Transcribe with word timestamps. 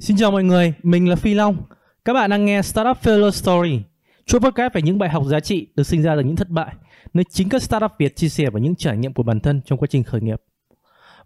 Xin 0.00 0.16
chào 0.16 0.30
mọi 0.30 0.44
người, 0.44 0.74
mình 0.82 1.08
là 1.08 1.16
Phi 1.16 1.34
Long. 1.34 1.56
Các 2.04 2.12
bạn 2.12 2.30
đang 2.30 2.44
nghe 2.44 2.62
Startup 2.62 2.96
Failure 3.02 3.30
Story, 3.30 3.82
chuỗi 4.26 4.40
podcast 4.40 4.74
về 4.74 4.82
những 4.82 4.98
bài 4.98 5.08
học 5.08 5.24
giá 5.26 5.40
trị 5.40 5.66
được 5.76 5.82
sinh 5.82 6.02
ra 6.02 6.16
từ 6.16 6.22
những 6.22 6.36
thất 6.36 6.48
bại, 6.48 6.74
nơi 7.14 7.24
chính 7.30 7.48
các 7.48 7.62
startup 7.62 7.90
Việt 7.98 8.16
chia 8.16 8.28
sẻ 8.28 8.50
về 8.50 8.60
những 8.60 8.74
trải 8.74 8.96
nghiệm 8.96 9.12
của 9.12 9.22
bản 9.22 9.40
thân 9.40 9.60
trong 9.64 9.78
quá 9.78 9.88
trình 9.90 10.04
khởi 10.04 10.20
nghiệp. 10.20 10.42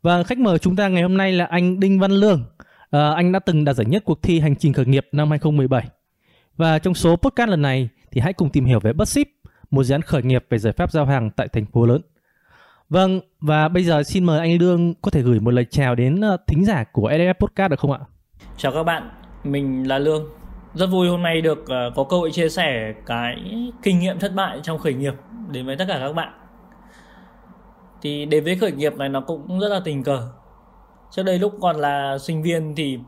Và 0.02 0.22
khách 0.22 0.38
mời 0.38 0.58
chúng 0.58 0.76
ta 0.76 0.88
ngày 0.88 1.02
hôm 1.02 1.16
nay 1.16 1.32
là 1.32 1.44
anh 1.44 1.80
Đinh 1.80 2.00
Văn 2.00 2.11
Lương. 2.11 2.44
À, 2.90 3.12
anh 3.14 3.32
đã 3.32 3.38
từng 3.38 3.64
đạt 3.64 3.76
giải 3.76 3.86
nhất 3.86 4.02
cuộc 4.04 4.22
thi 4.22 4.40
hành 4.40 4.56
trình 4.56 4.72
khởi 4.72 4.86
nghiệp 4.86 5.08
năm 5.12 5.30
2017. 5.30 5.89
Và 6.57 6.79
trong 6.79 6.94
số 6.94 7.16
podcast 7.16 7.50
lần 7.50 7.62
này 7.62 7.89
thì 8.11 8.20
hãy 8.20 8.32
cùng 8.32 8.50
tìm 8.50 8.64
hiểu 8.64 8.80
về 8.80 8.93
Butship, 8.93 9.29
một 9.70 9.84
dự 9.84 9.94
án 9.94 10.02
khởi 10.02 10.22
nghiệp 10.22 10.46
về 10.50 10.58
giải 10.58 10.72
pháp 10.72 10.93
giao 10.93 11.07
hàng 11.07 11.30
tại 11.30 11.48
thành 11.48 11.66
phố 11.66 11.86
lớn. 11.86 12.02
Vâng, 12.89 13.20
và 13.40 13.68
bây 13.68 13.84
giờ 13.84 14.02
xin 14.02 14.25
mời 14.25 14.39
anh 14.39 14.58
Lương 14.58 14.94
có 14.94 15.11
thể 15.11 15.22
gửi 15.22 15.40
một 15.40 15.50
lời 15.50 15.66
chào 15.70 15.94
đến 15.94 16.20
ờ, 16.20 16.36
thính 16.46 16.64
giả 16.64 16.84
của 16.93 17.11
EDF 17.11 17.34
Podcast 17.34 17.70
được 17.70 17.80
không 17.80 17.93
ạ? 17.93 18.00
Chào 18.56 18.72
các 18.72 18.82
bạn, 18.82 19.11
mình 19.44 19.88
là 19.88 19.98
Lương. 19.98 20.29
Rất 20.74 20.86
vui 20.86 21.08
hôm 21.08 21.22
nay 21.22 21.40
được 21.40 21.58
uh, 21.62 21.94
có 21.96 22.04
cơ 22.04 22.16
hội 22.16 22.32
chia 22.32 22.48
sẻ 22.48 22.94
cái 23.06 23.36
kinh 23.82 23.98
nghiệm 23.98 24.18
thất 24.18 24.34
bại 24.34 24.60
trong 24.62 24.79
khởi 24.79 24.94
nghiệp 24.94 25.14
đến 25.48 25.66
với 25.66 25.76
tất 25.76 25.84
cả 25.88 25.98
các 26.00 26.12
bạn. 26.12 26.32
Thì 28.02 28.24
đến 28.26 28.44
với 28.44 28.58
khởi 28.58 28.72
nghiệp 28.72 28.96
này 28.96 29.08
nó 29.08 29.20
cũng 29.20 29.60
rất 29.60 29.68
là 29.68 29.80
tình 29.84 30.02
cờ. 30.02 30.29
Trước 31.10 31.22
đây 31.22 31.38
lúc 31.38 31.52
còn 31.60 31.76
là 31.76 32.19
sinh 32.19 32.42
viên 32.42 32.74
thì 32.77 32.98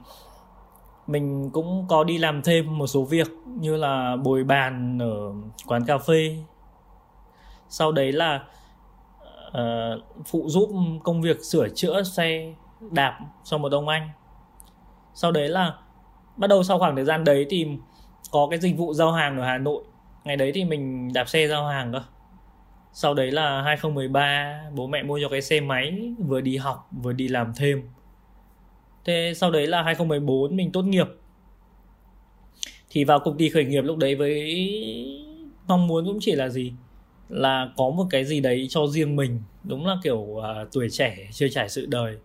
mình 1.06 1.50
cũng 1.52 1.86
có 1.88 2.04
đi 2.04 2.18
làm 2.18 2.42
thêm 2.42 2.78
một 2.78 2.86
số 2.86 3.04
việc 3.04 3.28
như 3.46 3.76
là 3.76 4.16
bồi 4.16 4.44
bàn 4.44 4.98
ở 4.98 5.32
quán 5.66 5.84
cà 5.84 5.98
phê. 5.98 6.36
Sau 7.68 7.92
đấy 7.92 8.12
là 8.12 8.44
uh, 9.48 10.02
phụ 10.26 10.44
giúp 10.48 10.70
công 11.02 11.22
việc 11.22 11.44
sửa 11.44 11.68
chữa 11.68 12.02
xe 12.02 12.54
đạp 12.80 13.18
cho 13.44 13.58
một 13.58 13.72
ông 13.72 13.88
anh 13.88 14.08
sau 15.14 15.32
đấy 15.32 15.48
là 15.48 15.74
bắt 16.36 16.46
đầu 16.46 16.62
sau 16.62 16.78
khoảng 16.78 16.96
thời 16.96 17.04
gian 17.04 17.24
đấy 17.24 17.46
thì 17.50 17.66
có 18.30 18.46
cái 18.50 18.58
dịch 18.58 18.76
vụ 18.76 18.94
giao 18.94 19.12
hàng 19.12 19.38
ở 19.38 19.44
Hà 19.44 19.58
Nội. 19.58 19.84
Ngày 20.24 20.36
đấy 20.36 20.52
thì 20.54 20.64
mình 20.64 21.12
đạp 21.12 21.28
xe 21.28 21.48
giao 21.48 21.66
hàng 21.66 21.92
cơ. 21.92 22.02
Sau 22.92 23.14
đấy 23.14 23.30
là 23.30 23.62
2013 23.62 24.60
bố 24.74 24.86
mẹ 24.86 25.02
mua 25.02 25.18
cho 25.22 25.28
cái 25.28 25.42
xe 25.42 25.60
máy 25.60 26.14
vừa 26.18 26.40
đi 26.40 26.56
học 26.56 26.88
vừa 27.02 27.12
đi 27.12 27.28
làm 27.28 27.52
thêm. 27.56 27.82
Thế 29.04 29.32
sau 29.36 29.50
đấy 29.50 29.66
là 29.66 29.82
2014 29.82 30.56
mình 30.56 30.72
tốt 30.72 30.82
nghiệp. 30.82 31.06
Thì 32.90 33.04
vào 33.04 33.18
công 33.20 33.38
ty 33.38 33.48
khởi 33.48 33.64
nghiệp 33.64 33.82
lúc 33.82 33.96
đấy 33.96 34.14
với 34.14 34.54
mong 35.66 35.86
muốn 35.86 36.06
cũng 36.06 36.18
chỉ 36.20 36.32
là 36.32 36.48
gì? 36.48 36.72
Là 37.28 37.68
có 37.76 37.90
một 37.90 38.06
cái 38.10 38.24
gì 38.24 38.40
đấy 38.40 38.66
cho 38.70 38.86
riêng 38.86 39.16
mình. 39.16 39.42
Đúng 39.64 39.86
là 39.86 39.96
kiểu 40.02 40.18
uh, 40.18 40.44
tuổi 40.72 40.90
trẻ 40.90 41.16
chưa 41.32 41.48
trải 41.48 41.68
sự 41.68 41.86
đời 41.86 42.16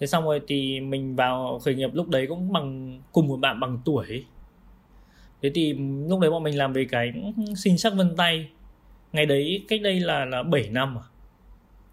thế 0.00 0.06
xong 0.06 0.24
rồi 0.24 0.40
thì 0.48 0.80
mình 0.80 1.16
vào 1.16 1.58
khởi 1.64 1.74
nghiệp 1.74 1.90
lúc 1.92 2.08
đấy 2.08 2.26
cũng 2.26 2.52
bằng, 2.52 3.00
cùng 3.12 3.28
một 3.28 3.36
bạn 3.36 3.60
bằng 3.60 3.78
tuổi. 3.84 4.24
Thế 5.42 5.50
thì 5.54 5.72
lúc 6.08 6.20
đấy 6.20 6.30
bọn 6.30 6.42
mình 6.42 6.58
làm 6.58 6.72
về 6.72 6.86
cái 6.90 7.12
sinh 7.56 7.78
sắc 7.78 7.94
vân 7.94 8.16
tay. 8.16 8.48
Ngày 9.12 9.26
đấy 9.26 9.64
cách 9.68 9.80
đây 9.82 10.00
là 10.00 10.24
là 10.24 10.42
7 10.42 10.68
năm 10.70 10.98
à? 10.98 11.04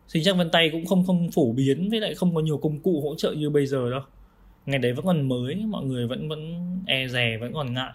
Sinh 0.07 0.23
chắc 0.23 0.37
vân 0.37 0.49
tay 0.51 0.69
cũng 0.69 0.85
không 0.85 1.05
không 1.05 1.31
phổ 1.31 1.51
biến, 1.51 1.89
với 1.89 1.99
lại 1.99 2.15
không 2.15 2.35
có 2.35 2.41
nhiều 2.41 2.57
công 2.57 2.79
cụ 2.79 3.01
hỗ 3.01 3.15
trợ 3.15 3.31
như 3.31 3.49
bây 3.49 3.65
giờ 3.65 3.89
đâu. 3.89 4.01
Ngày 4.65 4.79
đấy 4.79 4.93
vẫn 4.93 5.05
còn 5.05 5.29
mới, 5.29 5.55
mọi 5.55 5.85
người 5.85 6.07
vẫn 6.07 6.29
vẫn 6.29 6.69
e 6.85 7.07
rè 7.07 7.37
vẫn 7.37 7.53
còn 7.53 7.73
ngại. 7.73 7.91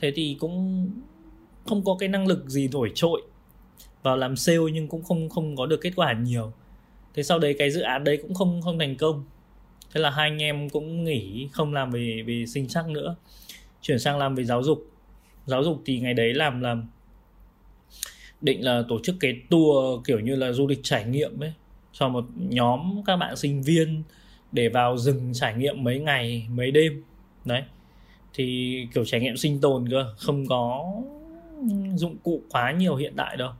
Thế 0.00 0.12
thì 0.14 0.36
cũng 0.40 0.86
không 1.66 1.84
có 1.84 1.96
cái 1.98 2.08
năng 2.08 2.26
lực 2.26 2.44
gì 2.48 2.68
nổi 2.72 2.92
trội 2.94 3.22
vào 4.02 4.16
làm 4.16 4.36
sale 4.36 4.58
nhưng 4.72 4.88
cũng 4.88 5.02
không 5.02 5.28
không 5.28 5.56
có 5.56 5.66
được 5.66 5.80
kết 5.80 5.92
quả 5.96 6.12
nhiều 6.12 6.52
thế 7.14 7.22
sau 7.22 7.38
đấy 7.38 7.56
cái 7.58 7.70
dự 7.70 7.80
án 7.80 8.04
đấy 8.04 8.18
cũng 8.22 8.34
không 8.34 8.62
không 8.62 8.78
thành 8.78 8.96
công. 8.96 9.24
Thế 9.94 10.00
là 10.00 10.10
hai 10.10 10.30
anh 10.30 10.42
em 10.42 10.70
cũng 10.70 11.04
nghỉ, 11.04 11.48
không 11.52 11.74
làm 11.74 11.90
về 11.90 12.22
về 12.26 12.44
sinh 12.46 12.68
sắc 12.68 12.88
nữa. 12.88 13.16
Chuyển 13.82 13.98
sang 13.98 14.18
làm 14.18 14.34
về 14.34 14.44
giáo 14.44 14.62
dục. 14.62 14.86
Giáo 15.46 15.64
dục 15.64 15.82
thì 15.86 16.00
ngày 16.00 16.14
đấy 16.14 16.34
làm 16.34 16.60
làm 16.60 16.88
định 18.40 18.64
là 18.64 18.82
tổ 18.88 19.00
chức 19.02 19.16
cái 19.20 19.40
tour 19.50 20.06
kiểu 20.06 20.20
như 20.20 20.36
là 20.36 20.52
du 20.52 20.66
lịch 20.66 20.80
trải 20.82 21.04
nghiệm 21.04 21.40
ấy, 21.40 21.52
cho 21.92 22.08
một 22.08 22.24
nhóm 22.36 23.02
các 23.06 23.16
bạn 23.16 23.36
sinh 23.36 23.62
viên 23.62 24.02
để 24.52 24.68
vào 24.68 24.98
rừng 24.98 25.30
trải 25.34 25.54
nghiệm 25.54 25.84
mấy 25.84 25.98
ngày, 25.98 26.46
mấy 26.50 26.70
đêm. 26.70 27.02
Đấy. 27.44 27.62
Thì 28.34 28.76
kiểu 28.94 29.04
trải 29.04 29.20
nghiệm 29.20 29.36
sinh 29.36 29.60
tồn 29.60 29.88
cơ, 29.90 30.14
không 30.16 30.46
có 30.46 30.84
dụng 31.94 32.16
cụ 32.22 32.42
quá 32.50 32.72
nhiều 32.72 32.96
hiện 32.96 33.16
đại 33.16 33.36
đâu. 33.36 33.52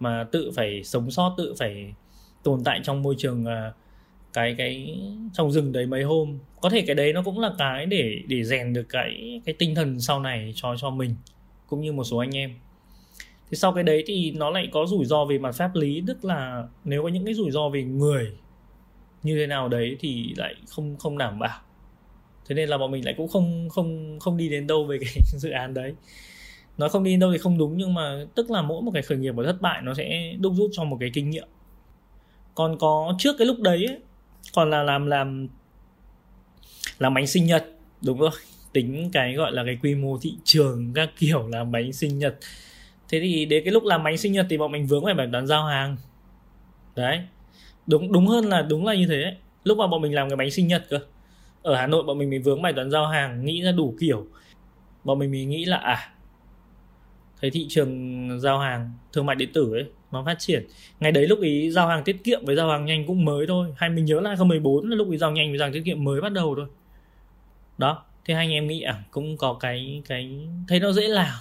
Mà 0.00 0.26
tự 0.32 0.50
phải 0.56 0.84
sống 0.84 1.10
sót, 1.10 1.34
tự 1.38 1.54
phải 1.58 1.94
tồn 2.42 2.64
tại 2.64 2.80
trong 2.82 3.02
môi 3.02 3.14
trường 3.18 3.44
uh, 3.44 3.74
cái 4.32 4.54
cái 4.58 5.00
trong 5.32 5.52
rừng 5.52 5.72
đấy 5.72 5.86
mấy 5.86 6.02
hôm. 6.02 6.38
Có 6.60 6.70
thể 6.70 6.84
cái 6.86 6.94
đấy 6.94 7.12
nó 7.12 7.22
cũng 7.22 7.38
là 7.38 7.50
cái 7.58 7.86
để 7.86 8.22
để 8.26 8.44
rèn 8.44 8.72
được 8.72 8.86
cái 8.88 9.40
cái 9.44 9.54
tinh 9.58 9.74
thần 9.74 10.00
sau 10.00 10.20
này 10.20 10.52
cho 10.54 10.76
cho 10.76 10.90
mình 10.90 11.14
cũng 11.66 11.80
như 11.80 11.92
một 11.92 12.04
số 12.04 12.16
anh 12.16 12.36
em. 12.36 12.54
Thì 13.50 13.56
sau 13.56 13.72
cái 13.72 13.84
đấy 13.84 14.04
thì 14.06 14.30
nó 14.30 14.50
lại 14.50 14.68
có 14.72 14.86
rủi 14.86 15.04
ro 15.04 15.24
về 15.24 15.38
mặt 15.38 15.54
pháp 15.54 15.70
lý 15.74 16.02
tức 16.06 16.24
là 16.24 16.64
nếu 16.84 17.02
có 17.02 17.08
những 17.08 17.24
cái 17.24 17.34
rủi 17.34 17.50
ro 17.50 17.68
về 17.68 17.82
người 17.82 18.32
như 19.22 19.36
thế 19.36 19.46
nào 19.46 19.68
đấy 19.68 19.96
thì 20.00 20.34
lại 20.36 20.54
không 20.68 20.96
không 20.96 21.18
đảm 21.18 21.38
bảo. 21.38 21.60
Thế 22.46 22.54
nên 22.54 22.68
là 22.68 22.78
bọn 22.78 22.90
mình 22.90 23.04
lại 23.04 23.14
cũng 23.16 23.28
không 23.28 23.68
không 23.68 24.18
không 24.20 24.36
đi 24.36 24.48
đến 24.48 24.66
đâu 24.66 24.84
về 24.84 24.98
cái 25.00 25.14
dự 25.36 25.50
án 25.50 25.74
đấy. 25.74 25.94
Nói 26.78 26.88
không 26.88 27.04
đi 27.04 27.10
đến 27.10 27.20
đâu 27.20 27.32
thì 27.32 27.38
không 27.38 27.58
đúng 27.58 27.76
nhưng 27.76 27.94
mà 27.94 28.26
tức 28.34 28.50
là 28.50 28.62
mỗi 28.62 28.82
một 28.82 28.90
cái 28.94 29.02
khởi 29.02 29.18
nghiệp 29.18 29.32
và 29.36 29.44
thất 29.44 29.60
bại 29.60 29.82
nó 29.82 29.94
sẽ 29.94 30.34
đúc 30.40 30.52
rút 30.56 30.70
cho 30.72 30.84
một 30.84 30.96
cái 31.00 31.10
kinh 31.14 31.30
nghiệm 31.30 31.48
còn 32.58 32.78
có 32.78 33.14
trước 33.18 33.36
cái 33.38 33.46
lúc 33.46 33.60
đấy 33.60 33.86
ấy, 33.86 33.98
còn 34.54 34.70
là 34.70 34.82
làm 34.82 35.06
làm 35.06 35.48
làm 36.98 37.14
bánh 37.14 37.26
sinh 37.26 37.46
nhật 37.46 37.64
đúng 38.04 38.18
rồi. 38.18 38.30
Tính 38.72 39.10
cái 39.12 39.34
gọi 39.34 39.52
là 39.52 39.62
cái 39.66 39.78
quy 39.82 39.94
mô 39.94 40.18
thị 40.18 40.34
trường 40.44 40.92
các 40.94 41.10
kiểu 41.18 41.48
làm 41.48 41.72
bánh 41.72 41.92
sinh 41.92 42.18
nhật. 42.18 42.38
Thế 43.08 43.20
thì 43.20 43.44
đến 43.44 43.64
cái 43.64 43.72
lúc 43.72 43.84
làm 43.84 44.04
bánh 44.04 44.18
sinh 44.18 44.32
nhật 44.32 44.46
thì 44.50 44.58
bọn 44.58 44.72
mình 44.72 44.86
vướng 44.86 45.04
phải 45.04 45.14
bài 45.14 45.28
toán 45.32 45.46
giao 45.46 45.64
hàng. 45.64 45.96
Đấy. 46.96 47.20
Đúng 47.86 48.12
đúng 48.12 48.26
hơn 48.26 48.44
là 48.44 48.62
đúng 48.62 48.86
là 48.86 48.94
như 48.94 49.06
thế 49.06 49.22
ấy. 49.22 49.36
lúc 49.64 49.78
mà 49.78 49.86
bọn 49.86 50.02
mình 50.02 50.14
làm 50.14 50.28
cái 50.28 50.36
bánh 50.36 50.50
sinh 50.50 50.66
nhật 50.66 50.86
cơ. 50.90 50.98
Ở 51.62 51.76
hà 51.76 51.86
nội 51.86 52.02
bọn 52.02 52.18
mình 52.18 52.30
mới 52.30 52.38
vướng 52.38 52.62
bài 52.62 52.72
toán 52.72 52.90
giao 52.90 53.06
hàng 53.06 53.44
nghĩ 53.44 53.62
ra 53.62 53.72
đủ 53.72 53.94
kiểu. 54.00 54.26
Bọn 55.04 55.18
mình 55.18 55.30
mới 55.30 55.44
nghĩ 55.44 55.64
là 55.64 55.76
à 55.76 56.12
thấy 57.40 57.50
thị 57.50 57.66
trường 57.68 58.40
giao 58.40 58.58
hàng 58.58 58.92
thương 59.12 59.26
mại 59.26 59.36
điện 59.36 59.50
tử 59.54 59.72
ấy 59.72 59.86
nó 60.12 60.22
phát 60.26 60.36
triển. 60.38 60.66
Ngày 61.00 61.12
đấy 61.12 61.26
lúc 61.26 61.40
ý 61.40 61.70
giao 61.70 61.88
hàng 61.88 62.04
tiết 62.04 62.24
kiệm 62.24 62.44
với 62.44 62.56
giao 62.56 62.70
hàng 62.70 62.84
nhanh 62.84 63.06
cũng 63.06 63.24
mới 63.24 63.46
thôi. 63.46 63.68
Hay 63.76 63.90
mình 63.90 64.04
nhớ 64.04 64.20
là 64.20 64.28
2014 64.28 64.90
là 64.90 64.96
lúc 64.96 65.10
ý 65.10 65.18
giao 65.18 65.30
nhanh 65.30 65.50
với 65.50 65.58
giao 65.58 65.66
hàng 65.66 65.72
tiết 65.74 65.82
kiệm 65.84 66.04
mới 66.04 66.20
bắt 66.20 66.32
đầu 66.32 66.54
thôi. 66.56 66.66
Đó 67.78 68.04
thế 68.24 68.34
hai 68.34 68.46
anh 68.46 68.52
em 68.52 68.66
nghĩ 68.66 68.80
à 68.80 69.02
cũng 69.10 69.36
có 69.36 69.56
cái 69.60 70.02
cái, 70.08 70.48
thấy 70.68 70.80
nó 70.80 70.92
dễ 70.92 71.08
làm. 71.08 71.32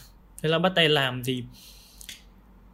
Thế 0.41 0.49
là 0.49 0.59
bắt 0.59 0.71
tay 0.75 0.89
làm 0.89 1.23
thì 1.23 1.43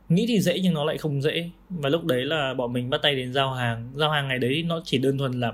nghĩ 0.09 0.25
thì 0.27 0.39
dễ 0.39 0.59
nhưng 0.59 0.73
nó 0.73 0.83
lại 0.83 0.97
không 0.97 1.21
dễ. 1.21 1.49
Và 1.69 1.89
lúc 1.89 2.05
đấy 2.05 2.25
là 2.25 2.53
bọn 2.53 2.73
mình 2.73 2.89
bắt 2.89 3.01
tay 3.03 3.15
đến 3.15 3.33
giao 3.33 3.53
hàng. 3.53 3.91
Giao 3.95 4.09
hàng 4.09 4.27
ngày 4.27 4.39
đấy 4.39 4.63
nó 4.67 4.81
chỉ 4.85 4.97
đơn 4.97 5.17
thuần 5.17 5.39
là 5.39 5.51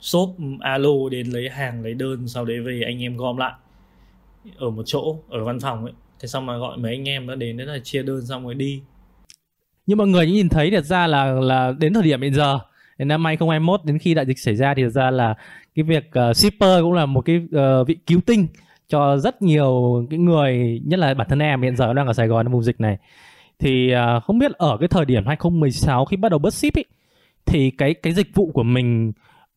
shop 0.00 0.34
ừ, 0.38 0.44
alo 0.60 1.08
đến 1.10 1.26
lấy 1.26 1.48
hàng 1.48 1.82
lấy 1.82 1.94
đơn, 1.94 2.28
sau 2.28 2.44
đấy 2.44 2.60
về 2.60 2.82
anh 2.84 3.02
em 3.02 3.16
gom 3.16 3.36
lại 3.36 3.52
ở 4.56 4.70
một 4.70 4.82
chỗ, 4.86 5.18
ở 5.28 5.44
văn 5.44 5.60
phòng 5.60 5.84
ấy. 5.84 5.92
Thế 6.20 6.28
xong 6.28 6.46
mà 6.46 6.56
gọi 6.56 6.78
mấy 6.78 6.92
anh 6.92 7.08
em 7.08 7.26
nó 7.26 7.34
đến 7.34 7.56
đấy 7.56 7.66
là 7.66 7.78
chia 7.78 8.02
đơn 8.02 8.26
xong 8.26 8.44
rồi 8.44 8.54
đi 8.54 8.82
như 9.90 9.96
mọi 9.96 10.08
người 10.08 10.26
nhìn 10.26 10.48
thấy 10.48 10.70
thật 10.70 10.84
ra 10.84 11.06
là 11.06 11.24
là 11.24 11.72
đến 11.78 11.94
thời 11.94 12.02
điểm 12.02 12.22
hiện 12.22 12.34
giờ 12.34 12.58
đến 12.98 13.08
năm 13.08 13.24
2021 13.24 13.80
đến 13.84 13.98
khi 13.98 14.14
đại 14.14 14.26
dịch 14.26 14.38
xảy 14.38 14.56
ra 14.56 14.74
thì 14.74 14.82
thật 14.82 14.88
ra 14.88 15.10
là 15.10 15.34
cái 15.74 15.82
việc 15.82 16.10
uh, 16.30 16.36
shipper 16.36 16.80
cũng 16.82 16.92
là 16.92 17.06
một 17.06 17.20
cái 17.20 17.36
uh, 17.36 17.88
vị 17.88 17.96
cứu 18.06 18.20
tinh 18.26 18.46
cho 18.88 19.16
rất 19.16 19.42
nhiều 19.42 20.06
cái 20.10 20.18
người 20.18 20.80
nhất 20.84 20.98
là 20.98 21.14
bản 21.14 21.26
thân 21.30 21.38
em 21.38 21.62
hiện 21.62 21.76
giờ 21.76 21.92
đang 21.92 22.06
ở 22.06 22.12
Sài 22.12 22.28
Gòn 22.28 22.46
trong 22.46 22.52
vùng 22.52 22.62
dịch 22.62 22.80
này. 22.80 22.98
Thì 23.58 23.92
uh, 23.94 24.22
không 24.24 24.38
biết 24.38 24.52
ở 24.52 24.76
cái 24.80 24.88
thời 24.88 25.04
điểm 25.04 25.26
2016 25.26 26.04
khi 26.04 26.16
bắt 26.16 26.28
đầu 26.28 26.38
bớt 26.38 26.54
ship 26.54 26.74
ấy 26.74 26.84
thì 27.46 27.70
cái 27.70 27.94
cái 27.94 28.12
dịch 28.12 28.34
vụ 28.34 28.50
của 28.54 28.62
mình 28.62 29.12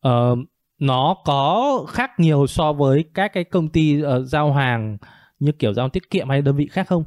uh, 0.08 0.38
nó 0.78 1.16
có 1.24 1.84
khác 1.88 2.10
nhiều 2.20 2.46
so 2.46 2.72
với 2.72 3.04
các 3.14 3.32
cái 3.32 3.44
công 3.44 3.68
ty 3.68 4.02
uh, 4.02 4.26
giao 4.26 4.52
hàng 4.52 4.98
như 5.40 5.52
kiểu 5.52 5.72
giao 5.74 5.88
tiết 5.88 6.10
kiệm 6.10 6.28
hay 6.28 6.42
đơn 6.42 6.56
vị 6.56 6.66
khác 6.66 6.86
không? 6.88 7.04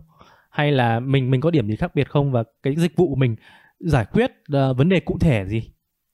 Hay 0.58 0.72
là 0.72 1.00
mình 1.00 1.32
mình 1.32 1.42
có 1.42 1.52
điểm 1.52 1.68
gì 1.68 1.76
khác 1.76 1.96
biệt 1.96 2.10
không? 2.10 2.32
Và 2.32 2.44
cái 2.64 2.76
dịch 2.78 2.96
vụ 2.96 3.10
của 3.10 3.16
mình 3.16 3.36
giải 3.80 4.06
quyết 4.14 4.32
uh, 4.32 4.78
vấn 4.78 4.90
đề 4.90 5.00
cụ 5.00 5.18
thể 5.20 5.46
gì? 5.46 5.72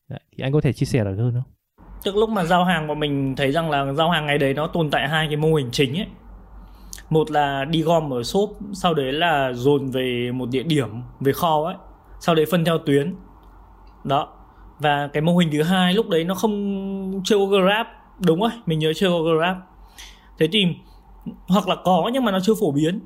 Đấy, 0.09 0.19
thì 0.31 0.43
anh 0.43 0.53
có 0.53 0.61
thể 0.61 0.73
chia 0.73 0.85
sẻ 0.85 1.03
được 1.03 1.15
hơn 1.17 1.33
không? 1.33 1.53
Tức 2.03 2.15
lúc 2.15 2.29
mà 2.29 2.43
giao 2.43 2.65
hàng 2.65 2.87
của 2.87 2.95
mình 2.95 3.35
thấy 3.35 3.51
rằng 3.51 3.69
là 3.69 3.93
giao 3.93 4.09
hàng 4.09 4.25
ngày 4.25 4.37
đấy 4.37 4.53
nó 4.53 4.67
tồn 4.67 4.89
tại 4.91 5.09
hai 5.09 5.27
cái 5.27 5.35
mô 5.35 5.53
hình 5.53 5.69
chính 5.71 5.97
ấy. 5.97 6.07
Một 7.09 7.31
là 7.31 7.65
đi 7.65 7.81
gom 7.81 8.13
ở 8.13 8.23
shop 8.23 8.57
sau 8.73 8.93
đấy 8.93 9.11
là 9.11 9.53
dồn 9.53 9.91
về 9.91 10.31
một 10.33 10.49
địa 10.51 10.63
điểm 10.63 10.89
về 11.19 11.31
kho 11.31 11.63
ấy. 11.65 11.75
Sau 12.19 12.35
đấy 12.35 12.45
phân 12.51 12.65
theo 12.65 12.77
tuyến. 12.77 13.15
Đó. 14.03 14.33
Và 14.79 15.09
cái 15.13 15.21
mô 15.21 15.37
hình 15.37 15.49
thứ 15.51 15.63
hai 15.63 15.93
lúc 15.93 16.09
đấy 16.09 16.23
nó 16.23 16.35
không 16.35 17.21
chưa 17.23 17.37
có 17.37 17.45
grab 17.45 17.87
đúng 18.25 18.39
rồi 18.39 18.51
mình 18.65 18.79
nhớ 18.79 18.93
chưa 18.95 19.09
có 19.09 19.19
grab. 19.37 19.57
Thế 20.39 20.47
thì 20.51 20.65
hoặc 21.47 21.67
là 21.67 21.75
có 21.83 22.09
nhưng 22.13 22.25
mà 22.25 22.31
nó 22.31 22.39
chưa 22.39 22.53
phổ 22.59 22.71
biến 22.71 22.99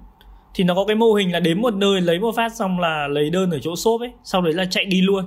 thì 0.58 0.64
nó 0.64 0.76
có 0.76 0.86
cái 0.86 0.96
mô 0.96 1.14
hình 1.14 1.32
là 1.32 1.40
đến 1.40 1.62
một 1.62 1.74
nơi 1.74 2.02
lấy 2.02 2.20
một 2.20 2.32
phát 2.36 2.56
xong 2.56 2.80
là 2.80 3.08
lấy 3.08 3.30
đơn 3.30 3.52
ở 3.52 3.60
chỗ 3.60 3.76
shop 3.76 4.02
ấy 4.02 4.12
sau 4.24 4.42
đấy 4.42 4.54
là 4.54 4.66
chạy 4.66 4.86
đi 4.86 5.02
luôn. 5.02 5.26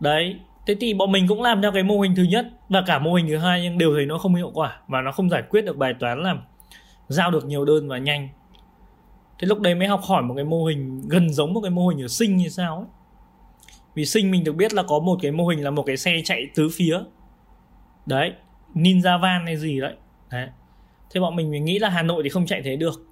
Đấy 0.00 0.36
thế 0.66 0.76
thì 0.80 0.94
bọn 0.94 1.12
mình 1.12 1.28
cũng 1.28 1.42
làm 1.42 1.62
theo 1.62 1.72
cái 1.72 1.82
mô 1.82 2.00
hình 2.00 2.14
thứ 2.14 2.22
nhất 2.22 2.46
và 2.68 2.82
cả 2.86 2.98
mô 2.98 3.14
hình 3.14 3.26
thứ 3.28 3.36
hai 3.36 3.62
nhưng 3.62 3.78
đều 3.78 3.94
thấy 3.94 4.06
nó 4.06 4.18
không 4.18 4.34
hiệu 4.34 4.50
quả 4.54 4.80
và 4.88 5.00
nó 5.00 5.12
không 5.12 5.30
giải 5.30 5.42
quyết 5.50 5.64
được 5.64 5.76
bài 5.76 5.94
toán 6.00 6.22
làm 6.22 6.42
giao 7.08 7.30
được 7.30 7.44
nhiều 7.44 7.64
đơn 7.64 7.88
và 7.88 7.98
nhanh. 7.98 8.28
Thế 9.38 9.46
lúc 9.46 9.60
đấy 9.60 9.74
mới 9.74 9.88
học 9.88 10.00
hỏi 10.02 10.22
một 10.22 10.34
cái 10.34 10.44
mô 10.44 10.64
hình 10.64 11.02
gần 11.08 11.30
giống 11.30 11.54
một 11.54 11.60
cái 11.60 11.70
mô 11.70 11.88
hình 11.88 12.02
ở 12.02 12.08
sinh 12.08 12.36
như 12.36 12.48
sao 12.48 12.76
ấy. 12.76 12.86
Vì 13.94 14.04
sinh 14.04 14.30
mình 14.30 14.44
được 14.44 14.52
biết 14.52 14.74
là 14.74 14.82
có 14.82 14.98
một 14.98 15.18
cái 15.22 15.32
mô 15.32 15.46
hình 15.46 15.64
là 15.64 15.70
một 15.70 15.82
cái 15.82 15.96
xe 15.96 16.20
chạy 16.24 16.46
tứ 16.54 16.68
phía. 16.72 16.98
Đấy 18.06 18.32
ninja 18.74 19.20
van 19.20 19.46
hay 19.46 19.56
gì 19.56 19.80
đấy. 19.80 19.94
Đấy. 20.30 20.48
Thế 21.10 21.20
bọn 21.20 21.36
mình, 21.36 21.50
mình 21.50 21.64
nghĩ 21.64 21.78
là 21.78 21.88
hà 21.88 22.02
nội 22.02 22.22
thì 22.22 22.28
không 22.28 22.46
chạy 22.46 22.62
thế 22.64 22.76
được 22.76 23.09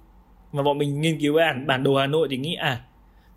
và 0.51 0.63
bọn 0.63 0.77
mình 0.77 1.01
nghiên 1.01 1.19
cứu 1.19 1.33
bản 1.33 1.67
bản 1.67 1.83
đồ 1.83 1.95
hà 1.95 2.07
nội 2.07 2.27
thì 2.31 2.37
nghĩ 2.37 2.55
à 2.55 2.81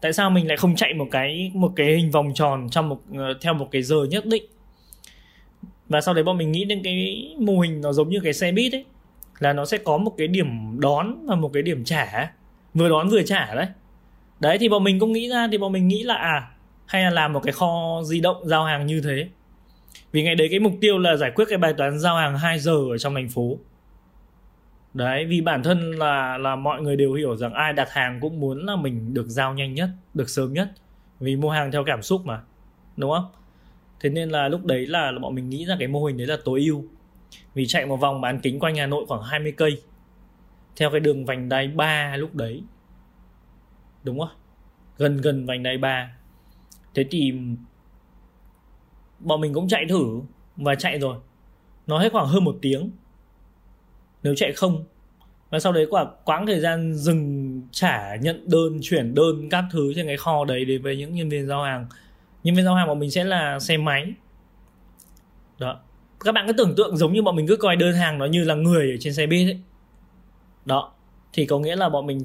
tại 0.02 0.12
sao 0.12 0.30
mình 0.30 0.48
lại 0.48 0.56
không 0.56 0.76
chạy 0.76 0.94
một 0.94 1.08
cái 1.10 1.50
một 1.54 1.72
cái 1.76 1.86
hình 1.86 2.10
vòng 2.10 2.34
tròn 2.34 2.68
trong 2.70 2.88
một 2.88 3.00
ờ, 3.16 3.34
theo 3.40 3.54
một 3.54 3.68
cái 3.70 3.82
giờ 3.82 4.04
nhất 4.10 4.26
định? 4.26 4.44
Và 5.88 6.00
sau 6.00 6.14
đấy 6.14 6.24
bọn 6.24 6.38
mình 6.38 6.52
nghĩ 6.52 6.64
đến 6.64 6.80
cái 6.84 7.26
mô 7.38 7.60
hình 7.60 7.80
nó 7.80 7.92
giống 7.92 8.08
như 8.08 8.20
cái 8.24 8.32
xe 8.32 8.52
buýt 8.52 8.72
ấy, 8.72 8.84
là 9.38 9.52
nó 9.52 9.64
sẽ 9.64 9.78
có 9.78 9.98
một 9.98 10.14
cái 10.18 10.26
điểm 10.26 10.80
đón 10.80 11.26
và 11.26 11.34
một 11.34 11.50
cái 11.52 11.62
điểm 11.62 11.84
trả 11.84 12.30
vừa 12.74 12.88
đón 12.88 13.08
vừa 13.08 13.22
trả 13.22 13.54
đấy. 13.54 13.66
Đấy, 14.40 14.58
thì 14.58 14.68
bọn 14.68 14.84
mình 14.84 14.98
cũng 14.98 15.12
nghĩ 15.12 15.28
ra, 15.28 15.48
thì 15.52 15.58
bọn 15.58 15.72
mình 15.72 15.88
nghĩ 15.88 16.02
là 16.02 16.14
à 16.14 16.48
hay 16.86 17.02
là 17.02 17.10
làm 17.10 17.32
một 17.32 17.40
cái 17.40 17.52
kho 17.52 18.02
di 18.04 18.20
động 18.20 18.36
giao 18.44 18.64
hàng 18.64 18.86
như 18.86 19.00
thế. 19.00 19.28
Vì 20.12 20.22
ngày 20.22 20.34
đấy 20.34 20.48
cái 20.50 20.60
mục 20.60 20.72
tiêu 20.80 20.98
là 20.98 21.16
giải 21.16 21.30
quyết 21.30 21.44
cái 21.48 21.58
bài 21.58 21.72
toán 21.72 21.98
giao 21.98 22.16
hàng 22.16 22.38
2 22.38 22.58
giờ 22.58 22.76
ở 22.90 22.98
trong 22.98 23.14
thành 23.14 23.28
phố 23.28 23.58
đấy 24.94 25.26
vì 25.26 25.40
bản 25.40 25.62
thân 25.62 25.90
là 25.90 26.38
là 26.38 26.56
mọi 26.56 26.82
người 26.82 26.96
đều 26.96 27.12
hiểu 27.12 27.36
rằng 27.36 27.54
ai 27.54 27.72
đặt 27.72 27.88
hàng 27.90 28.20
cũng 28.20 28.40
muốn 28.40 28.66
là 28.66 28.76
mình 28.76 29.14
được 29.14 29.28
giao 29.28 29.54
nhanh 29.54 29.74
nhất 29.74 29.90
được 30.14 30.30
sớm 30.30 30.52
nhất. 30.52 30.72
Vì 31.20 31.36
mua 31.36 31.50
hàng 31.50 31.72
theo 31.72 31.84
cảm 31.84 32.02
xúc 32.02 32.26
mà 32.26 32.42
đúng 32.96 33.10
không? 33.10 33.26
Thế 34.00 34.10
nên 34.10 34.30
là 34.30 34.48
lúc 34.48 34.64
đấy 34.64 34.86
là, 34.86 35.10
là 35.10 35.18
bọn 35.18 35.34
mình 35.34 35.48
nghĩ 35.48 35.64
ra 35.64 35.76
cái 35.78 35.88
mô 35.88 36.04
hình 36.04 36.16
đấy 36.16 36.26
là 36.26 36.36
tối 36.44 36.60
ưu. 36.60 36.84
Vì 37.54 37.66
chạy 37.66 37.86
một 37.86 37.96
vòng 37.96 38.20
bán 38.20 38.40
kính 38.40 38.58
quanh 38.58 38.76
Hà 38.76 38.86
Nội 38.86 39.04
khoảng 39.08 39.22
20 39.22 39.52
cây. 39.56 39.82
Theo 40.76 40.90
cái 40.90 41.00
đường 41.00 41.24
vành 41.24 41.48
đai 41.48 41.68
3 41.68 42.16
lúc 42.16 42.34
đấy. 42.34 42.62
Đúng 44.04 44.18
không? 44.18 44.36
Gần 44.98 45.16
gần 45.16 45.46
vành 45.46 45.62
đai 45.62 45.78
3 45.78 46.12
thế 46.94 47.04
thì 47.10 47.34
bọn 49.18 49.40
mình 49.40 49.54
cũng 49.54 49.68
chạy 49.68 49.84
thử 49.88 50.20
và 50.56 50.74
chạy 50.74 50.98
rồi. 50.98 51.16
Nó 51.86 51.98
hết 51.98 52.12
khoảng 52.12 52.26
hơn 52.26 52.44
một 52.44 52.58
tiếng 52.62 52.90
nếu 54.22 54.34
chạy 54.34 54.52
không, 54.52 54.84
và 55.50 55.58
sau 55.58 55.72
đấy 55.72 55.86
quả 55.90 56.06
quãng 56.24 56.46
thời 56.46 56.60
gian 56.60 56.94
dừng 56.94 57.62
trả 57.72 58.16
nhận 58.16 58.50
đơn, 58.50 58.78
chuyển 58.82 59.14
đơn 59.14 59.48
các 59.50 59.64
thứ 59.72 59.92
trên 59.96 60.06
cái 60.06 60.16
kho 60.16 60.44
đấy 60.44 60.64
đến 60.64 60.82
với 60.82 60.96
những 60.96 61.14
nhân 61.14 61.28
viên 61.28 61.46
giao 61.46 61.62
hàng. 61.62 61.86
Nhân 62.44 62.54
viên 62.54 62.64
giao 62.64 62.74
hàng 62.74 62.88
của 62.88 62.94
mình 62.94 63.10
sẽ 63.10 63.24
là 63.24 63.58
xe 63.58 63.76
máy. 63.76 64.12
Đó. 65.58 65.80
Các 66.20 66.32
bạn 66.32 66.46
cứ 66.46 66.52
tưởng 66.52 66.74
tượng 66.76 66.96
giống 66.96 67.12
như 67.12 67.22
bọn 67.22 67.36
mình 67.36 67.46
cứ 67.46 67.56
coi 67.56 67.76
đơn 67.76 67.94
hàng 67.94 68.18
nó 68.18 68.26
như 68.26 68.44
là 68.44 68.54
người 68.54 68.90
ở 68.90 68.96
trên 69.00 69.14
xe 69.14 69.26
buýt 69.26 69.48
ấy. 69.48 69.60
Đó. 70.64 70.92
Thì 71.32 71.46
có 71.46 71.58
nghĩa 71.58 71.76
là 71.76 71.88
bọn 71.88 72.06
mình 72.06 72.20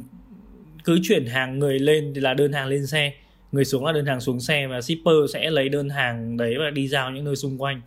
cứ 0.83 0.99
chuyển 1.03 1.25
hàng 1.25 1.59
người 1.59 1.79
lên 1.79 2.11
thì 2.15 2.21
là 2.21 2.33
đơn 2.33 2.53
hàng 2.53 2.67
lên 2.67 2.87
xe. 2.87 3.13
Người 3.51 3.65
xuống 3.65 3.85
là 3.85 3.91
đơn 3.91 4.05
hàng 4.05 4.19
xuống 4.19 4.39
xe 4.39 4.67
và 4.67 4.81
shipper 4.81 5.15
sẽ 5.33 5.49
lấy 5.49 5.69
đơn 5.69 5.89
hàng 5.89 6.37
đấy 6.37 6.55
và 6.59 6.69
đi 6.69 6.87
giao 6.87 7.11
những 7.11 7.25
nơi 7.25 7.35
xung 7.35 7.61
quanh 7.61 7.81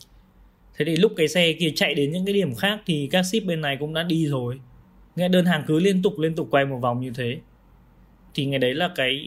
thế 0.77 0.85
thì 0.85 0.97
lúc 0.97 1.13
cái 1.17 1.29
xe 1.29 1.53
kia 1.53 1.73
chạy 1.77 1.95
đến 1.95 2.13
những 2.13 2.25
cái 2.25 2.33
điểm 2.33 2.55
khác 2.55 2.81
thì 2.87 3.09
các 3.11 3.23
ship 3.23 3.45
bên 3.47 3.61
này 3.61 3.77
cũng 3.81 3.95
đã 3.95 4.03
đi 4.03 4.27
rồi. 4.27 4.61
Nghe 5.17 5.29
đơn 5.29 5.47
hàng 5.47 5.65
cứ 5.67 5.79
liên 5.79 6.03
tục 6.03 6.19
liên 6.19 6.35
tục 6.35 6.49
quay 6.51 6.67
một 6.67 6.79
vòng 6.79 7.01
như 7.01 7.11
thế. 7.15 7.39
Thì 8.35 8.45
ngày 8.45 8.59
đấy 8.59 8.75
là 8.75 8.91
cái 8.95 9.21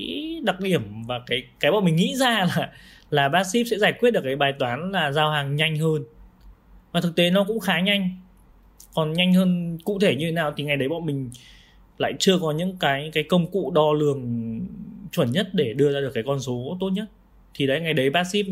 đặc 0.44 0.60
điểm 0.60 1.04
và 1.08 1.20
cái 1.28 1.44
cái 1.60 1.72
bọn 1.72 1.86
mình 1.86 1.96
nghĩ 1.96 2.16
ra 2.16 2.30
là 2.58 2.72
là 3.10 3.30
bác 3.30 3.44
ship 3.44 3.68
sẽ 3.72 3.78
giải 3.78 3.94
quyết 3.94 4.12
được 4.12 4.22
cái 4.24 4.36
bài 4.36 4.54
toán 4.60 4.92
là 4.92 5.12
giao 5.12 5.32
hàng 5.32 5.56
nhanh 5.56 5.78
hơn. 5.78 6.04
Và 6.92 7.02
thực 7.02 7.16
tế 7.16 7.30
nó 7.30 7.44
cũng 7.44 7.60
khá 7.60 7.80
nhanh. 7.80 8.10
Còn 8.96 9.14
nhanh 9.14 9.34
hơn 9.34 9.78
cụ 9.86 10.00
thể 10.00 10.16
như 10.16 10.26
thế 10.26 10.32
nào 10.32 10.54
thì 10.58 10.64
ngày 10.64 10.78
đấy 10.78 10.90
bọn 10.90 11.06
mình 11.06 11.30
lại 11.98 12.14
chưa 12.20 12.40
có 12.40 12.52
những 12.52 12.78
cái 12.80 13.10
cái 13.14 13.24
công 13.24 13.52
cụ 13.52 13.72
đo 13.76 13.94
lường 13.94 14.22
chuẩn 15.12 15.32
nhất 15.32 15.50
để 15.54 15.74
đưa 15.74 15.92
ra 15.92 16.00
được 16.00 16.12
cái 16.14 16.24
con 16.28 16.40
số 16.40 16.78
tốt 16.80 16.90
nhất. 16.90 17.06
Thì 17.54 17.68
đấy, 17.68 17.80
ngày 17.80 17.94
đấy 17.94 18.10
bác 18.10 18.24
ship 18.24 18.46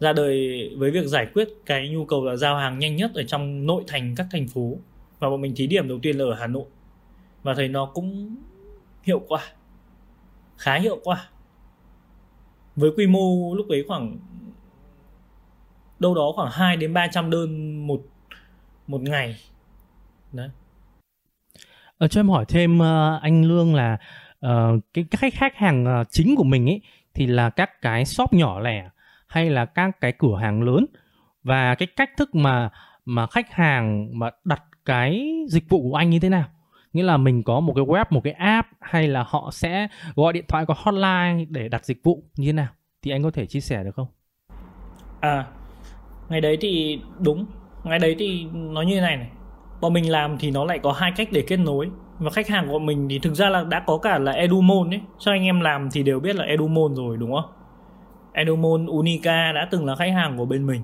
ra 0.00 0.12
đời 0.12 0.70
với 0.76 0.90
việc 0.90 1.06
giải 1.06 1.26
quyết 1.34 1.48
cái 1.66 1.88
nhu 1.88 2.04
cầu 2.04 2.24
là 2.24 2.36
giao 2.36 2.56
hàng 2.56 2.78
nhanh 2.78 2.96
nhất 2.96 3.10
ở 3.14 3.22
trong 3.22 3.66
nội 3.66 3.84
thành 3.86 4.14
các 4.16 4.26
thành 4.30 4.48
phố. 4.48 4.76
Và 5.18 5.30
bọn 5.30 5.40
mình 5.40 5.54
thí 5.56 5.66
điểm 5.66 5.88
đầu 5.88 5.98
tiên 6.02 6.18
là 6.18 6.24
ở 6.24 6.34
Hà 6.34 6.46
Nội. 6.46 6.64
Và 7.42 7.54
thấy 7.54 7.68
nó 7.68 7.86
cũng 7.86 8.36
hiệu 9.02 9.22
quả 9.28 9.42
khá 10.58 10.78
hiệu 10.78 11.00
quả. 11.04 11.28
Với 12.76 12.90
quy 12.96 13.06
mô 13.06 13.54
lúc 13.54 13.68
ấy 13.68 13.84
khoảng 13.88 14.18
đâu 15.98 16.14
đó 16.14 16.32
khoảng 16.34 16.50
2 16.52 16.76
đến 16.76 16.94
300 16.94 17.30
đơn 17.30 17.76
một 17.86 18.02
một 18.86 19.00
ngày. 19.00 19.36
Đấy. 20.32 20.48
Ở 21.98 22.08
cho 22.08 22.20
em 22.20 22.28
hỏi 22.28 22.44
thêm 22.48 22.78
ờ, 22.78 23.18
anh 23.22 23.44
Lương 23.44 23.74
là 23.74 23.98
uh, 24.46 24.80
cái 24.94 25.04
khách 25.10 25.34
khách 25.34 25.56
hàng 25.56 26.04
chính 26.10 26.36
của 26.36 26.44
mình 26.44 26.68
ấy 26.68 26.80
thì 27.14 27.26
là 27.26 27.50
các 27.50 27.82
cái 27.82 28.04
shop 28.04 28.32
nhỏ 28.32 28.60
lẻ 28.60 28.88
hay 29.34 29.50
là 29.50 29.64
các 29.64 30.00
cái 30.00 30.12
cửa 30.12 30.36
hàng 30.40 30.62
lớn? 30.62 30.86
Và 31.42 31.74
cái 31.74 31.88
cách 31.96 32.10
thức 32.16 32.34
mà 32.34 32.70
mà 33.04 33.26
khách 33.26 33.52
hàng 33.52 34.18
mà 34.18 34.30
đặt 34.44 34.62
cái 34.84 35.40
dịch 35.48 35.68
vụ 35.68 35.90
của 35.90 35.96
anh 35.96 36.10
như 36.10 36.18
thế 36.18 36.28
nào? 36.28 36.44
Nghĩa 36.92 37.02
là 37.02 37.16
mình 37.16 37.42
có 37.42 37.60
một 37.60 37.72
cái 37.76 37.84
web, 37.84 38.04
một 38.10 38.20
cái 38.24 38.32
app 38.32 38.68
hay 38.80 39.08
là 39.08 39.24
họ 39.28 39.50
sẽ 39.52 39.88
gọi 40.14 40.32
điện 40.32 40.44
thoại 40.48 40.66
có 40.66 40.74
hotline 40.78 41.44
để 41.48 41.68
đặt 41.68 41.84
dịch 41.84 42.00
vụ 42.04 42.24
như 42.36 42.48
thế 42.48 42.52
nào? 42.52 42.68
Thì 43.02 43.10
anh 43.10 43.22
có 43.22 43.30
thể 43.30 43.46
chia 43.46 43.60
sẻ 43.60 43.84
được 43.84 43.94
không? 43.94 44.06
À 45.20 45.46
ngày 46.28 46.40
đấy 46.40 46.58
thì 46.60 47.00
đúng. 47.18 47.46
Ngày 47.84 47.98
đấy 47.98 48.16
thì 48.18 48.46
nó 48.52 48.82
như 48.82 48.94
thế 48.94 49.00
này 49.00 49.16
này. 49.16 49.30
Bọn 49.80 49.92
mình 49.92 50.10
làm 50.10 50.38
thì 50.38 50.50
nó 50.50 50.64
lại 50.64 50.78
có 50.78 50.92
hai 50.92 51.12
cách 51.16 51.28
để 51.32 51.44
kết 51.46 51.56
nối. 51.56 51.90
Và 52.18 52.30
khách 52.30 52.48
hàng 52.48 52.68
của 52.68 52.78
mình 52.78 53.08
thì 53.10 53.18
thực 53.18 53.34
ra 53.34 53.50
là 53.50 53.64
đã 53.64 53.80
có 53.86 53.98
cả 53.98 54.18
là 54.18 54.32
Edumon 54.32 54.90
ấy. 54.90 55.00
Cho 55.18 55.32
anh 55.32 55.42
em 55.42 55.60
làm 55.60 55.88
thì 55.92 56.02
đều 56.02 56.20
biết 56.20 56.36
là 56.36 56.44
Edumon 56.44 56.94
rồi, 56.94 57.16
đúng 57.16 57.32
không? 57.32 57.63
Edumon 58.34 58.86
Unica 58.86 59.52
đã 59.52 59.68
từng 59.70 59.86
là 59.86 59.96
khách 59.96 60.12
hàng 60.12 60.38
của 60.38 60.44
bên 60.44 60.66
mình. 60.66 60.82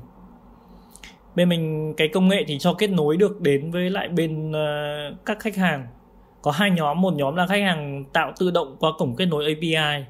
Bên 1.35 1.49
mình 1.49 1.94
cái 1.97 2.08
công 2.08 2.29
nghệ 2.29 2.44
thì 2.47 2.58
cho 2.58 2.75
kết 2.75 2.91
nối 2.91 3.17
được 3.17 3.41
đến 3.41 3.70
với 3.70 3.91
lại 3.91 4.08
bên 4.08 4.50
uh, 4.50 5.26
các 5.26 5.41
khách 5.41 5.56
hàng. 5.56 5.87
Có 6.43 6.50
hai 6.50 6.70
nhóm 6.70 7.00
một 7.00 7.14
nhóm 7.14 7.37
là 7.37 7.47
khách 7.47 7.62
hàng 7.62 8.05
tạo 8.12 8.32
tự 8.38 8.50
động 8.50 8.76
qua 8.81 8.91
cổng 8.99 9.17
kết 9.17 9.26
nối 9.26 9.44
API 9.44 10.05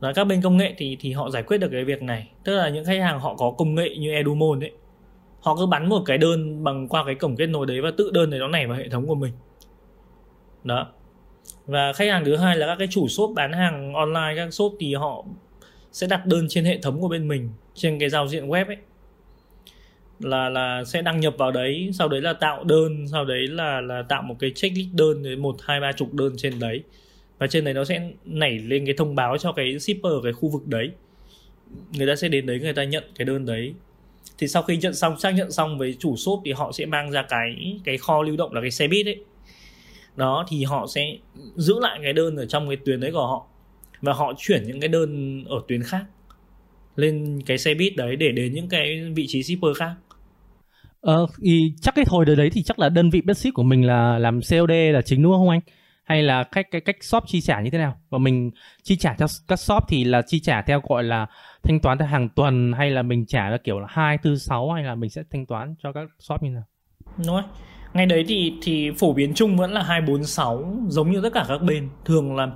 và 0.00 0.12
các 0.12 0.24
bên 0.24 0.42
công 0.42 0.56
nghệ 0.56 0.74
thì 0.76 0.96
thì 1.00 1.12
họ 1.12 1.30
giải 1.30 1.42
quyết 1.42 1.58
được 1.58 1.68
cái 1.72 1.84
việc 1.84 2.02
này. 2.02 2.30
Tức 2.44 2.56
là 2.56 2.68
những 2.68 2.84
khách 2.84 3.00
hàng 3.00 3.20
họ 3.20 3.34
có 3.34 3.50
công 3.50 3.74
nghệ 3.74 3.96
như 3.98 4.12
Edumon 4.12 4.60
ấy 4.60 4.72
họ 5.40 5.56
cứ 5.56 5.66
bắn 5.66 5.88
một 5.88 6.02
cái 6.06 6.18
đơn 6.18 6.64
bằng 6.64 6.88
qua 6.88 7.04
cái 7.04 7.14
cổng 7.14 7.36
kết 7.36 7.46
nối 7.46 7.66
đấy 7.66 7.80
và 7.80 7.90
tự 7.96 8.10
đơn 8.10 8.30
đấy 8.30 8.40
nó 8.40 8.48
nảy 8.48 8.66
vào 8.66 8.76
hệ 8.78 8.88
thống 8.88 9.06
của 9.06 9.14
mình. 9.14 9.32
Đó. 10.64 10.86
Và 11.66 11.92
khách 11.92 12.10
hàng 12.10 12.24
thứ 12.24 12.36
hai 12.36 12.56
là 12.56 12.66
các 12.66 12.76
cái 12.78 12.88
chủ 12.90 13.08
shop 13.08 13.30
bán 13.34 13.52
hàng 13.52 13.94
online 13.94 14.32
các 14.36 14.54
shop 14.54 14.72
thì 14.80 14.94
họ 14.94 15.24
sẽ 15.92 16.06
đặt 16.06 16.26
đơn 16.26 16.46
trên 16.48 16.64
hệ 16.64 16.78
thống 16.78 17.00
của 17.00 17.08
bên 17.08 17.28
mình, 17.28 17.50
trên 17.74 17.98
cái 17.98 18.08
giao 18.08 18.28
diện 18.28 18.48
web 18.48 18.66
ấy. 18.66 18.76
Là 20.20 20.48
là 20.48 20.84
sẽ 20.84 21.02
đăng 21.02 21.20
nhập 21.20 21.34
vào 21.38 21.50
đấy, 21.50 21.90
sau 21.92 22.08
đấy 22.08 22.20
là 22.20 22.32
tạo 22.32 22.64
đơn, 22.64 23.08
sau 23.12 23.24
đấy 23.24 23.46
là 23.46 23.80
là 23.80 24.02
tạo 24.02 24.22
một 24.22 24.36
cái 24.38 24.50
checklist 24.50 24.88
đơn 24.92 25.22
với 25.22 25.36
một, 25.36 25.56
hai, 25.62 25.80
ba 25.80 25.92
chục 25.92 26.14
đơn 26.14 26.34
trên 26.36 26.58
đấy. 26.58 26.82
Và 27.38 27.46
trên 27.46 27.64
đấy 27.64 27.74
nó 27.74 27.84
sẽ 27.84 28.10
nảy 28.24 28.58
lên 28.58 28.86
cái 28.86 28.94
thông 28.98 29.14
báo 29.14 29.38
cho 29.38 29.52
cái 29.52 29.78
shipper 29.78 30.12
ở 30.12 30.20
cái 30.22 30.32
khu 30.32 30.48
vực 30.48 30.66
đấy. 30.66 30.90
Người 31.92 32.06
ta 32.06 32.16
sẽ 32.16 32.28
đến 32.28 32.46
đấy, 32.46 32.60
người 32.60 32.72
ta 32.72 32.84
nhận 32.84 33.04
cái 33.18 33.24
đơn 33.24 33.46
đấy. 33.46 33.74
Thì 34.38 34.48
sau 34.48 34.62
khi 34.62 34.76
nhận 34.76 34.94
xong, 34.94 35.18
xác 35.18 35.30
nhận 35.30 35.50
xong 35.50 35.78
với 35.78 35.96
chủ 35.98 36.16
shop 36.16 36.40
thì 36.44 36.52
họ 36.52 36.72
sẽ 36.72 36.86
mang 36.86 37.10
ra 37.10 37.22
cái 37.22 37.80
cái 37.84 37.98
kho 37.98 38.22
lưu 38.22 38.36
động 38.36 38.52
là 38.52 38.60
cái 38.60 38.70
xe 38.70 38.88
buýt 38.88 39.06
ấy. 39.06 39.18
Đó, 40.16 40.46
thì 40.48 40.64
họ 40.64 40.86
sẽ 40.86 41.16
giữ 41.56 41.80
lại 41.80 42.00
cái 42.02 42.12
đơn 42.12 42.36
ở 42.36 42.46
trong 42.46 42.68
cái 42.68 42.76
tuyến 42.84 43.00
đấy 43.00 43.12
của 43.12 43.26
họ 43.26 43.46
và 44.00 44.12
họ 44.12 44.32
chuyển 44.38 44.62
những 44.66 44.80
cái 44.80 44.88
đơn 44.88 45.44
ở 45.44 45.62
tuyến 45.68 45.82
khác 45.82 46.04
lên 46.96 47.40
cái 47.46 47.58
xe 47.58 47.74
buýt 47.74 47.96
đấy 47.96 48.16
để 48.16 48.32
đến 48.32 48.54
những 48.54 48.68
cái 48.68 49.12
vị 49.14 49.26
trí 49.28 49.42
shipper 49.42 49.76
khác 49.76 49.94
Ờ, 51.00 51.26
thì 51.42 51.72
chắc 51.80 51.94
cái 51.94 52.04
hồi 52.08 52.24
đấy 52.24 52.50
thì 52.52 52.62
chắc 52.62 52.78
là 52.78 52.88
đơn 52.88 53.10
vị 53.10 53.20
basic 53.20 53.54
của 53.54 53.62
mình 53.62 53.86
là 53.86 54.18
làm 54.18 54.40
COD 54.50 54.70
là 54.92 55.02
chính 55.02 55.22
đúng 55.22 55.32
không 55.32 55.48
anh? 55.48 55.60
Hay 56.04 56.22
là 56.22 56.44
cách 56.44 56.66
cái 56.70 56.80
cách 56.80 56.96
shop 57.00 57.24
chi 57.26 57.40
trả 57.40 57.60
như 57.60 57.70
thế 57.70 57.78
nào? 57.78 58.00
Và 58.10 58.18
mình 58.18 58.50
chi 58.82 58.96
trả 58.96 59.14
cho 59.18 59.26
các 59.48 59.60
shop 59.60 59.82
thì 59.88 60.04
là 60.04 60.22
chi 60.26 60.40
trả 60.40 60.62
theo 60.62 60.80
gọi 60.88 61.04
là 61.04 61.26
thanh 61.62 61.80
toán 61.80 61.98
theo 61.98 62.08
hàng 62.08 62.28
tuần 62.28 62.72
hay 62.72 62.90
là 62.90 63.02
mình 63.02 63.26
trả 63.26 63.50
là 63.50 63.58
kiểu 63.64 63.80
là 63.80 63.86
hai 63.90 64.18
tư 64.18 64.36
sáu 64.36 64.72
hay 64.72 64.84
là 64.84 64.94
mình 64.94 65.10
sẽ 65.10 65.22
thanh 65.30 65.46
toán 65.46 65.74
cho 65.82 65.92
các 65.92 66.08
shop 66.18 66.42
như 66.42 66.50
nào? 66.50 66.64
Đúng 67.16 67.26
rồi. 67.26 67.42
Ngày 67.94 68.06
đấy 68.06 68.24
thì 68.28 68.52
thì 68.62 68.90
phổ 68.98 69.12
biến 69.12 69.32
chung 69.34 69.56
vẫn 69.56 69.72
là 69.72 69.82
246 69.82 70.76
giống 70.88 71.10
như 71.10 71.20
tất 71.22 71.32
cả 71.32 71.44
các 71.48 71.62
bên. 71.62 71.88
Thường 72.04 72.36
là 72.36 72.50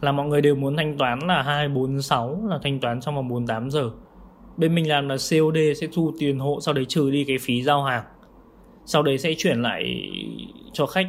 là 0.00 0.12
mọi 0.12 0.26
người 0.26 0.40
đều 0.40 0.54
muốn 0.54 0.76
thanh 0.76 0.98
toán 0.98 1.18
là 1.18 1.42
246 1.42 2.42
là 2.48 2.58
thanh 2.62 2.80
toán 2.80 3.00
trong 3.00 3.14
vòng 3.14 3.28
48 3.28 3.70
giờ. 3.70 3.90
Bên 4.56 4.74
mình 4.74 4.88
làm 4.88 5.08
là 5.08 5.16
COD 5.30 5.58
sẽ 5.80 5.86
thu 5.92 6.12
tiền 6.18 6.38
hộ, 6.38 6.60
sau 6.60 6.74
đấy 6.74 6.84
trừ 6.88 7.10
đi 7.10 7.24
cái 7.24 7.36
phí 7.40 7.62
giao 7.62 7.82
hàng. 7.82 8.04
Sau 8.86 9.02
đấy 9.02 9.18
sẽ 9.18 9.34
chuyển 9.38 9.62
lại 9.62 10.10
cho 10.72 10.86
khách 10.86 11.08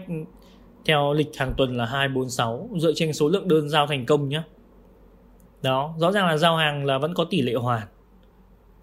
theo 0.86 1.14
lịch 1.14 1.38
hàng 1.38 1.54
tuần 1.58 1.78
là 1.78 1.86
246 1.86 2.70
dựa 2.78 2.92
trên 2.96 3.14
số 3.14 3.30
lượng 3.30 3.48
đơn 3.48 3.70
giao 3.70 3.88
thành 3.88 4.06
công 4.06 4.30
nhé 4.30 4.42
đó, 5.62 5.94
rõ 5.98 6.12
ràng 6.12 6.28
là 6.28 6.38
giao 6.38 6.58
hàng 6.58 6.86
là 6.86 6.98
vẫn 6.98 7.14
có 7.14 7.24
tỷ 7.24 7.42
lệ 7.42 7.54
hoàn. 7.54 7.88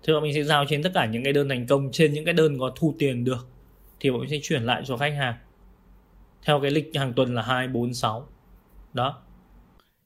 Thì 0.03 0.13
mà 0.13 0.21
mình 0.21 0.35
sẽ 0.35 0.43
giao 0.43 0.65
trên 0.69 0.83
tất 0.83 0.91
cả 0.95 1.07
những 1.07 1.25
cái 1.25 1.33
đơn 1.33 1.49
thành 1.49 1.67
công, 1.67 1.89
trên 1.93 2.13
những 2.13 2.25
cái 2.25 2.35
đơn 2.35 2.59
có 2.59 2.73
thu 2.77 2.95
tiền 2.99 3.25
được 3.25 3.49
thì 4.01 4.11
bọn 4.11 4.21
mình 4.21 4.31
sẽ 4.31 4.39
chuyển 4.43 4.63
lại 4.63 4.83
cho 4.85 4.97
khách 4.97 5.15
hàng. 5.15 5.35
Theo 6.47 6.61
cái 6.61 6.71
lịch 6.71 6.91
hàng 6.95 7.13
tuần 7.13 7.35
là 7.35 7.43
2, 7.43 7.69
4, 7.69 7.95
6 7.95 8.27
đó. 8.93 9.23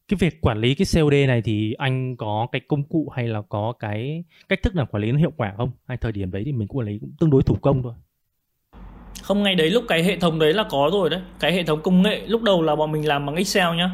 Cái 0.09 0.17
việc 0.21 0.41
quản 0.41 0.59
lý 0.59 0.75
cái 0.75 0.87
COD 0.95 1.15
này 1.29 1.43
thì 1.43 1.73
anh 1.73 2.17
có 2.17 2.47
cái 2.53 2.61
công 2.69 2.83
cụ 2.83 3.13
hay 3.17 3.29
là 3.29 3.43
có 3.49 3.73
cái 3.79 4.25
cách 4.49 4.63
thức 4.63 4.75
nào 4.75 4.87
quản 4.91 5.03
lý 5.03 5.13
nó 5.13 5.19
hiệu 5.19 5.33
quả 5.37 5.55
không? 5.57 5.71
Hay 5.87 5.97
thời 5.97 6.13
điểm 6.13 6.31
đấy 6.31 6.43
thì 6.47 6.53
mình 6.53 6.69
cũng 6.69 6.79
quản 6.79 6.87
lý 6.87 6.99
cũng 6.99 7.13
tương 7.21 7.31
đối 7.31 7.43
thủ 7.43 7.57
công 7.63 7.83
thôi. 7.83 7.95
Không 9.23 9.43
ngay 9.43 9.55
đấy 9.55 9.71
lúc 9.71 9.85
cái 9.89 10.03
hệ 10.03 10.19
thống 10.19 10.39
đấy 10.39 10.53
là 10.53 10.65
có 10.71 10.91
rồi 10.93 11.11
đấy. 11.11 11.21
Cái 11.41 11.53
hệ 11.53 11.65
thống 11.65 11.83
công 11.83 12.03
nghệ 12.03 12.27
lúc 12.27 12.43
đầu 12.43 12.63
là 12.63 12.77
bọn 12.77 12.93
mình 12.93 13.09
làm 13.09 13.27
bằng 13.27 13.37
Excel 13.37 13.77
nhá. 13.77 13.91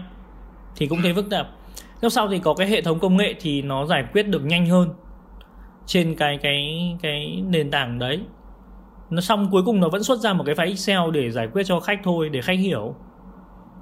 Thì 0.77 0.87
cũng 0.87 1.03
thấy 1.03 1.15
phức 1.15 1.31
tạp. 1.31 1.49
Lúc 2.01 2.13
sau 2.13 2.29
thì 2.29 2.39
có 2.39 2.55
cái 2.55 2.69
hệ 2.69 2.83
thống 2.83 2.99
công 2.99 3.17
nghệ 3.17 3.35
thì 3.41 3.63
nó 3.63 3.87
giải 3.87 4.05
quyết 4.13 4.29
được 4.29 4.45
nhanh 4.45 4.67
hơn 4.67 4.91
trên 5.87 6.15
cái 6.15 6.39
cái 6.43 6.97
cái 7.03 7.43
nền 7.47 7.71
tảng 7.71 7.99
đấy 7.99 8.21
nó 9.11 9.21
xong 9.21 9.49
cuối 9.51 9.63
cùng 9.67 9.81
nó 9.81 9.89
vẫn 9.89 10.03
xuất 10.03 10.19
ra 10.19 10.33
một 10.33 10.45
cái 10.47 10.55
file 10.55 10.69
Excel 10.69 11.11
để 11.13 11.31
giải 11.31 11.49
quyết 11.53 11.63
cho 11.67 11.81
khách 11.81 12.01
thôi, 12.05 12.29
để 12.29 12.43
khách 12.43 12.59
hiểu. 12.59 12.95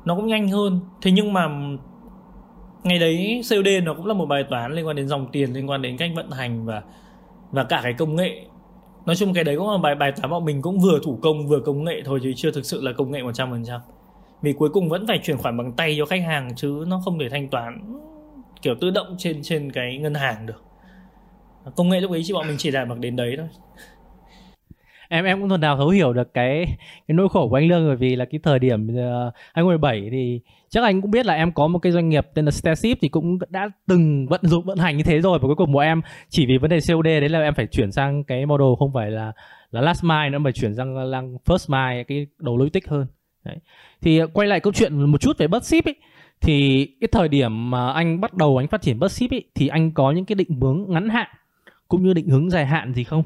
Nó 0.04 0.16
cũng 0.16 0.26
nhanh 0.26 0.49
hơn. 0.49 0.81
Thế 1.02 1.11
nhưng 1.11 1.33
mà 1.33 1.49
ngày 2.83 2.99
đấy 2.99 3.43
COD 3.50 3.69
nó 3.85 3.95
cũng 3.95 4.07
là 4.07 4.14
một 4.14 4.26
bài 4.26 4.45
toán 4.50 4.73
liên 4.73 4.87
quan 4.87 4.97
đến 4.97 5.09
dòng 5.09 5.26
tiền, 5.33 5.52
liên 5.52 5.71
quan 5.71 5.83
đến 5.83 5.97
cách 5.97 6.11
vận 6.16 6.31
hành 6.31 6.64
và 6.64 6.83
và 7.50 7.64
cả 7.64 7.81
cái 7.83 7.93
công 7.93 8.16
nghệ. 8.16 8.47
Nói 9.07 9.16
chung 9.16 9.35
cái 9.35 9.45
đấy 9.45 9.57
cũng 9.57 9.71
là 9.71 9.78
bài 9.78 9.95
bài 9.95 10.12
toán 10.16 10.31
bọn 10.31 10.45
mình 10.45 10.62
cũng 10.62 10.81
vừa 10.81 10.99
thủ 11.04 11.19
công, 11.23 11.47
vừa 11.47 11.61
công 11.61 11.85
nghệ 11.85 12.02
thôi 12.04 12.21
chứ 12.23 12.33
chưa 12.37 12.50
thực 12.50 12.64
sự 12.64 12.81
là 12.83 12.93
công 12.93 13.11
nghệ 13.11 13.21
100% 13.21 13.78
vì 14.43 14.52
cuối 14.52 14.69
cùng 14.69 14.88
vẫn 14.88 15.07
phải 15.07 15.21
chuyển 15.23 15.38
khoản 15.38 15.57
bằng 15.57 15.73
tay 15.73 15.95
cho 15.99 16.07
khách 16.07 16.23
hàng 16.23 16.54
chứ 16.57 16.85
nó 16.87 17.00
không 17.04 17.19
thể 17.19 17.28
thanh 17.28 17.49
toán 17.49 18.00
kiểu 18.62 18.75
tự 18.81 18.90
động 18.90 19.14
trên 19.19 19.43
trên 19.43 19.73
cái 19.73 19.99
ngân 19.99 20.14
hàng 20.14 20.47
được. 20.47 20.62
Công 21.76 21.88
nghệ 21.88 22.00
lúc 22.00 22.11
ấy 22.11 22.23
chỉ 22.25 22.33
bọn 22.33 22.47
mình 22.47 22.57
chỉ 22.59 22.71
làm 22.71 22.88
được 22.88 22.99
đến 22.99 23.16
đấy 23.16 23.35
thôi 23.38 23.49
em 25.08 25.25
em 25.25 25.40
cũng 25.40 25.50
phần 25.50 25.61
nào 25.61 25.76
thấu 25.76 25.88
hiểu 25.88 26.12
được 26.12 26.34
cái 26.34 26.64
cái 27.08 27.14
nỗi 27.14 27.28
khổ 27.28 27.49
của 27.49 27.56
anh 27.56 27.68
lương 27.68 27.87
bởi 27.87 27.96
vì 27.96 28.16
là 28.16 28.25
cái 28.25 28.40
thời 28.42 28.58
điểm 28.58 28.96
ờ, 28.96 29.26
uh, 29.28 29.34
2017 29.54 30.08
thì 30.11 30.40
chắc 30.68 30.84
anh 30.84 31.02
cũng 31.02 31.11
biết 31.11 31.26
là 31.26 31.34
em 31.34 31.52
có 31.52 31.66
một 31.66 31.78
cái 31.78 31.92
doanh 31.92 32.08
nghiệp 32.08 32.26
tên 32.34 32.44
là 32.44 32.50
Starship 32.50 32.99
thì 33.00 33.08
cũng 33.08 33.38
đã 33.49 33.70
từng 33.87 34.26
vận 34.26 34.40
dụng 34.42 34.64
vận 34.64 34.78
hành 34.78 34.96
như 34.96 35.02
thế 35.02 35.20
rồi. 35.20 35.38
Và 35.38 35.46
cuối 35.46 35.56
cùng 35.56 35.73
của 35.73 35.80
em 35.80 36.02
chỉ 36.28 36.46
vì 36.46 36.58
vấn 36.58 36.70
đề 36.70 36.78
COD 36.88 37.04
đấy 37.04 37.28
là 37.28 37.42
em 37.42 37.54
phải 37.54 37.66
chuyển 37.66 37.92
sang 37.92 38.25
cái 38.25 38.46
model 38.46 38.68
không 38.78 38.92
phải 38.94 39.11
là 39.11 39.32
là 39.70 39.80
last 39.80 40.04
mile 40.04 40.30
nữa 40.30 40.38
mà 40.38 40.50
chuyển 40.50 40.75
sang 40.75 40.96
là 40.96 41.23
first 41.44 41.68
mile 41.68 42.04
cái 42.04 42.26
đầu 42.38 42.56
logistics 42.56 42.88
hơn. 42.88 43.06
Đấy. 43.44 43.56
thì 44.02 44.20
quay 44.32 44.49
lại 44.49 44.61
câu 44.61 44.73
chuyện 44.73 45.00
một 45.00 45.20
chút 45.20 45.38
về 45.38 45.49
bus 45.49 45.62
ship 45.62 45.84
ấy 45.84 45.94
thì 46.40 46.87
cái 47.00 47.08
thời 47.12 47.28
điểm 47.28 47.70
mà 47.70 47.92
anh 47.92 48.20
bắt 48.20 48.34
đầu 48.34 48.56
anh 48.56 48.68
phát 48.68 48.82
triển 48.82 48.99
bus 48.99 49.12
ship 49.12 49.30
ấy 49.30 49.44
thì 49.54 49.68
anh 49.68 49.92
có 49.92 50.11
những 50.11 50.25
cái 50.25 50.34
định 50.34 50.61
hướng 50.61 50.84
ngắn 50.88 51.08
hạn 51.08 51.28
cũng 51.88 52.02
như 52.02 52.14
định 52.14 52.28
hướng 52.28 52.50
dài 52.50 52.66
hạn 52.66 52.94
gì 52.94 53.04
không? 53.04 53.25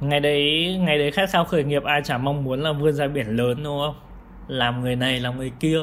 Ngày 0.00 0.20
đấy 0.20 0.76
ngày 0.80 0.98
đấy 0.98 1.10
khát 1.10 1.30
khao 1.30 1.44
khởi 1.44 1.64
nghiệp, 1.64 1.84
ai 1.84 2.00
chả 2.04 2.18
mong 2.18 2.44
muốn 2.44 2.60
là 2.60 2.72
vươn 2.72 2.92
ra 2.92 3.06
biển 3.06 3.26
lớn, 3.26 3.62
đúng 3.64 3.78
không? 3.78 3.94
Làm 4.48 4.80
người 4.80 4.96
này, 4.96 5.20
làm 5.20 5.36
người 5.36 5.52
kia. 5.60 5.78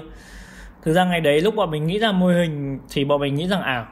Thực 0.84 0.94
ra 0.94 1.06
ngày 1.06 1.22
đấy 1.22 1.42
lúc 1.42 1.56
bọn 1.56 1.72
mình 1.72 1.88
nghĩ 1.88 2.00
ra 2.00 2.12
mô 2.12 2.28
hình 2.28 2.80
thì 2.90 3.06
bọn 3.06 3.22
mình 3.22 3.36
nghĩ 3.36 3.48
rằng 3.48 3.62
à 3.62 3.86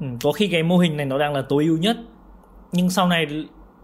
ừ, 0.00 0.06
có 0.22 0.32
khi 0.32 0.48
cái 0.48 0.62
mô 0.62 0.78
hình 0.78 0.96
này 0.96 1.06
nó 1.06 1.18
đang 1.18 1.34
là 1.34 1.42
tối 1.48 1.64
ưu 1.64 1.78
nhất. 1.78 1.96
Nhưng 2.72 2.90
sau 2.90 3.08
này, 3.08 3.26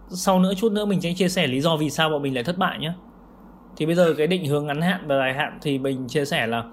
sau 0.09 0.41
nữa 0.41 0.53
chút 0.57 0.73
nữa 0.73 0.85
mình 0.85 1.01
sẽ 1.01 1.13
chia 1.17 1.29
sẻ 1.29 1.47
lý 1.47 1.61
do 1.61 1.77
vì 1.77 1.91
sao 1.91 2.11
bọn 2.11 2.23
mình 2.23 2.35
lại 2.35 2.45
thất 2.45 2.59
bại 2.59 2.79
nhé 2.79 2.93
thì 3.77 3.87
bây 3.87 3.95
giờ 3.95 4.15
cái 4.19 4.27
định 4.27 4.47
hướng 4.47 4.67
ngắn 4.67 4.81
hạn 4.81 5.01
và 5.07 5.19
dài 5.19 5.35
hạn 5.35 5.59
thì 5.63 5.79
mình 5.79 6.09
chia 6.09 6.25
sẻ 6.25 6.47
là 6.47 6.65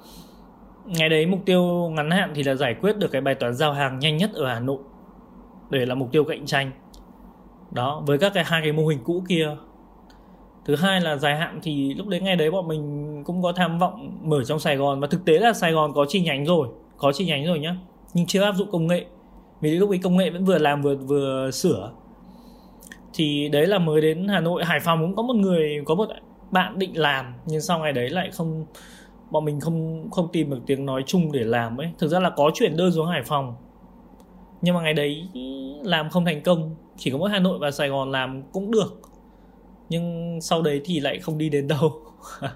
ngày 0.86 1.10
đấy 1.10 1.26
mục 1.26 1.40
tiêu 1.46 1.90
ngắn 1.90 2.12
hạn 2.12 2.32
thì 2.36 2.44
là 2.44 2.56
giải 2.56 2.76
quyết 2.82 2.98
được 2.98 3.12
cái 3.12 3.22
bài 3.22 3.36
toán 3.36 3.54
giao 3.54 3.74
hàng 3.74 4.00
nhanh 4.00 4.18
nhất 4.18 4.32
ở 4.34 4.48
Hà 4.48 4.60
Nội. 4.60 4.78
Để 5.70 5.86
là 5.86 5.96
mục 5.96 6.12
tiêu 6.12 6.24
cạnh 6.24 6.46
tranh 6.46 6.72
đó, 7.72 8.04
với 8.06 8.18
các 8.18 8.34
cái 8.34 8.44
hai 8.44 8.62
cái 8.64 8.72
mô 8.72 8.88
hình 8.88 9.00
cũ 9.04 9.24
kia. 9.30 9.56
Thứ 10.66 10.76
hai 10.76 11.02
là 11.02 11.16
dài 11.16 11.38
hạn 11.38 11.60
thì 11.64 11.94
lúc 11.94 12.08
đấy 12.08 12.20
ngày 12.20 12.36
đấy 12.36 12.52
bọn 12.52 12.68
mình 12.68 13.24
cũng 13.26 13.42
có 13.42 13.52
tham 13.52 13.80
vọng 13.80 14.18
mở 14.24 14.44
trong 14.44 14.60
Sài 14.60 14.78
Gòn. 14.78 15.00
Và 15.00 15.08
thực 15.08 15.26
tế 15.26 15.40
là 15.40 15.54
Sài 15.54 15.72
Gòn 15.72 15.94
có 15.94 16.06
chi 16.10 16.22
nhánh 16.22 16.46
rồi, 16.46 16.68
có 16.98 17.12
chi 17.12 17.26
nhánh 17.26 17.46
rồi 17.46 17.60
nhá, 17.60 17.76
nhưng 18.14 18.26
chưa 18.26 18.42
áp 18.42 18.52
dụng 18.52 18.72
công 18.72 18.88
nghệ. 18.88 19.06
Vì 19.62 19.72
lúc 19.72 19.90
ấy 19.90 19.98
công 19.98 20.18
nghệ 20.18 20.30
vẫn 20.30 20.46
vừa 20.46 20.58
làm 20.58 20.82
vừa 20.82 20.96
vừa 20.96 21.52
sửa. 21.52 21.92
Thì 23.14 23.50
đấy 23.50 23.68
là 23.68 23.80
mới 23.80 24.02
đến 24.02 24.28
Hà 24.28 24.40
Nội. 24.40 24.66
Hải 24.66 24.80
Phòng 24.80 25.02
cũng 25.02 25.16
có 25.16 25.24
một 25.24 25.36
người, 25.36 25.82
có 25.86 25.96
một 25.96 26.08
bạn 26.52 26.80
định 26.80 27.00
làm, 27.00 27.34
nhưng 27.46 27.62
sau 27.62 27.80
ngày 27.80 27.92
đấy 27.92 28.10
lại 28.10 28.30
không, 28.32 28.66
bọn 29.32 29.46
mình 29.46 29.60
không 29.60 30.08
không 30.12 30.28
tìm 30.32 30.50
được 30.50 30.60
tiếng 30.66 30.86
nói 30.86 31.04
chung 31.06 31.32
để 31.32 31.44
làm 31.44 31.78
ấy. 31.78 31.92
Thực 31.98 32.08
ra 32.08 32.20
là 32.20 32.30
có 32.30 32.52
chuyển 32.54 32.78
đơn 32.78 32.92
xuống 32.92 33.08
Hải 33.08 33.24
Phòng, 33.24 33.56
nhưng 34.62 34.76
mà 34.76 34.82
ngày 34.82 34.94
đấy 34.94 35.28
làm 35.84 36.10
không 36.10 36.26
thành 36.26 36.42
công 36.42 36.76
chỉ 37.00 37.12
có 37.12 37.18
mỗi 37.18 37.30
Hà 37.30 37.40
Nội 37.40 37.60
và 37.60 37.72
Sài 37.72 37.90
Gòn 37.90 38.12
làm 38.12 38.44
cũng 38.52 38.72
được. 38.72 39.02
Nhưng 39.90 40.38
sau 40.42 40.62
đấy 40.62 40.82
thì 40.86 41.00
lại 41.00 41.20
không 41.20 41.38
đi 41.38 41.50
đến 41.50 41.68
đâu. 41.68 42.02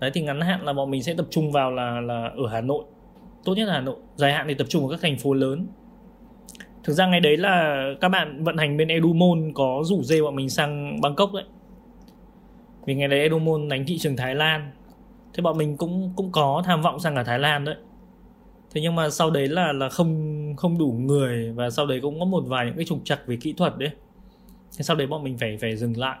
Đấy, 0.00 0.10
thì 0.14 0.22
ngắn 0.22 0.40
hạn 0.40 0.64
là 0.64 0.72
bọn 0.72 0.90
mình 0.90 1.02
sẽ 1.02 1.14
tập 1.14 1.26
trung 1.30 1.52
vào 1.52 1.70
là 1.70 2.00
là 2.00 2.30
ở 2.36 2.48
Hà 2.52 2.60
Nội. 2.60 2.84
Tốt 3.44 3.54
nhất 3.54 3.68
là 3.68 3.74
Hà 3.74 3.80
Nội. 3.80 3.96
Dài 4.16 4.32
hạn 4.32 4.46
thì 4.48 4.54
tập 4.54 4.66
trung 4.68 4.88
ở 4.88 4.90
các 4.90 5.00
thành 5.02 5.18
phố 5.18 5.34
lớn. 5.34 5.66
Thực 6.84 6.92
ra 6.92 7.06
ngày 7.06 7.20
đấy 7.20 7.36
là 7.36 7.84
các 8.00 8.08
bạn 8.08 8.44
vận 8.44 8.56
hành 8.56 8.76
bên 8.76 8.88
Edumon 8.88 9.52
có 9.54 9.82
rủ 9.84 10.02
dê 10.02 10.22
bọn 10.22 10.36
mình 10.36 10.48
sang 10.48 11.00
Bangkok 11.00 11.32
đấy. 11.32 11.44
Vì 12.86 12.94
ngày 12.94 13.08
đấy 13.08 13.20
Edumon 13.20 13.68
đánh 13.68 13.84
thị 13.86 13.98
trường 13.98 14.16
Thái 14.16 14.34
Lan. 14.34 14.70
Thế 15.34 15.42
bọn 15.42 15.58
mình 15.58 15.76
cũng 15.76 16.12
cũng 16.16 16.32
có 16.32 16.62
tham 16.64 16.82
vọng 16.82 17.00
sang 17.00 17.14
cả 17.14 17.24
Thái 17.24 17.38
Lan 17.38 17.64
đấy 17.64 17.76
thế 18.74 18.80
nhưng 18.80 18.94
mà 18.94 19.10
sau 19.10 19.30
đấy 19.30 19.48
là 19.48 19.72
là 19.72 19.88
không 19.88 20.54
không 20.56 20.78
đủ 20.78 20.92
người 21.00 21.52
và 21.52 21.70
sau 21.70 21.86
đấy 21.86 22.00
cũng 22.02 22.18
có 22.18 22.24
một 22.24 22.44
vài 22.46 22.66
những 22.66 22.76
cái 22.76 22.84
trục 22.84 22.98
trặc 23.04 23.20
về 23.26 23.36
kỹ 23.40 23.52
thuật 23.52 23.78
đấy. 23.78 23.90
Thế 24.78 24.82
sau 24.82 24.96
đấy 24.96 25.06
bọn 25.06 25.24
mình 25.24 25.38
phải 25.38 25.56
phải 25.60 25.76
dừng 25.76 25.98
lại. 25.98 26.18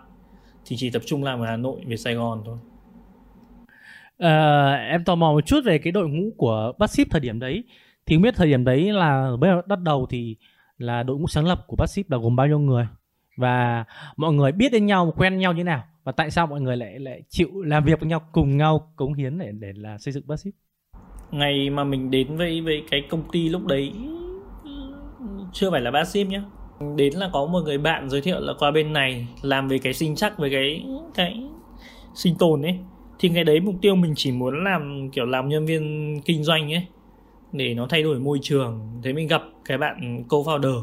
Thì 0.66 0.76
chỉ 0.76 0.90
tập 0.90 1.02
trung 1.06 1.24
làm 1.24 1.40
ở 1.40 1.46
Hà 1.46 1.56
Nội 1.56 1.80
về 1.86 1.96
Sài 1.96 2.14
Gòn 2.14 2.42
thôi. 2.46 2.58
À, 4.18 4.72
em 4.72 5.04
tò 5.04 5.14
mò 5.14 5.32
một 5.32 5.46
chút 5.46 5.60
về 5.64 5.78
cái 5.78 5.92
đội 5.92 6.08
ngũ 6.08 6.30
của 6.36 6.72
Passive 6.78 7.08
thời 7.10 7.20
điểm 7.20 7.40
đấy. 7.40 7.64
Thì 8.06 8.16
không 8.16 8.22
biết 8.22 8.34
thời 8.36 8.46
điểm 8.46 8.64
đấy 8.64 8.92
là 8.92 9.30
bây 9.40 9.50
giờ 9.50 9.62
bắt 9.66 9.80
đầu 9.80 10.06
thì 10.10 10.36
là 10.78 11.02
đội 11.02 11.16
ngũ 11.18 11.26
sáng 11.26 11.46
lập 11.46 11.64
của 11.66 11.76
Passive 11.76 12.06
là 12.10 12.18
gồm 12.18 12.36
bao 12.36 12.46
nhiêu 12.46 12.58
người? 12.58 12.86
Và 13.36 13.84
mọi 14.16 14.32
người 14.32 14.52
biết 14.52 14.72
đến 14.72 14.86
nhau 14.86 15.12
quen 15.16 15.38
nhau 15.38 15.52
như 15.52 15.58
thế 15.58 15.64
nào? 15.64 15.84
Và 16.04 16.12
tại 16.12 16.30
sao 16.30 16.46
mọi 16.46 16.60
người 16.60 16.76
lại 16.76 16.98
lại 16.98 17.22
chịu 17.28 17.62
làm 17.62 17.84
việc 17.84 18.00
với 18.00 18.08
nhau 18.08 18.22
cùng 18.32 18.56
nhau 18.56 18.92
cống 18.96 19.14
hiến 19.14 19.38
để 19.38 19.52
để 19.52 19.72
là 19.76 19.98
xây 19.98 20.12
dựng 20.12 20.24
Passive 20.28 20.56
ngày 21.32 21.70
mà 21.70 21.84
mình 21.84 22.10
đến 22.10 22.36
với 22.36 22.60
với 22.60 22.82
cái 22.90 23.02
công 23.08 23.22
ty 23.32 23.48
lúc 23.48 23.66
đấy, 23.66 23.92
chưa 25.52 25.70
phải 25.70 25.80
là 25.80 25.90
bssim 25.90 26.28
nhá. 26.28 26.42
Đến 26.96 27.14
là 27.14 27.30
có 27.32 27.46
một 27.46 27.60
người 27.64 27.78
bạn 27.78 28.10
giới 28.10 28.20
thiệu 28.20 28.40
là 28.40 28.52
qua 28.58 28.70
bên 28.70 28.92
này 28.92 29.26
làm 29.42 29.68
về 29.68 29.78
cái 29.78 29.92
sinh 29.92 30.16
chắc 30.16 30.38
với 30.38 30.50
cái 30.50 30.84
cái 31.14 31.42
sinh 32.14 32.34
tồn 32.38 32.62
ấy. 32.62 32.78
Thì 33.18 33.28
ngày 33.28 33.44
đấy 33.44 33.60
mục 33.60 33.74
tiêu 33.80 33.94
mình 33.94 34.12
chỉ 34.16 34.32
muốn 34.32 34.64
làm, 34.64 35.10
kiểu 35.10 35.26
làm 35.26 35.48
nhân 35.48 35.66
viên 35.66 36.20
kinh 36.24 36.44
doanh 36.44 36.72
ấy, 36.72 36.86
để 37.52 37.74
nó 37.74 37.86
thay 37.86 38.02
đổi 38.02 38.18
môi 38.18 38.38
trường. 38.42 38.80
Thế 39.02 39.12
mình 39.12 39.28
gặp 39.28 39.42
cái 39.64 39.78
bạn 39.78 40.24
co-founder. 40.28 40.82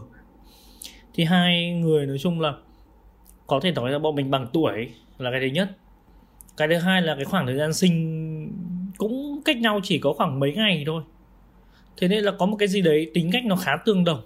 Thì 1.13 1.23
hai 1.23 1.71
người 1.71 2.05
nói 2.05 2.17
chung 2.17 2.39
là 2.39 2.53
có 3.47 3.59
thể 3.59 3.71
nói 3.71 3.91
là 3.91 3.99
bọn 3.99 4.15
mình 4.15 4.31
bằng 4.31 4.47
tuổi 4.53 4.89
là 5.17 5.31
cái 5.31 5.39
thứ 5.39 5.47
nhất. 5.47 5.69
Cái 6.57 6.67
thứ 6.67 6.75
hai 6.75 7.01
là 7.01 7.15
cái 7.15 7.25
khoảng 7.25 7.45
thời 7.45 7.55
gian 7.55 7.73
sinh 7.73 8.51
cũng 8.99 9.41
cách 9.45 9.57
nhau 9.57 9.79
chỉ 9.83 9.99
có 9.99 10.13
khoảng 10.13 10.39
mấy 10.39 10.53
ngày 10.53 10.83
thôi. 10.85 11.03
Thế 11.97 12.07
nên 12.07 12.23
là 12.23 12.31
có 12.31 12.45
một 12.45 12.55
cái 12.59 12.67
gì 12.67 12.81
đấy 12.81 13.11
tính 13.13 13.29
cách 13.33 13.45
nó 13.45 13.55
khá 13.55 13.77
tương 13.85 14.03
đồng. 14.03 14.21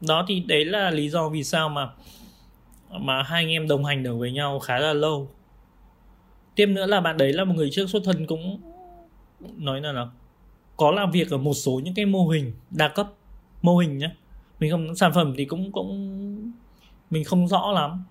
Đó 0.00 0.24
thì 0.28 0.40
đấy 0.40 0.64
là 0.64 0.90
lý 0.90 1.08
do 1.08 1.28
vì 1.28 1.44
sao 1.44 1.68
mà 1.68 1.88
mà 3.00 3.22
hai 3.22 3.44
anh 3.44 3.50
em 3.50 3.68
đồng 3.68 3.84
hành 3.84 4.02
được 4.02 4.16
với 4.16 4.32
nhau 4.32 4.58
khá 4.58 4.78
là 4.78 4.92
lâu. 4.92 5.28
Tiếp 6.54 6.66
nữa 6.66 6.86
là 6.86 7.00
bạn 7.00 7.16
đấy 7.16 7.32
là 7.32 7.44
một 7.44 7.54
người 7.56 7.70
trước 7.72 7.90
xuất 7.90 8.02
thân 8.04 8.26
cũng, 8.26 8.60
nói 9.56 9.80
là 9.80 9.92
là 9.92 10.06
có 10.76 10.90
làm 10.90 11.10
việc 11.10 11.30
ở 11.30 11.38
một 11.38 11.54
số 11.54 11.80
những 11.84 11.94
cái 11.94 12.06
mô 12.06 12.28
hình 12.28 12.52
đa 12.70 12.88
cấp, 12.88 13.12
mô 13.62 13.76
hình 13.76 13.98
nhé 13.98 14.10
mình 14.60 14.70
không, 14.70 14.96
sản 14.96 15.12
phẩm 15.14 15.34
thì 15.36 15.44
cũng 15.44 15.72
cũng, 15.72 16.52
mình 17.10 17.24
không 17.24 17.48
rõ 17.48 17.72
lắm 17.72 18.04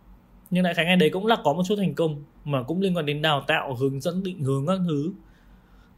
nhưng 0.53 0.63
đại 0.63 0.73
khái 0.73 0.85
ngày 0.85 0.95
đấy 0.95 1.09
cũng 1.09 1.25
là 1.25 1.37
có 1.43 1.53
một 1.53 1.63
chút 1.67 1.75
thành 1.75 1.93
công, 1.93 2.23
mà 2.45 2.63
cũng 2.63 2.81
liên 2.81 2.97
quan 2.97 3.05
đến 3.05 3.21
đào 3.21 3.43
tạo, 3.47 3.75
hướng 3.75 3.99
dẫn, 4.01 4.23
định 4.23 4.39
hướng 4.39 4.67
các 4.67 4.79
thứ. 4.87 5.11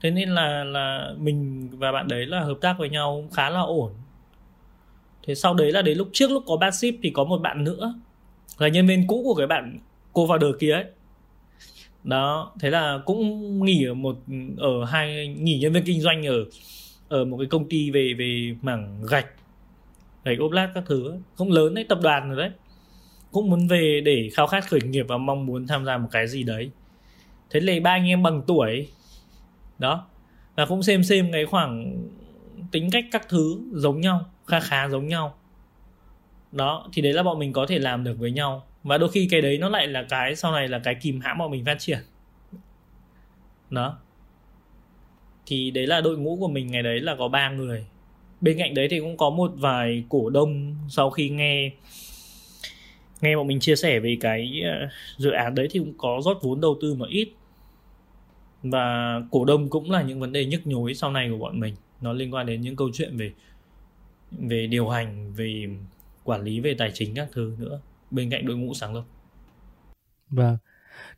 Thế 0.02 0.12
nên 0.12 0.30
là 0.30 0.64
là 0.64 1.14
mình 1.18 1.70
và 1.72 1.92
bạn 1.92 2.08
đấy 2.08 2.26
là 2.26 2.40
hợp 2.40 2.58
tác 2.62 2.76
với 2.80 2.90
nhau 2.90 3.30
khá 3.34 3.50
là 3.50 3.60
ổn. 3.60 3.92
Thế 5.28 5.36
sau 5.36 5.54
đấy 5.54 5.72
là 5.72 5.82
đến 5.82 5.98
lúc, 5.98 6.10
trước 6.14 6.32
lúc 6.32 6.44
có 6.48 6.58
ba 6.58 6.72
ship 6.72 6.96
thì 7.04 7.10
có 7.10 7.24
một 7.24 7.38
bạn 7.38 7.64
nữa, 7.64 7.94
là 8.58 8.68
nhân 8.68 8.88
viên 8.88 9.08
cũ 9.08 9.22
của 9.26 9.36
cái 9.36 9.48
bạn 9.48 9.80
cô 10.14 10.26
vào 10.26 10.38
đời 10.38 10.52
kia 10.60 10.72
ấy. 10.72 10.86
Đó, 12.04 12.54
thế 12.60 12.70
là 12.70 13.00
cũng 13.06 13.60
nghỉ 13.66 13.86
ở 13.86 13.94
một, 13.94 14.18
ở 14.58 14.86
hai 14.86 15.28
nghỉ 15.28 15.60
nhân 15.60 15.74
viên 15.74 15.84
kinh 15.84 16.02
doanh 16.02 16.26
ở 16.26 16.46
ở 17.10 17.26
một 17.26 17.38
cái 17.38 17.48
công 17.48 17.70
ty 17.70 17.92
về 17.92 18.14
về 18.18 18.56
mảng 18.62 19.02
gạch 19.10 19.28
gạch 20.24 20.40
ốp 20.40 20.52
lát 20.52 20.72
các 20.74 20.84
thứ 20.88 21.10
ấy. 21.10 21.20
không 21.36 21.52
lớn 21.52 21.74
đấy, 21.74 21.86
tập 21.90 22.00
đoàn 22.02 22.30
rồi 22.30 22.38
đấy 22.38 22.52
cũng 23.36 23.50
muốn 23.50 23.68
về 23.68 24.02
để 24.06 24.30
khao 24.34 24.48
khát 24.48 24.70
khởi 24.70 24.82
nghiệp 24.82 25.06
và 25.08 25.18
mong 25.18 25.46
muốn 25.46 25.68
tham 25.68 25.86
gia 25.86 25.98
một 25.98 26.08
cái 26.12 26.28
gì 26.28 26.44
đấy. 26.44 26.70
Thế 27.50 27.60
là 27.60 27.74
ba 27.84 27.92
anh 27.92 28.08
em 28.08 28.24
bằng 28.24 28.42
tuổi. 28.48 28.88
Đó. 29.80 30.08
Và 30.56 30.66
cũng 30.66 30.84
xem 30.84 31.04
xem 31.04 31.32
cái 31.32 31.46
khoảng 31.46 31.98
tính 32.72 32.90
cách 32.92 33.06
các 33.12 33.30
thứ 33.30 33.60
giống 33.72 34.02
nhau 34.02 34.26
khá 34.48 34.60
khá 34.60 34.90
giống 34.90 35.08
nhau. 35.08 35.36
Đó, 36.52 36.90
thì 36.94 37.02
đấy 37.02 37.14
là 37.14 37.24
bọn 37.24 37.40
mình 37.40 37.54
có 37.54 37.66
thể 37.66 37.80
làm 37.80 38.04
được 38.04 38.20
với 38.20 38.32
nhau. 38.32 38.64
Và 38.84 38.98
đôi 38.98 39.12
khi 39.12 39.28
cái 39.32 39.42
đấy 39.42 39.58
nó 39.58 39.70
lại 39.70 39.88
là 39.88 40.04
cái, 40.10 40.36
sau 40.36 40.52
này 40.52 40.68
là 40.68 40.80
cái 40.80 40.96
kìm 40.96 41.20
hãm 41.20 41.38
bọn 41.38 41.52
mình 41.52 41.66
phát 41.66 41.80
triển. 41.80 42.00
Đó. 43.70 43.98
Thì 45.46 45.72
đấy 45.72 45.88
là 45.88 46.02
đội 46.02 46.18
ngũ 46.18 46.38
của 46.40 46.48
mình, 46.48 46.72
ngày 46.72 46.84
đấy 46.84 47.00
là 47.00 47.16
có 47.20 47.28
ba 47.28 47.50
người. 47.50 47.86
Bên 48.42 48.58
cạnh 48.58 48.74
đấy 48.74 48.88
thì 48.92 49.00
cũng 49.00 49.18
có 49.18 49.30
một 49.30 49.52
vài 49.56 50.04
cổ 50.10 50.30
đông 50.30 50.76
sau 50.90 51.10
khi 51.10 51.30
nghe 51.30 51.72
nghe 53.22 53.36
bọn 53.36 53.48
mình 53.48 53.60
chia 53.60 53.76
sẻ 53.76 54.00
về 54.00 54.18
cái 54.22 54.62
ờ, 54.64 54.88
dự 55.18 55.32
án 55.32 55.56
đấy 55.56 55.68
thì 55.72 55.80
cũng 55.80 55.94
có 55.98 56.20
rót 56.24 56.38
vốn 56.42 56.62
đầu 56.62 56.78
tư 56.82 56.94
mà 56.94 57.06
ít. 57.10 57.30
Và 58.64 59.20
cổ 59.32 59.46
đông 59.46 59.70
cũng 59.70 59.92
là 59.92 60.02
những 60.02 60.20
vấn 60.20 60.32
đề 60.32 60.46
nhức 60.46 60.68
nhối 60.68 60.94
sau 60.94 61.12
này 61.12 61.30
của 61.30 61.38
bọn 61.38 61.60
mình. 61.60 61.76
Nó 62.02 62.14
liên 62.14 62.34
quan 62.34 62.46
đến 62.46 62.62
những 62.62 62.76
câu 62.76 62.90
chuyện 62.94 63.18
về 63.18 63.32
về 64.32 64.68
điều 64.68 64.90
hành, 64.90 65.34
về 65.34 65.68
quản 66.24 66.44
lý, 66.44 66.60
về 66.60 66.76
tài 66.78 66.92
chính 66.94 67.16
các 67.16 67.28
thứ 67.32 67.56
nữa. 67.60 67.82
Bên 68.12 68.30
cạnh 68.30 68.46
đội 68.46 68.58
ngũ 68.58 68.74
sáng 68.74 68.96
lập. 68.96 69.04
Vâng. 70.30 70.58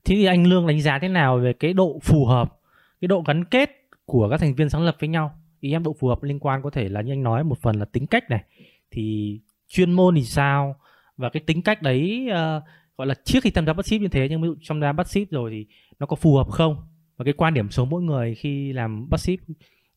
Thế 0.06 0.16
thì 0.16 0.26
anh 0.26 0.48
lương 0.48 0.68
đánh 0.68 0.82
giá 0.82 1.00
thế 1.00 1.08
nào 1.08 1.38
về 1.38 1.54
cái 1.54 1.74
độ 1.74 2.00
phù 2.04 2.26
hợp, 2.26 2.60
cái 3.02 3.08
độ 3.08 3.24
gắn 3.28 3.46
kết 3.46 3.70
của 4.06 4.30
các 4.30 4.40
thành 4.40 4.56
viên 4.56 4.70
sáng 4.70 4.84
lập 4.84 4.98
với 5.00 5.10
nhau? 5.10 5.40
Ý 5.60 5.72
em 5.72 5.84
độ 5.84 5.96
phù 6.00 6.08
hợp 6.08 6.24
liên 6.24 6.40
quan 6.40 6.62
có 6.62 6.70
thể 6.70 6.90
là 6.90 7.02
như 7.02 7.12
anh 7.12 7.24
nói, 7.24 7.44
một 7.44 7.60
phần 7.62 7.80
là 7.80 7.86
tính 7.86 8.08
cách 8.08 8.30
này. 8.30 8.44
Thì 8.92 9.40
chuyên 9.68 9.92
môn 9.92 10.16
thì 10.16 10.24
sao? 10.24 10.76
Và 11.18 11.30
cái 11.30 11.44
tính 11.48 11.62
cách 11.62 11.82
đấy 11.82 12.28
uh, 12.30 12.64
gọi 12.98 13.08
là 13.08 13.16
trước 13.26 13.40
khi 13.44 13.52
tham 13.52 13.66
gia 13.66 13.74
bắt 13.74 13.86
ship 13.86 14.02
như 14.02 14.08
thế 14.08 14.28
nhưng 14.30 14.42
ví 14.42 14.48
dụ 14.48 14.56
trong 14.62 14.80
ra 14.80 14.92
bắt 14.92 15.08
ship 15.08 15.32
rồi 15.32 15.52
thì 15.52 15.66
nó 16.00 16.06
có 16.06 16.16
phù 16.16 16.36
hợp 16.36 16.48
không? 16.50 16.76
Và 17.18 17.26
cái 17.26 17.34
quan 17.34 17.54
điểm 17.54 17.70
sống 17.70 17.90
mỗi 17.90 18.02
người 18.02 18.36
khi 18.36 18.74
làm 18.74 19.10
bắt 19.10 19.20
ship 19.20 19.40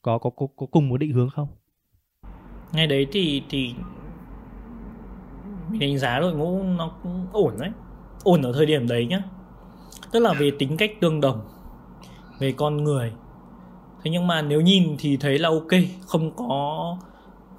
có 0.02 0.18
có 0.18 0.30
có, 0.30 0.46
có 0.56 0.66
cùng 0.66 0.88
một 0.88 0.96
định 0.96 1.12
hướng 1.12 1.30
không? 1.30 1.48
Ngay 2.72 2.86
đấy 2.86 3.06
thì 3.12 3.42
thì 3.50 3.74
mình 5.70 5.80
đánh 5.80 5.98
giá 5.98 6.20
đội 6.20 6.34
ngũ 6.34 6.62
nó 6.62 6.92
cũng 7.02 7.26
ổn 7.32 7.54
đấy. 7.60 7.70
Ổn 8.24 8.42
ở 8.42 8.52
thời 8.52 8.66
điểm 8.66 8.88
đấy 8.88 9.06
nhá. 9.06 9.22
Tức 10.12 10.20
là 10.20 10.32
về 10.32 10.50
tính 10.58 10.76
cách 10.76 10.90
tương 11.00 11.20
đồng 11.20 11.40
về 12.40 12.52
con 12.52 12.84
người. 12.84 13.12
Thế 14.02 14.10
nhưng 14.10 14.26
mà 14.26 14.42
nếu 14.42 14.60
nhìn 14.60 14.96
thì 14.98 15.16
thấy 15.16 15.38
là 15.38 15.48
ok 15.48 15.70
không 16.06 16.36
có 16.36 16.96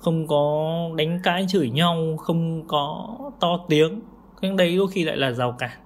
không 0.02 0.28
có 0.28 0.68
đánh 0.96 1.20
cãi 1.24 1.46
chửi 1.50 1.70
nhau, 1.70 2.18
không 2.18 2.68
có 2.68 3.18
to 3.40 3.66
tiếng. 3.70 4.02
Cái 4.42 4.52
đấy 4.58 4.78
đôi 4.78 4.88
khi 4.88 5.04
lại 5.04 5.18
là 5.18 5.32
rào 5.32 5.52
cản. 5.52 5.80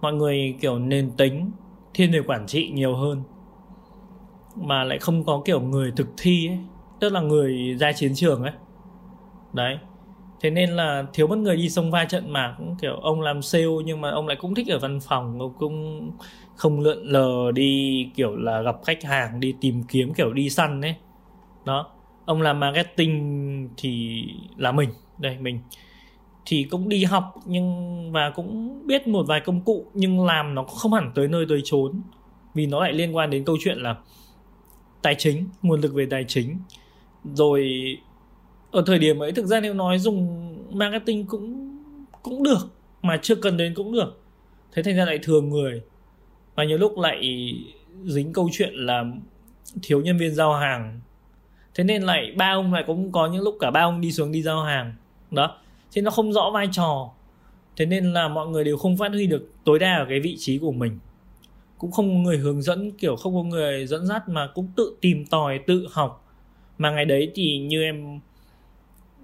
Mọi 0.00 0.12
người 0.12 0.56
kiểu 0.60 0.78
nền 0.78 1.10
tính, 1.16 1.50
thiên 1.94 2.12
về 2.12 2.20
quản 2.26 2.46
trị 2.46 2.70
nhiều 2.74 2.96
hơn, 2.96 3.22
mà 4.56 4.84
lại 4.84 4.98
không 4.98 5.24
có 5.24 5.42
kiểu 5.44 5.60
người 5.60 5.92
thực 5.96 6.08
thi 6.16 6.48
ấy, 6.48 6.58
tức 7.00 7.12
là 7.12 7.20
người 7.20 7.76
ra 7.80 7.92
chiến 7.92 8.12
trường 8.14 8.42
ấy. 8.42 8.52
Đấy. 9.52 9.78
Thế 10.40 10.50
nên 10.50 10.70
là 10.70 11.04
thiếu 11.12 11.26
mất 11.26 11.38
người 11.38 11.56
đi 11.56 11.68
sông 11.68 11.90
va 11.90 12.04
trận 12.04 12.32
mà 12.32 12.54
cũng 12.58 12.76
kiểu 12.80 12.96
ông 12.96 13.20
làm 13.20 13.42
sale, 13.42 13.64
nhưng 13.84 14.00
mà 14.00 14.10
ông 14.10 14.26
lại 14.26 14.36
cũng 14.40 14.54
thích 14.54 14.68
ở 14.68 14.78
văn 14.78 15.00
phòng, 15.00 15.40
ông 15.40 15.52
cũng 15.58 16.10
không 16.56 16.80
lượn 16.80 16.98
lờ 17.02 17.52
đi 17.54 18.06
kiểu 18.14 18.36
là 18.36 18.62
gặp 18.62 18.76
khách 18.84 19.04
hàng, 19.04 19.40
đi 19.40 19.54
tìm 19.60 19.82
kiếm, 19.88 20.14
kiểu 20.14 20.32
đi 20.32 20.50
săn 20.50 20.80
ấy. 20.80 20.94
Đó 21.64 21.91
ông 22.24 22.42
làm 22.42 22.60
marketing 22.60 23.68
thì 23.76 24.24
là 24.56 24.72
mình. 24.72 24.90
Đây, 25.18 25.38
mình 25.38 25.60
thì 26.46 26.64
cũng 26.70 26.88
đi 26.88 27.04
học 27.04 27.34
nhưng, 27.46 28.12
và 28.12 28.30
cũng 28.30 28.80
biết 28.86 29.06
một 29.06 29.26
vài 29.28 29.40
công 29.40 29.60
cụ 29.60 29.86
nhưng 29.94 30.24
làm 30.24 30.54
nó 30.54 30.64
không 30.64 30.92
hẳn 30.92 31.12
tới 31.14 31.28
nơi 31.28 31.46
tới 31.48 31.60
chốn. 31.64 32.02
Vì 32.54 32.66
nó 32.66 32.80
lại 32.80 32.92
liên 32.92 33.16
quan 33.16 33.30
đến 33.30 33.44
câu 33.44 33.56
chuyện 33.60 33.78
là 33.78 33.96
tài 35.02 35.14
chính, 35.18 35.46
nguồn 35.62 35.80
lực 35.80 35.94
về 35.94 36.06
tài 36.10 36.24
chính. 36.28 36.58
Rồi, 37.34 37.68
ở 38.70 38.82
thời 38.86 38.98
điểm 38.98 39.22
ấy 39.22 39.32
thực 39.32 39.46
ra 39.46 39.60
nếu 39.60 39.74
nói 39.74 39.98
dùng 39.98 40.48
marketing 40.76 41.26
cũng 41.26 41.78
cũng 42.22 42.42
được, 42.42 42.68
mà 43.02 43.18
chưa 43.22 43.34
cần 43.34 43.56
đến 43.56 43.74
cũng 43.74 43.92
được. 43.92 44.22
Thế 44.72 44.82
thành 44.82 44.96
ra 44.96 45.04
lại 45.04 45.18
thường 45.22 45.48
người, 45.48 45.82
và 46.54 46.64
nhiều 46.64 46.78
lúc 46.78 46.98
lại 46.98 47.52
dính 48.04 48.32
câu 48.32 48.48
chuyện 48.52 48.74
là 48.74 49.04
thiếu 49.82 50.00
nhân 50.00 50.18
viên 50.18 50.34
giao 50.34 50.54
hàng 50.54 51.00
thế 51.74 51.84
nên 51.84 52.02
lại 52.02 52.32
ba 52.36 52.50
ông 52.52 52.72
lại 52.72 52.84
cũng 52.86 53.12
có 53.12 53.26
những 53.26 53.42
lúc 53.42 53.56
cả 53.60 53.70
ba 53.70 53.80
ông 53.80 54.00
đi 54.00 54.12
xuống 54.12 54.32
đi 54.32 54.42
giao 54.42 54.62
hàng. 54.62 54.94
Đó. 55.30 55.58
Thế 55.92 56.02
nó 56.02 56.10
không 56.10 56.32
rõ 56.32 56.50
vai 56.54 56.68
trò. 56.72 57.10
Thế 57.76 57.86
nên 57.86 58.12
là 58.12 58.28
mọi 58.28 58.48
người 58.48 58.64
đều 58.64 58.76
không 58.76 58.96
phát 58.96 59.12
huy 59.12 59.26
được 59.26 59.50
tối 59.64 59.78
đa 59.78 59.94
ở 59.96 60.06
cái 60.08 60.20
vị 60.20 60.36
trí 60.38 60.58
của 60.58 60.72
mình. 60.72 60.98
Cũng 61.78 61.90
không 61.90 62.08
có 62.08 62.14
người 62.14 62.38
hướng 62.38 62.62
dẫn, 62.62 62.92
kiểu 62.92 63.16
không 63.16 63.34
có 63.34 63.42
người 63.42 63.86
dẫn 63.86 64.06
dắt 64.06 64.28
mà 64.28 64.48
cũng 64.54 64.68
tự 64.76 64.96
tìm 65.00 65.26
tòi, 65.26 65.60
tự 65.66 65.86
học. 65.90 66.24
Mà 66.78 66.90
ngày 66.90 67.04
đấy 67.04 67.30
thì 67.34 67.58
như 67.58 67.82
em 67.82 68.20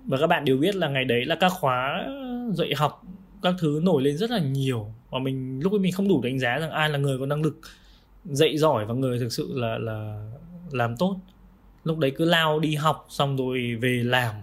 và 0.04 0.18
các 0.18 0.26
bạn 0.26 0.44
đều 0.44 0.56
biết 0.56 0.76
là 0.76 0.88
ngày 0.88 1.04
đấy 1.04 1.24
là 1.24 1.34
các 1.34 1.52
khóa 1.61 2.06
dạy 2.52 2.74
học 2.76 3.02
các 3.42 3.54
thứ 3.58 3.80
nổi 3.82 4.02
lên 4.02 4.16
rất 4.16 4.30
là 4.30 4.38
nhiều. 4.38 4.87
Và 5.11 5.18
mình, 5.18 5.61
lúc 5.62 5.72
ấy 5.72 5.78
mình 5.78 5.92
không 5.92 6.08
đủ 6.08 6.22
đánh 6.22 6.38
giá 6.38 6.58
rằng 6.58 6.70
ai 6.70 6.90
là 6.90 6.98
người 6.98 7.18
có 7.18 7.26
năng 7.26 7.42
lực 7.42 7.61
dạy 8.24 8.58
giỏi 8.58 8.84
và 8.87 8.94
người 8.94 9.18
thực 9.18 9.32
sự 9.32 9.52
là 9.54 9.78
là 9.78 10.30
làm 10.70 10.96
tốt 10.96 11.16
lúc 11.88 11.98
đấy 11.98 12.12
cứ 12.16 12.24
lao 12.24 12.61
đi 12.61 12.74
học, 12.74 13.07
xong 13.09 13.37
rồi 13.37 13.74
về 13.81 14.03
làm. 14.05 14.35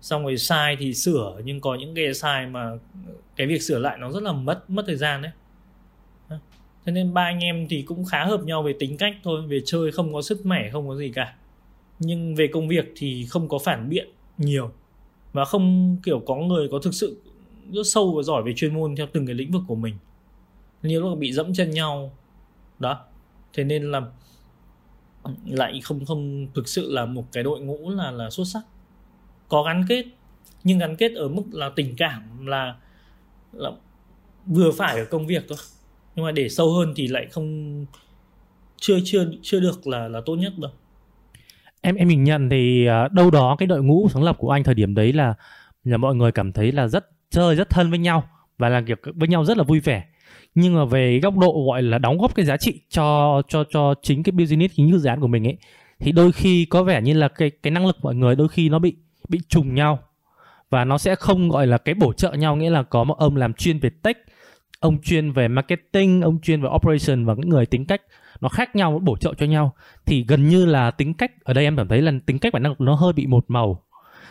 Xong 0.00 0.22
rồi 0.22 0.38
sai 0.38 0.76
thì 0.76 0.94
sửa, 0.94 1.40
nhưng 1.44 1.60
có 1.60 1.74
những 1.74 1.94
cái 1.94 2.14
sai 2.14 2.46
mà 2.46 2.70
cái 3.36 3.46
việc 3.46 3.62
sửa 3.62 3.78
lại 3.78 3.98
nó 3.98 4.10
rất 4.10 4.22
là 4.22 4.32
mất 4.32 4.70
mất 4.70 4.84
thời 4.86 4.96
gian 4.96 5.22
đấy. 5.22 5.32
Thế 6.84 6.92
nên 6.92 7.14
ba 7.14 7.22
anh 7.22 7.44
em 7.44 7.66
thì 7.68 7.82
cũng 7.82 8.04
khá 8.04 8.24
hợp 8.24 8.44
nhau 8.44 8.62
về 8.62 8.74
tính 8.78 8.96
cách 8.96 9.16
thôi, 9.22 9.42
về 9.46 9.60
chơi 9.64 9.92
không 9.92 10.12
có 10.12 10.22
sức 10.22 10.46
mẻ, 10.46 10.70
không 10.70 10.88
có 10.88 10.96
gì 10.96 11.12
cả. 11.14 11.34
Nhưng 11.98 12.34
về 12.34 12.46
công 12.52 12.68
việc 12.68 12.92
thì 12.96 13.26
không 13.28 13.48
có 13.48 13.58
phản 13.58 13.88
biện 13.88 14.08
nhiều. 14.38 14.70
Và 15.32 15.44
không 15.44 15.96
kiểu 16.02 16.22
có 16.26 16.36
người 16.36 16.68
có 16.70 16.78
thực 16.78 16.94
sự 16.94 17.20
rất 17.72 17.86
sâu 17.86 18.14
và 18.16 18.22
giỏi 18.22 18.42
về 18.42 18.52
chuyên 18.56 18.74
môn 18.74 18.96
theo 18.96 19.06
từng 19.12 19.26
cái 19.26 19.34
lĩnh 19.34 19.52
vực 19.52 19.62
của 19.66 19.74
mình. 19.74 19.94
Nhiều 20.82 21.00
lúc 21.00 21.18
bị 21.18 21.32
dẫm 21.32 21.54
chân 21.54 21.70
nhau. 21.70 22.12
Đó. 22.78 23.04
Thế 23.52 23.64
nên 23.64 23.90
là 23.90 24.02
lại 25.46 25.80
không 25.84 26.04
không 26.04 26.46
thực 26.54 26.68
sự 26.68 26.92
là 26.92 27.06
một 27.06 27.32
cái 27.32 27.44
đội 27.44 27.60
ngũ 27.60 27.90
là 27.90 28.10
là 28.10 28.30
xuất 28.30 28.44
sắc. 28.44 28.62
Có 29.48 29.62
gắn 29.62 29.84
kết, 29.88 30.04
nhưng 30.64 30.78
gắn 30.78 30.96
kết 30.96 31.12
ở 31.14 31.28
mức 31.28 31.42
là 31.52 31.70
tình 31.76 31.94
cảm 31.96 32.46
là 32.46 32.76
là 33.52 33.70
vừa 34.46 34.70
phải 34.70 34.98
ở 34.98 35.04
công 35.04 35.26
việc 35.26 35.44
thôi. 35.48 35.58
Nhưng 36.14 36.24
mà 36.24 36.32
để 36.32 36.48
sâu 36.48 36.72
hơn 36.72 36.92
thì 36.96 37.08
lại 37.08 37.26
không, 37.30 37.86
chưa 38.76 38.98
chưa 39.04 39.24
chưa 39.42 39.60
được 39.60 39.86
là 39.86 40.08
là 40.08 40.20
tốt 40.26 40.36
nhất 40.36 40.52
đâu. 40.58 40.70
Em 41.80 41.94
em 41.94 42.08
mình 42.08 42.24
nhận 42.24 42.50
thì 42.50 42.86
à, 42.86 43.08
đâu 43.08 43.30
đó 43.30 43.56
cái 43.58 43.66
đội 43.66 43.82
ngũ 43.82 44.08
sáng 44.08 44.22
lập 44.22 44.36
của 44.38 44.50
anh 44.50 44.64
thời 44.64 44.74
điểm 44.74 44.94
đấy 44.94 45.12
là 45.12 45.34
là 45.84 45.96
mọi 45.96 46.14
người 46.14 46.32
cảm 46.32 46.52
thấy 46.52 46.72
là 46.72 46.88
rất, 46.88 47.10
chơi 47.30 47.54
rất 47.54 47.70
thân 47.70 47.90
với 47.90 47.98
nhau 47.98 48.28
và 48.58 48.68
làm 48.68 48.84
việc 48.84 49.00
với 49.14 49.28
nhau 49.28 49.44
rất 49.44 49.56
là 49.56 49.64
vui 49.64 49.80
vẻ 49.80 50.04
nhưng 50.56 50.74
mà 50.74 50.84
về 50.84 51.20
góc 51.22 51.36
độ 51.36 51.64
gọi 51.66 51.82
là 51.82 51.98
đóng 51.98 52.18
góp 52.18 52.34
cái 52.34 52.46
giá 52.46 52.56
trị 52.56 52.80
cho 52.90 53.42
cho 53.48 53.64
cho 53.70 53.94
chính 54.02 54.22
cái 54.22 54.32
business 54.32 54.74
chính 54.76 54.98
dự 54.98 55.08
án 55.08 55.20
của 55.20 55.26
mình 55.26 55.46
ấy, 55.46 55.56
thì 56.00 56.12
đôi 56.12 56.32
khi 56.32 56.64
có 56.64 56.82
vẻ 56.82 57.02
như 57.02 57.12
là 57.12 57.28
cái 57.28 57.50
cái 57.62 57.70
năng 57.70 57.86
lực 57.86 57.96
mọi 58.02 58.14
người 58.14 58.36
đôi 58.36 58.48
khi 58.48 58.68
nó 58.68 58.78
bị 58.78 58.96
bị 59.28 59.40
trùng 59.48 59.74
nhau. 59.74 59.98
Và 60.70 60.84
nó 60.84 60.98
sẽ 60.98 61.14
không 61.14 61.48
gọi 61.48 61.66
là 61.66 61.78
cái 61.78 61.94
bổ 61.94 62.12
trợ 62.12 62.32
nhau, 62.32 62.56
nghĩa 62.56 62.70
là 62.70 62.82
có 62.82 63.04
một 63.04 63.18
ông 63.18 63.36
làm 63.36 63.52
chuyên 63.54 63.78
về 63.78 63.90
tech, 64.02 64.16
ông 64.80 64.98
chuyên 65.02 65.32
về 65.32 65.48
marketing, 65.48 66.22
ông 66.22 66.40
chuyên 66.42 66.62
về 66.62 66.68
operation 66.74 67.24
và 67.24 67.34
những 67.34 67.48
người 67.48 67.66
tính 67.66 67.86
cách 67.86 68.02
nó 68.40 68.48
khác 68.48 68.76
nhau, 68.76 69.00
bổ 69.04 69.16
trợ 69.16 69.34
cho 69.34 69.46
nhau, 69.46 69.74
thì 70.06 70.24
gần 70.28 70.48
như 70.48 70.66
là 70.66 70.90
tính 70.90 71.14
cách, 71.14 71.32
ở 71.44 71.54
đây 71.54 71.64
em 71.64 71.76
cảm 71.76 71.88
thấy 71.88 72.02
là 72.02 72.12
tính 72.26 72.38
cách 72.38 72.52
và 72.52 72.58
năng 72.58 72.72
lực 72.72 72.80
nó 72.80 72.94
hơi 72.94 73.12
bị 73.12 73.26
một 73.26 73.44
màu. 73.48 73.82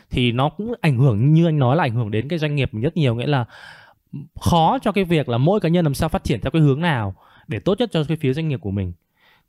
Thì 0.10 0.32
nó 0.32 0.50
cũng 0.50 0.74
ảnh 0.82 0.98
hưởng, 0.98 1.34
như 1.34 1.46
anh 1.46 1.60
nói 1.60 1.76
là 1.76 1.84
ảnh 1.84 1.96
hưởng 1.96 2.12
đến 2.12 2.28
cái 2.28 2.40
doanh 2.40 2.56
nghiệp 2.56 2.70
rất 2.74 2.98
nhiều, 2.98 3.16
nghĩa 3.16 3.28
là 3.28 3.46
khó 4.40 4.80
cho 4.82 4.92
cái 4.92 5.04
việc 5.04 5.30
là 5.30 5.38
mỗi 5.38 5.60
cá 5.60 5.70
nhân 5.70 5.86
làm 5.86 5.94
sao 5.94 6.10
phát 6.10 6.24
triển 6.24 6.40
theo 6.42 6.52
cái 6.52 6.62
hướng 6.62 6.82
nào 6.82 7.16
để 7.48 7.60
tốt 7.60 7.80
nhất 7.80 7.90
cho 7.94 8.04
cái 8.04 8.18
phía 8.18 8.34
doanh 8.34 8.48
nghiệp 8.48 8.60
của 8.62 8.72
mình. 8.72 8.94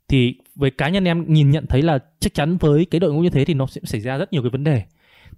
Thì 0.07 0.35
với 0.55 0.71
cá 0.71 0.89
nhân 0.89 1.07
em 1.07 1.33
nhìn 1.33 1.49
nhận 1.49 1.65
thấy 1.67 1.81
là 1.81 1.99
chắc 2.19 2.33
chắn 2.33 2.57
với 2.57 2.85
cái 2.85 2.99
đội 2.99 3.13
ngũ 3.13 3.21
như 3.21 3.29
thế 3.29 3.45
thì 3.45 3.53
nó 3.53 3.65
sẽ 3.65 3.81
xảy 3.83 4.01
ra 4.01 4.17
rất 4.17 4.33
nhiều 4.33 4.41
cái 4.41 4.49
vấn 4.49 4.63
đề. 4.63 4.83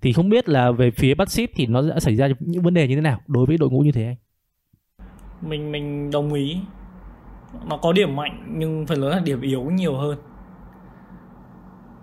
Thì 0.01 0.13
không 0.13 0.29
biết 0.29 0.49
là 0.49 0.71
về 0.71 0.91
phía 0.91 1.15
bắt 1.15 1.29
ship 1.29 1.49
thì 1.55 1.65
nó 1.65 1.81
đã 1.81 1.99
xảy 1.99 2.15
ra 2.15 2.27
những 2.39 2.63
vấn 2.63 2.73
đề 2.73 2.87
như 2.87 2.95
thế 2.95 3.01
nào 3.01 3.19
đối 3.27 3.45
với 3.45 3.57
đội 3.57 3.69
ngũ 3.69 3.79
như 3.79 3.91
thế 3.91 4.05
anh? 4.05 4.15
Mình 5.41 5.71
mình 5.71 6.11
đồng 6.11 6.33
ý. 6.33 6.57
Nó 7.69 7.77
có 7.77 7.93
điểm 7.93 8.15
mạnh 8.15 8.53
nhưng 8.57 8.85
phần 8.87 9.01
lớn 9.01 9.11
là 9.11 9.19
điểm 9.19 9.41
yếu 9.41 9.63
nhiều 9.63 9.97
hơn. 9.97 10.17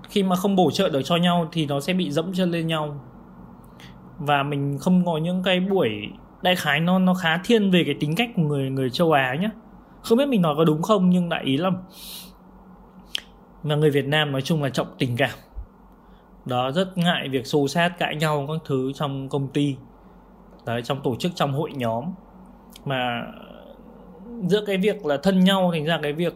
Khi 0.08 0.22
mà 0.22 0.36
không 0.36 0.56
bổ 0.56 0.70
trợ 0.70 0.88
được 0.88 1.02
cho 1.04 1.16
nhau 1.16 1.48
thì 1.52 1.66
nó 1.66 1.80
sẽ 1.80 1.92
bị 1.92 2.10
dẫm 2.10 2.32
chân 2.34 2.50
lên 2.50 2.66
nhau. 2.66 3.00
Và 4.18 4.42
mình 4.42 4.78
không 4.80 5.04
có 5.04 5.18
những 5.18 5.42
cái 5.42 5.60
buổi 5.60 5.90
đại 6.42 6.57
khái 6.57 6.81
nó 6.81 6.99
nó 6.99 7.14
khá 7.14 7.40
thiên 7.44 7.70
về 7.70 7.83
cái 7.87 7.94
tính 8.01 8.14
cách 8.16 8.31
của 8.37 8.42
người 8.42 8.70
người 8.70 8.90
châu 8.90 9.12
Á 9.12 9.35
nhá, 9.40 9.51
không 10.03 10.18
biết 10.18 10.29
mình 10.29 10.42
nói 10.42 10.55
có 10.57 10.64
đúng 10.64 10.83
không 10.83 11.11
nhưng 11.11 11.29
đại 11.29 11.44
ý 11.44 11.57
là 11.57 11.70
mà 13.62 13.77
người 13.77 13.90
Việt 13.90 14.07
Nam 14.07 14.33
nói 14.33 14.42
chung 14.42 14.62
là 14.62 14.68
trọng 14.68 14.87
tình 14.99 15.16
cảm. 15.16 15.38
Đó 16.44 16.70
rất 16.70 16.99
ngại 16.99 17.29
việc 17.29 17.46
xô 17.46 17.68
sát 17.68 17.99
cãi 17.99 18.16
nhau 18.16 18.46
các 18.49 18.62
thứ 18.64 18.92
trong 18.94 19.29
công 19.29 19.49
ty. 19.49 19.77
Đấy 20.66 20.83
trong 20.83 21.03
tổ 21.03 21.16
chức 21.16 21.33
trong 21.35 21.53
hội 21.53 21.72
nhóm. 21.72 22.05
Mà 22.85 23.22
giữa 24.46 24.64
cái 24.66 24.77
việc 24.77 25.07
là 25.07 25.16
thân 25.16 25.40
nhau 25.40 25.70
thành 25.72 25.85
ra 25.85 25.99
cái 26.03 26.12
việc 26.12 26.35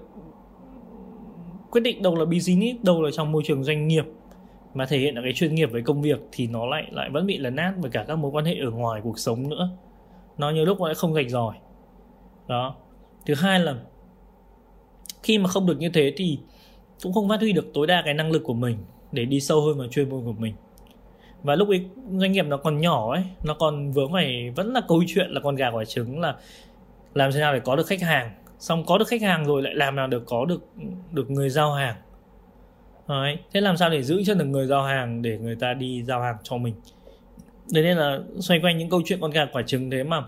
quyết 1.70 1.80
định 1.80 2.02
đâu 2.02 2.14
là 2.16 2.24
business 2.24 2.82
đâu 2.82 3.02
là 3.02 3.10
trong 3.12 3.32
môi 3.32 3.42
trường 3.46 3.64
doanh 3.64 3.88
nghiệp 3.88 4.04
mà 4.74 4.86
thể 4.86 4.98
hiện 4.98 5.14
ở 5.14 5.22
cái 5.22 5.32
chuyên 5.32 5.54
nghiệp 5.54 5.66
với 5.72 5.82
công 5.82 6.02
việc 6.02 6.20
thì 6.32 6.46
nó 6.46 6.66
lại 6.66 6.86
lại 6.90 7.10
vẫn 7.12 7.26
bị 7.26 7.38
lấn 7.38 7.56
át 7.56 7.74
với 7.78 7.90
cả 7.90 8.04
các 8.08 8.18
mối 8.18 8.30
quan 8.30 8.44
hệ 8.44 8.54
ở 8.54 8.70
ngoài 8.70 9.00
cuộc 9.04 9.18
sống 9.18 9.48
nữa 9.48 9.70
nó 10.40 10.50
nhiều 10.50 10.64
lúc 10.64 10.80
nó 10.80 10.86
lại 10.86 10.94
không 10.94 11.14
gạch 11.14 11.30
giỏi 11.30 11.56
đó. 12.48 12.76
Thứ 13.26 13.34
hai 13.34 13.60
là, 13.60 13.74
khi 15.22 15.38
mà 15.38 15.48
không 15.48 15.66
được 15.66 15.78
như 15.78 15.88
thế 15.88 16.12
thì 16.16 16.38
cũng 17.02 17.12
không 17.12 17.28
phát 17.28 17.40
huy 17.40 17.52
được 17.52 17.70
tối 17.74 17.86
đa 17.86 18.02
cái 18.04 18.14
năng 18.14 18.30
lực 18.30 18.42
của 18.44 18.54
mình 18.54 18.78
để 19.12 19.24
đi 19.24 19.40
sâu 19.40 19.60
hơn 19.60 19.78
vào 19.78 19.88
chuyên 19.88 20.08
môn 20.08 20.24
của 20.24 20.32
mình. 20.32 20.54
Và 21.42 21.54
lúc 21.54 21.68
ấy 21.68 21.84
doanh 22.12 22.32
nghiệp 22.32 22.46
nó 22.46 22.56
còn 22.56 22.80
nhỏ 22.80 23.12
ấy, 23.12 23.24
nó 23.44 23.54
còn 23.54 23.92
vướng 23.92 24.12
phải, 24.12 24.50
vẫn 24.50 24.72
là 24.72 24.80
câu 24.88 25.02
chuyện 25.06 25.30
là 25.30 25.40
con 25.40 25.56
gà 25.56 25.70
quả 25.70 25.84
trứng 25.84 26.20
là 26.20 26.36
làm 27.14 27.32
thế 27.32 27.40
nào 27.40 27.54
để 27.54 27.60
có 27.60 27.76
được 27.76 27.86
khách 27.86 28.02
hàng. 28.02 28.30
Xong 28.58 28.84
có 28.86 28.98
được 28.98 29.08
khách 29.08 29.22
hàng 29.22 29.44
rồi 29.44 29.62
lại 29.62 29.74
làm 29.74 29.96
nào 29.96 30.06
được 30.06 30.22
có 30.26 30.44
được 30.44 30.62
được 31.12 31.30
người 31.30 31.50
giao 31.50 31.72
hàng. 31.72 31.96
Đấy. 33.08 33.38
thế 33.52 33.60
làm 33.60 33.76
sao 33.76 33.90
để 33.90 34.02
giữ 34.02 34.22
chân 34.26 34.38
được 34.38 34.44
người 34.44 34.66
giao 34.66 34.82
hàng 34.82 35.22
để 35.22 35.38
người 35.38 35.56
ta 35.56 35.74
đi 35.74 36.02
giao 36.02 36.22
hàng 36.22 36.36
cho 36.42 36.56
mình? 36.56 36.74
Đấy 37.72 37.84
nên 37.84 37.96
là 37.96 38.18
xoay 38.38 38.60
quanh 38.60 38.78
những 38.78 38.90
câu 38.90 39.02
chuyện 39.04 39.20
con 39.20 39.30
gà 39.30 39.46
quả 39.52 39.62
trứng 39.62 39.90
thế 39.90 40.02
mà 40.04 40.24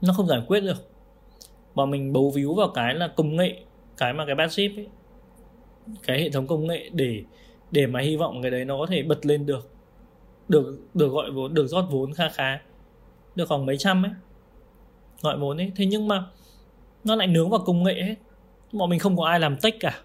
nó 0.00 0.12
không 0.12 0.26
giải 0.26 0.42
quyết 0.46 0.60
được. 0.60 0.90
Bọn 1.74 1.90
mình 1.90 2.12
bấu 2.12 2.30
víu 2.30 2.54
vào 2.54 2.68
cái 2.68 2.94
là 2.94 3.08
công 3.08 3.36
nghệ, 3.36 3.60
cái 3.96 4.12
mà 4.12 4.26
cái 4.26 4.34
bát 4.34 4.52
ship 4.52 4.76
ấy, 4.76 4.86
cái 6.02 6.20
hệ 6.20 6.30
thống 6.30 6.46
công 6.46 6.66
nghệ 6.66 6.90
để 6.92 7.22
để 7.70 7.86
mà 7.86 8.00
hy 8.00 8.16
vọng 8.16 8.42
cái 8.42 8.50
đấy 8.50 8.64
nó 8.64 8.78
có 8.78 8.86
thể 8.86 9.02
bật 9.02 9.26
lên 9.26 9.46
được 9.46 9.70
được 10.48 10.78
được 10.94 11.08
gọi 11.08 11.30
vốn, 11.30 11.54
được 11.54 11.66
rót 11.66 11.84
vốn 11.90 12.12
kha 12.12 12.28
khá 12.28 12.60
được 13.34 13.48
khoảng 13.48 13.66
mấy 13.66 13.76
trăm 13.76 14.02
ấy, 14.02 14.12
gọi 15.22 15.38
vốn 15.38 15.60
ấy. 15.60 15.72
Thế 15.76 15.86
nhưng 15.86 16.08
mà 16.08 16.24
nó 17.04 17.16
lại 17.16 17.26
nướng 17.26 17.50
vào 17.50 17.60
công 17.66 17.82
nghệ 17.82 18.02
hết. 18.02 18.14
Bọn 18.72 18.90
mình 18.90 18.98
không 18.98 19.16
có 19.16 19.26
ai 19.26 19.40
làm 19.40 19.56
tech 19.56 19.74
cả. 19.80 20.00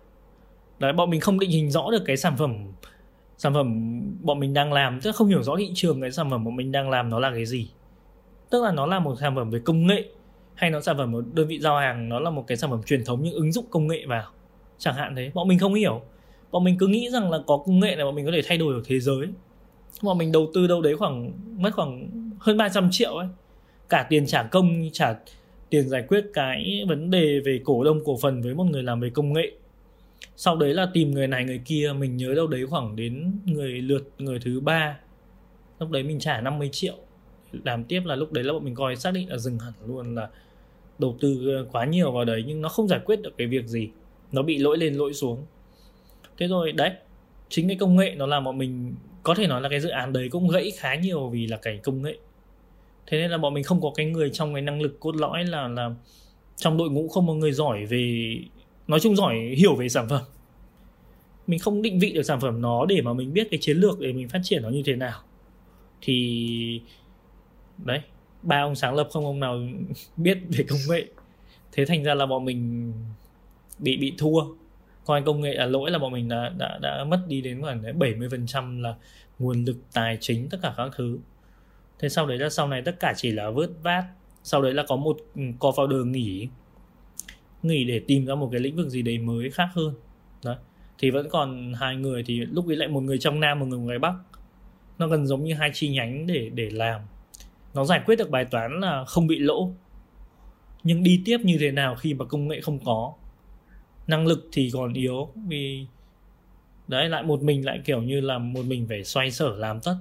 Đấy, 0.80 0.94
bọn 0.94 1.10
mình 1.10 1.20
không 1.20 1.40
định 1.40 1.50
hình 1.50 1.72
rõ 1.72 1.92
được 1.92 2.04
cái 2.06 2.18
sản 2.18 2.38
phẩm 2.38 2.72
sản 3.42 3.54
phẩm 3.54 4.02
bọn 4.22 4.40
mình 4.40 4.54
đang 4.54 4.74
làm, 4.74 5.02
tức 5.02 5.16
không 5.16 5.28
hiểu 5.28 5.44
rõ 5.44 5.56
thị 5.58 5.72
trường 5.74 6.02
cái 6.02 6.12
sản 6.12 6.30
phẩm 6.30 6.44
bọn 6.44 6.56
mình 6.56 6.72
đang 6.72 6.90
làm 6.90 7.10
nó 7.10 7.20
là 7.20 7.32
cái 7.34 7.46
gì. 7.46 7.70
Tức 8.50 8.64
là 8.64 8.72
nó 8.72 8.86
là 8.86 9.00
một 9.00 9.16
sản 9.20 9.36
phẩm 9.36 9.50
về 9.50 9.60
công 9.60 9.88
nghệ, 9.88 10.06
hay 10.56 10.70
nó 10.70 10.82
sản 10.82 10.98
phẩm 10.98 11.12
một 11.12 11.24
đơn 11.34 11.48
vị 11.48 11.60
giao 11.60 11.78
hàng, 11.78 12.10
nó 12.10 12.20
là 12.20 12.30
một 12.30 12.44
cái 12.48 12.58
sản 12.58 12.70
phẩm 12.70 12.82
truyền 12.86 13.06
thống 13.06 13.20
nhưng 13.24 13.34
ứng 13.34 13.52
dụng 13.52 13.66
công 13.70 13.88
nghệ 13.88 14.06
vào, 14.08 14.24
chẳng 14.78 14.96
hạn 14.96 15.16
thế. 15.16 15.32
Bọn 15.34 15.48
mình 15.48 15.60
không 15.60 15.74
hiểu. 15.74 16.02
Bọn 16.52 16.64
mình 16.64 16.78
cứ 16.78 16.88
nghĩ 16.88 17.10
rằng 17.10 17.32
là 17.32 17.38
có 17.48 17.58
công 17.58 17.80
nghệ 17.80 17.96
này, 17.96 18.06
bọn 18.06 18.16
mình 18.16 18.26
có 18.26 18.32
thể 18.32 18.42
thay 18.48 18.58
đổi 18.58 18.74
được 18.74 18.84
thế 18.86 19.00
giới. 19.00 19.28
Bọn 20.04 20.18
mình 20.18 20.32
đầu 20.32 20.48
tư 20.54 20.68
đâu 20.68 20.82
đấy 20.82 20.96
khoảng, 20.98 21.32
mất 21.58 21.72
khoảng 21.76 22.10
hơn 22.40 22.58
300 22.58 22.88
triệu 22.92 23.14
ấy. 23.14 23.28
Cả 23.90 24.06
tiền 24.10 24.26
trả 24.26 24.44
công, 24.44 24.90
trả, 24.94 25.16
tiền 25.70 25.90
giải 25.90 26.04
quyết 26.08 26.26
cái 26.34 26.84
vấn 26.88 27.10
đề 27.12 27.40
về 27.46 27.60
cổ 27.64 27.84
đông, 27.84 28.00
cổ 28.06 28.18
phần 28.22 28.42
với 28.42 28.54
một 28.54 28.64
người 28.64 28.84
làm 28.84 29.00
về 29.00 29.10
công 29.10 29.34
nghệ 29.34 29.52
sau 30.36 30.56
đấy 30.56 30.74
là 30.74 30.88
tìm 30.94 31.12
người 31.12 31.28
này 31.28 31.46
người 31.46 31.62
kia, 31.66 31.94
mình 31.98 32.18
nhớ 32.18 32.34
đâu 32.36 32.48
đấy 32.48 32.66
khoảng 32.70 32.96
đến 32.96 33.32
người 33.46 33.72
lượt 33.72 34.10
người 34.18 34.40
thứ 34.40 34.60
ba. 34.60 35.00
Lúc 35.80 35.90
đấy 35.90 36.04
mình 36.04 36.20
trả 36.20 36.42
50 36.42 36.70
triệu. 36.72 36.96
Làm 37.64 37.84
tiếp 37.84 38.02
là 38.06 38.16
lúc 38.16 38.32
đấy 38.32 38.44
là 38.44 38.54
bọn 38.54 38.64
mình 38.64 38.76
coi 38.76 38.96
xác 38.96 39.12
định 39.14 39.30
là 39.30 39.38
dừng 39.38 39.60
hẳn 39.60 39.74
luôn, 39.88 40.16
là 40.16 40.30
đầu 41.00 41.18
tư 41.20 41.56
ờ, 41.58 41.66
quá 41.72 41.86
nhiều 41.86 42.12
vào 42.12 42.26
đấy 42.26 42.44
nhưng 42.48 42.62
nó 42.62 42.70
không 42.70 42.88
giải 42.88 43.00
quyết 43.06 43.22
được 43.22 43.38
cái 43.38 43.48
việc 43.48 43.66
gì. 43.66 43.90
Nó 44.32 44.42
bị 44.42 44.58
lỗi 44.58 44.78
lên 44.78 44.94
lỗi 44.94 45.14
xuống. 45.14 45.46
Thế 46.38 46.48
rồi 46.48 46.72
đấy, 46.72 46.92
chính 47.50 47.68
cái 47.68 47.78
công 47.80 47.96
nghệ 47.96 48.16
nó 48.18 48.26
làm 48.26 48.44
bọn 48.44 48.58
mình, 48.58 48.96
có 49.24 49.36
thể 49.36 49.48
nói 49.48 49.62
là 49.62 49.70
cái 49.70 49.80
dự 49.80 49.90
án 49.90 50.14
đấy 50.14 50.30
cũng 50.30 50.48
gãy 50.48 50.72
khá 50.78 50.96
nhiều 50.96 51.30
vì 51.30 51.48
là 51.48 51.58
cái 51.58 51.78
công 51.78 52.02
nghệ. 52.02 52.18
Thế 53.08 53.18
nên 53.18 53.32
là 53.32 53.38
bọn 53.38 53.54
mình 53.54 53.64
không 53.64 53.82
có 53.82 53.92
cái 53.96 54.06
người 54.06 54.30
trong 54.30 54.54
cái 54.54 54.62
năng 54.62 54.82
lực 54.82 55.00
cốt 55.00 55.16
lõi 55.16 55.44
là 55.44 55.68
là 55.68 55.92
trong 56.56 56.78
đội 56.78 56.90
ngũ 56.90 57.08
không 57.08 57.28
có 57.28 57.34
người 57.34 57.52
giỏi 57.52 57.86
về 57.86 58.36
nói 58.92 59.00
chung 59.00 59.16
giỏi 59.16 59.36
hiểu 59.58 59.76
về 59.76 59.90
sản 59.90 60.10
phẩm. 60.10 60.22
Mình 61.48 61.60
không 61.60 61.82
định 61.82 62.00
vị 62.00 62.12
được 62.14 62.24
sản 62.24 62.40
phẩm 62.40 62.62
nó 62.62 62.86
để 62.86 63.02
mà 63.02 63.14
mình 63.14 63.34
biết 63.34 63.48
cái 63.52 63.60
chiến 63.62 63.78
lược 63.78 64.00
để 64.00 64.14
mình 64.14 64.30
phát 64.30 64.40
triển 64.44 64.64
nó 64.64 64.70
như 64.70 64.84
thế 64.86 64.96
nào. 64.96 65.20
Thì, 66.02 66.82
đấy, 67.78 68.02
ba 68.42 68.62
ông 68.62 68.76
sáng 68.76 68.96
lập 68.96 69.10
không 69.12 69.26
ông 69.26 69.40
nào 69.40 69.60
biết 70.18 70.38
về 70.50 70.66
công 70.70 70.80
nghệ. 70.90 71.06
Thế 71.72 71.86
thành 71.86 72.04
ra 72.04 72.14
là 72.14 72.26
bọn 72.26 72.46
mình 72.46 72.94
bị 73.80 73.98
bị 73.98 74.14
thua. 74.18 74.42
Coi 75.06 75.22
công 75.22 75.42
nghệ 75.42 75.54
là 75.54 75.66
lỗi 75.66 75.92
là 75.92 76.00
bọn 76.00 76.12
mình 76.12 76.30
đã 76.30 76.52
đã 76.58 76.80
đã 76.82 77.04
mất 77.04 77.20
đi 77.28 77.42
đến 77.42 77.62
khoảng 77.62 77.82
70% 77.84 78.82
là 78.82 78.96
nguồn 79.40 79.66
lực 79.66 79.78
tài 79.94 80.18
chính, 80.22 80.50
tất 80.50 80.58
cả 80.62 80.74
các 80.78 80.92
thứ. 80.96 81.20
Thế 82.00 82.10
sau 82.10 82.28
đấy 82.28 82.38
là, 82.38 82.50
sau 82.50 82.68
này 82.68 82.82
tất 82.82 83.00
cả 83.00 83.14
chỉ 83.18 83.32
là 83.32 83.50
vớt 83.50 83.70
vát. 83.84 84.04
Sau 84.44 84.62
đấy 84.62 84.74
là 84.74 84.84
có 84.88 84.96
một 84.96 85.18
ừ, 85.36 85.42
co-founder 85.60 86.06
nghỉ 86.06 86.48
nghỉ 87.64 87.84
để 87.84 88.02
tìm 88.08 88.26
ra 88.26 88.36
một 88.36 88.50
cái 88.52 88.62
lĩnh 88.62 88.76
vực 88.76 88.90
gì 88.90 89.02
đấy 89.02 89.20
mới 89.20 89.52
khác 89.52 89.68
hơn. 89.74 89.94
Đấy, 90.46 90.56
thì 90.98 91.12
vẫn 91.12 91.30
còn 91.30 91.74
hai 91.74 91.96
người 91.96 92.24
thì 92.26 92.40
lúc 92.40 92.68
ấy 92.68 92.76
lại 92.76 92.88
một 92.88 93.02
người 93.02 93.18
trong 93.18 93.40
nam 93.40 93.60
một 93.60 93.66
người 93.66 93.80
ngoài 93.80 94.00
bắc. 94.00 94.14
Nó 94.98 95.08
gần 95.08 95.28
giống 95.28 95.44
như 95.44 95.54
hai 95.54 95.72
chi 95.74 95.90
nhánh 95.90 96.28
để 96.28 96.50
để 96.54 96.70
làm. 96.70 97.02
Nó 97.74 97.86
giải 97.86 98.02
quyết 98.06 98.16
được 98.16 98.30
bài 98.30 98.46
toán 98.46 98.80
là 98.80 99.06
không 99.06 99.28
bị 99.28 99.40
lỗ. 99.40 99.74
Nhưng 100.84 101.04
đi 101.04 101.22
tiếp 101.26 101.38
như 101.44 101.58
thế 101.60 101.72
nào 101.72 101.96
khi 101.96 102.14
mà 102.14 102.26
công 102.26 102.48
nghệ 102.48 102.62
không 102.62 102.80
có? 102.86 103.14
Năng 104.08 104.28
lực 104.28 104.50
thì 104.52 104.70
còn 104.74 104.94
yếu 104.94 105.30
vì 105.48 105.86
đấy 106.88 107.10
lại 107.10 107.24
một 107.24 107.44
mình 107.44 107.66
lại 107.66 107.80
kiểu 107.86 108.02
như 108.02 108.22
là 108.22 108.38
một 108.38 108.66
mình 108.66 108.86
phải 108.90 109.04
xoay 109.04 109.32
sở 109.32 109.56
làm 109.56 109.80
tất. 109.80 109.96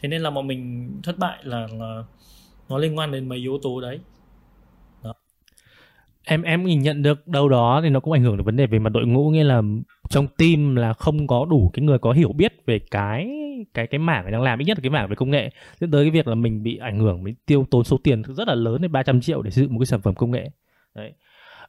Thế 0.00 0.08
nên 0.08 0.22
là 0.22 0.30
bọn 0.30 0.46
mình 0.46 0.90
thất 1.02 1.18
bại 1.18 1.38
là, 1.42 1.68
là 1.72 2.04
nó 2.68 2.78
liên 2.78 2.98
quan 2.98 3.12
đến 3.12 3.28
mấy 3.28 3.38
yếu 3.38 3.58
tố 3.62 3.80
đấy 3.80 4.00
em 6.24 6.42
em 6.42 6.64
nhìn 6.64 6.80
nhận 6.80 7.02
được 7.02 7.28
đâu 7.28 7.48
đó 7.48 7.80
thì 7.82 7.90
nó 7.90 8.00
cũng 8.00 8.12
ảnh 8.12 8.22
hưởng 8.22 8.36
đến 8.36 8.44
vấn 8.44 8.56
đề 8.56 8.66
về 8.66 8.78
mặt 8.78 8.90
đội 8.92 9.06
ngũ 9.06 9.30
nghĩa 9.30 9.44
là 9.44 9.62
trong 10.08 10.26
team 10.38 10.76
là 10.76 10.92
không 10.92 11.26
có 11.26 11.46
đủ 11.50 11.70
cái 11.72 11.84
người 11.84 11.98
có 11.98 12.12
hiểu 12.12 12.32
biết 12.32 12.52
về 12.66 12.78
cái 12.90 13.30
cái 13.74 13.86
cái 13.86 13.98
mảng 13.98 14.32
đang 14.32 14.42
làm 14.42 14.58
ít 14.58 14.64
nhất 14.64 14.78
là 14.78 14.82
cái 14.82 14.90
mảng 14.90 15.08
về 15.08 15.14
công 15.14 15.30
nghệ. 15.30 15.50
Dẫn 15.80 15.90
tới 15.90 16.04
cái 16.04 16.10
việc 16.10 16.28
là 16.28 16.34
mình 16.34 16.62
bị 16.62 16.76
ảnh 16.76 16.98
hưởng 16.98 17.24
mình 17.24 17.34
tiêu 17.46 17.66
tốn 17.70 17.84
số 17.84 17.98
tiền 18.04 18.22
rất 18.28 18.48
là 18.48 18.54
lớn 18.54 18.82
đến 18.82 18.92
300 18.92 19.20
triệu 19.20 19.42
để 19.42 19.50
xây 19.50 19.64
dựng 19.64 19.72
một 19.72 19.78
cái 19.78 19.86
sản 19.86 20.00
phẩm 20.00 20.14
công 20.14 20.30
nghệ. 20.30 20.50
Đấy. 20.94 21.12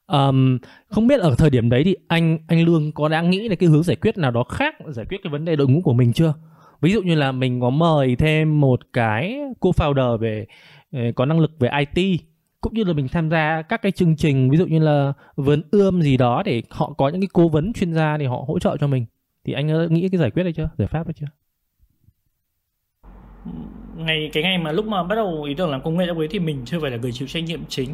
Um, 0.07 0.57
không 0.89 1.07
biết 1.07 1.19
ở 1.19 1.35
thời 1.37 1.49
điểm 1.49 1.69
đấy 1.69 1.83
thì 1.83 1.95
anh 2.07 2.37
anh 2.47 2.65
lương 2.65 2.91
có 2.91 3.09
đã 3.09 3.21
nghĩ 3.21 3.49
đến 3.49 3.57
cái 3.57 3.69
hướng 3.69 3.83
giải 3.83 3.95
quyết 3.95 4.17
nào 4.17 4.31
đó 4.31 4.43
khác 4.43 4.75
giải 4.87 5.05
quyết 5.09 5.17
cái 5.23 5.31
vấn 5.31 5.45
đề 5.45 5.55
đội 5.55 5.67
ngũ 5.67 5.81
của 5.81 5.93
mình 5.93 6.13
chưa? 6.13 6.33
Ví 6.81 6.91
dụ 6.91 7.01
như 7.01 7.15
là 7.15 7.31
mình 7.31 7.61
có 7.61 7.69
mời 7.69 8.15
thêm 8.15 8.61
một 8.61 8.79
cái 8.93 9.39
co-founder 9.59 10.17
về 10.17 10.45
ờ, 10.91 10.99
có 11.15 11.25
năng 11.25 11.39
lực 11.39 11.51
về 11.59 11.69
IT 11.93 12.21
cũng 12.65 12.73
như 12.73 12.83
là 12.83 12.93
mình 12.93 13.07
tham 13.07 13.29
gia 13.29 13.61
các 13.61 13.81
cái 13.81 13.91
chương 13.91 14.15
trình, 14.15 14.49
ví 14.49 14.57
dụ 14.57 14.65
như 14.65 14.79
là 14.79 15.13
vườn 15.35 15.61
ươm 15.71 16.01
gì 16.01 16.17
đó 16.17 16.43
để 16.45 16.63
họ 16.69 16.93
có 16.97 17.09
những 17.09 17.21
cái 17.21 17.27
cố 17.33 17.49
vấn 17.49 17.73
chuyên 17.73 17.93
gia 17.93 18.17
để 18.17 18.25
họ 18.25 18.43
hỗ 18.47 18.59
trợ 18.59 18.77
cho 18.77 18.87
mình. 18.87 19.05
Thì 19.43 19.53
anh 19.53 19.67
đã 19.67 19.73
nghĩ 19.89 20.09
cái 20.09 20.19
giải 20.19 20.31
quyết 20.31 20.43
đấy 20.43 20.53
chưa? 20.53 20.69
Giải 20.77 20.87
pháp 20.87 21.07
đấy 21.07 21.13
chưa? 21.19 21.25
Ngày, 23.95 24.29
cái 24.33 24.43
ngày 24.43 24.57
mà 24.57 24.71
lúc 24.71 24.85
mà 24.85 25.03
bắt 25.03 25.15
đầu 25.15 25.43
ý 25.43 25.53
tưởng 25.53 25.69
làm 25.69 25.81
công 25.83 25.97
nghệ 25.97 26.05
lúc 26.05 26.17
ấy 26.17 26.27
thì 26.27 26.39
mình 26.39 26.61
chưa 26.65 26.79
phải 26.79 26.91
là 26.91 26.97
người 26.97 27.11
chịu 27.11 27.27
trách 27.27 27.43
nhiệm 27.43 27.65
chính. 27.69 27.89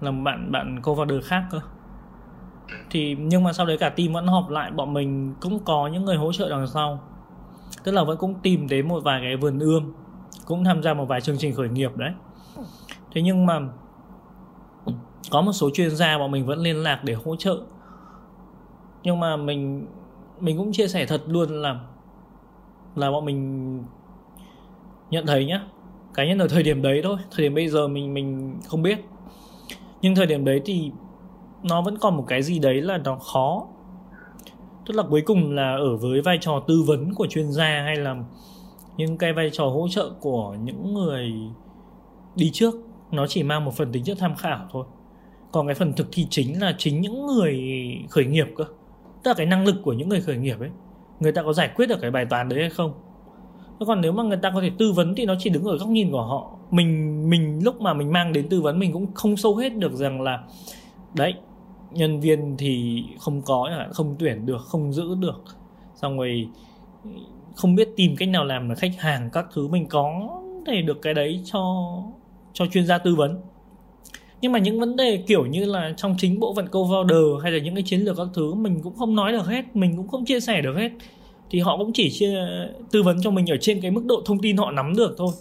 Là 0.00 0.10
bạn 0.10 0.52
bạn 0.52 0.80
co-founder 0.82 1.20
khác 1.24 1.44
cơ. 1.50 1.60
Thì 2.90 3.16
nhưng 3.18 3.44
mà 3.44 3.52
sau 3.52 3.66
đấy 3.66 3.78
cả 3.78 3.88
team 3.88 4.12
vẫn 4.12 4.26
họp 4.26 4.50
lại, 4.50 4.70
bọn 4.70 4.92
mình 4.92 5.34
cũng 5.40 5.58
có 5.64 5.88
những 5.92 6.04
người 6.04 6.16
hỗ 6.16 6.32
trợ 6.32 6.50
đằng 6.50 6.66
sau. 6.66 7.02
Tức 7.84 7.92
là 7.92 8.04
vẫn 8.04 8.18
cũng 8.18 8.34
tìm 8.42 8.68
đến 8.68 8.88
một 8.88 9.00
vài 9.04 9.20
cái 9.22 9.36
vườn 9.36 9.58
ươm, 9.58 9.92
cũng 10.44 10.64
tham 10.64 10.82
gia 10.82 10.94
một 10.94 11.04
vài 11.04 11.20
chương 11.20 11.38
trình 11.38 11.54
khởi 11.54 11.68
nghiệp 11.68 11.96
đấy. 11.96 12.12
Thế 13.14 13.22
nhưng 13.22 13.46
mà 13.46 13.60
có 15.30 15.42
một 15.42 15.52
số 15.52 15.70
chuyên 15.70 15.96
gia 15.96 16.18
bọn 16.18 16.30
mình 16.30 16.46
vẫn 16.46 16.58
liên 16.58 16.76
lạc 16.76 17.04
để 17.04 17.14
hỗ 17.14 17.36
trợ. 17.36 17.60
Nhưng 19.02 19.20
mà 19.20 19.36
mình 19.36 19.86
mình 20.40 20.58
cũng 20.58 20.72
chia 20.72 20.88
sẻ 20.88 21.06
thật 21.06 21.22
luôn 21.26 21.50
là 21.50 21.80
là 22.94 23.10
bọn 23.10 23.24
mình 23.24 23.84
nhận 25.10 25.26
thấy 25.26 25.46
nhá, 25.46 25.66
cá 26.14 26.26
nhân 26.26 26.38
ở 26.38 26.48
thời 26.48 26.62
điểm 26.62 26.82
đấy 26.82 27.00
thôi, 27.04 27.16
thời 27.30 27.42
điểm 27.42 27.54
bây 27.54 27.68
giờ 27.68 27.88
mình 27.88 28.14
mình 28.14 28.56
không 28.68 28.82
biết. 28.82 28.98
Nhưng 30.02 30.14
thời 30.14 30.26
điểm 30.26 30.44
đấy 30.44 30.62
thì 30.64 30.90
nó 31.62 31.82
vẫn 31.82 31.98
còn 31.98 32.16
một 32.16 32.24
cái 32.28 32.42
gì 32.42 32.58
đấy 32.58 32.80
là 32.80 32.98
nó 32.98 33.16
khó. 33.16 33.66
Tức 34.86 34.94
là 34.94 35.02
cuối 35.10 35.22
cùng 35.26 35.54
là 35.54 35.76
ở 35.76 35.96
với 35.96 36.20
vai 36.22 36.38
trò 36.40 36.62
tư 36.66 36.82
vấn 36.86 37.14
của 37.14 37.26
chuyên 37.26 37.52
gia 37.52 37.82
hay 37.84 37.96
là 37.96 38.16
những 38.96 39.18
cái 39.18 39.32
vai 39.32 39.50
trò 39.52 39.64
hỗ 39.64 39.88
trợ 39.90 40.10
của 40.20 40.56
những 40.62 40.94
người 40.94 41.32
đi 42.34 42.50
trước, 42.52 42.74
nó 43.10 43.26
chỉ 43.26 43.42
mang 43.42 43.64
một 43.64 43.74
phần 43.74 43.92
tính 43.92 44.04
chất 44.04 44.16
tham 44.20 44.34
khảo 44.34 44.66
thôi 44.72 44.84
còn 45.56 45.66
cái 45.66 45.74
phần 45.74 45.92
thực 45.92 46.08
thi 46.12 46.26
chính 46.30 46.60
là 46.60 46.74
chính 46.78 47.00
những 47.00 47.26
người 47.26 47.60
khởi 48.10 48.24
nghiệp 48.26 48.46
cơ. 48.56 48.64
Tức 49.22 49.30
là 49.30 49.34
cái 49.34 49.46
năng 49.46 49.64
lực 49.64 49.76
của 49.82 49.92
những 49.92 50.08
người 50.08 50.20
khởi 50.20 50.36
nghiệp 50.36 50.60
ấy, 50.60 50.70
người 51.20 51.32
ta 51.32 51.42
có 51.42 51.52
giải 51.52 51.70
quyết 51.76 51.86
được 51.86 51.98
cái 52.00 52.10
bài 52.10 52.26
toán 52.30 52.48
đấy 52.48 52.60
hay 52.60 52.70
không? 52.70 52.92
Còn 53.86 54.00
nếu 54.00 54.12
mà 54.12 54.22
người 54.22 54.38
ta 54.42 54.50
có 54.54 54.60
thể 54.60 54.70
tư 54.78 54.92
vấn 54.92 55.14
thì 55.14 55.26
nó 55.26 55.34
chỉ 55.38 55.50
đứng 55.50 55.64
ở 55.64 55.78
góc 55.78 55.88
nhìn 55.88 56.10
của 56.10 56.22
họ. 56.22 56.56
Mình 56.70 57.30
mình 57.30 57.64
lúc 57.64 57.80
mà 57.80 57.94
mình 57.94 58.12
mang 58.12 58.32
đến 58.32 58.48
tư 58.48 58.60
vấn, 58.60 58.78
mình 58.78 58.92
cũng 58.92 59.14
không 59.14 59.36
sâu 59.36 59.56
hết 59.56 59.76
được 59.76 59.92
rằng 59.92 60.20
là, 60.20 60.42
đấy, 61.14 61.34
nhân 61.90 62.20
viên 62.20 62.56
thì 62.58 63.04
không 63.18 63.42
có 63.42 63.70
không 63.92 64.16
tuyển 64.18 64.46
được, 64.46 64.60
không 64.60 64.92
giữ 64.92 65.14
được. 65.20 65.44
Xong 65.94 66.16
rồi 66.16 66.48
không 67.54 67.74
biết 67.74 67.88
tìm 67.96 68.16
cách 68.16 68.28
nào 68.28 68.44
làm 68.44 68.68
là 68.68 68.74
khách 68.74 68.92
hàng 68.98 69.30
các 69.32 69.46
thứ, 69.54 69.68
mình 69.68 69.86
có 69.88 70.12
thể 70.66 70.82
được 70.82 71.02
cái 71.02 71.14
đấy 71.14 71.42
cho 71.44 71.62
cho 72.52 72.66
chuyên 72.66 72.86
gia 72.86 72.98
tư 72.98 73.14
vấn 73.14 73.40
nhưng 74.40 74.52
mà 74.52 74.58
những 74.58 74.80
vấn 74.80 74.96
đề 74.96 75.24
kiểu 75.26 75.46
như 75.46 75.64
là 75.64 75.94
trong 75.96 76.14
chính 76.18 76.40
bộ 76.40 76.54
phận 76.54 76.66
co-founder 76.66 77.38
hay 77.38 77.52
là 77.52 77.58
những 77.58 77.74
cái 77.74 77.84
chiến 77.86 78.00
lược 78.00 78.16
các 78.16 78.26
thứ 78.34 78.54
mình 78.54 78.80
cũng 78.82 78.96
không 78.96 79.14
nói 79.14 79.32
được 79.32 79.46
hết 79.46 79.76
mình 79.76 79.96
cũng 79.96 80.08
không 80.08 80.24
chia 80.24 80.40
sẻ 80.40 80.60
được 80.60 80.76
hết. 80.76 80.90
Thì 81.50 81.60
họ 81.60 81.76
cũng 81.76 81.92
chỉ 81.92 82.10
chia 82.10 82.38
tư 82.90 83.02
vấn 83.02 83.20
cho 83.22 83.30
mình 83.30 83.50
ở 83.50 83.56
trên 83.60 83.80
cái 83.80 83.90
mức 83.90 84.04
độ 84.06 84.22
thông 84.24 84.38
tin 84.38 84.56
họ 84.56 84.70
nắm 84.70 84.96
được 84.96 85.14
thôi. 85.18 85.32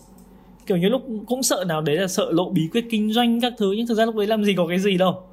Kiểu 0.66 0.78
như 0.78 0.90
lúc 0.90 1.02
cũng 1.28 1.44
sợ 1.44 1.64
nào 1.68 1.82
đấy 1.82 1.96
là 1.96 2.08
sợ 2.08 2.32
lộ 2.32 2.50
bí 2.50 2.62
quyết 2.72 2.86
kinh 2.90 3.14
doanh 3.14 3.42
các 3.42 3.54
thứ 3.58 3.72
nhưng 3.72 3.88
thực 3.88 3.96
ra 3.96 4.06
lúc 4.06 4.16
đấy 4.16 4.28
làm 4.28 4.44
gì 4.44 4.54
có 4.58 4.68
cái 4.68 4.80
gì 4.80 4.98
đâu. 4.98 5.24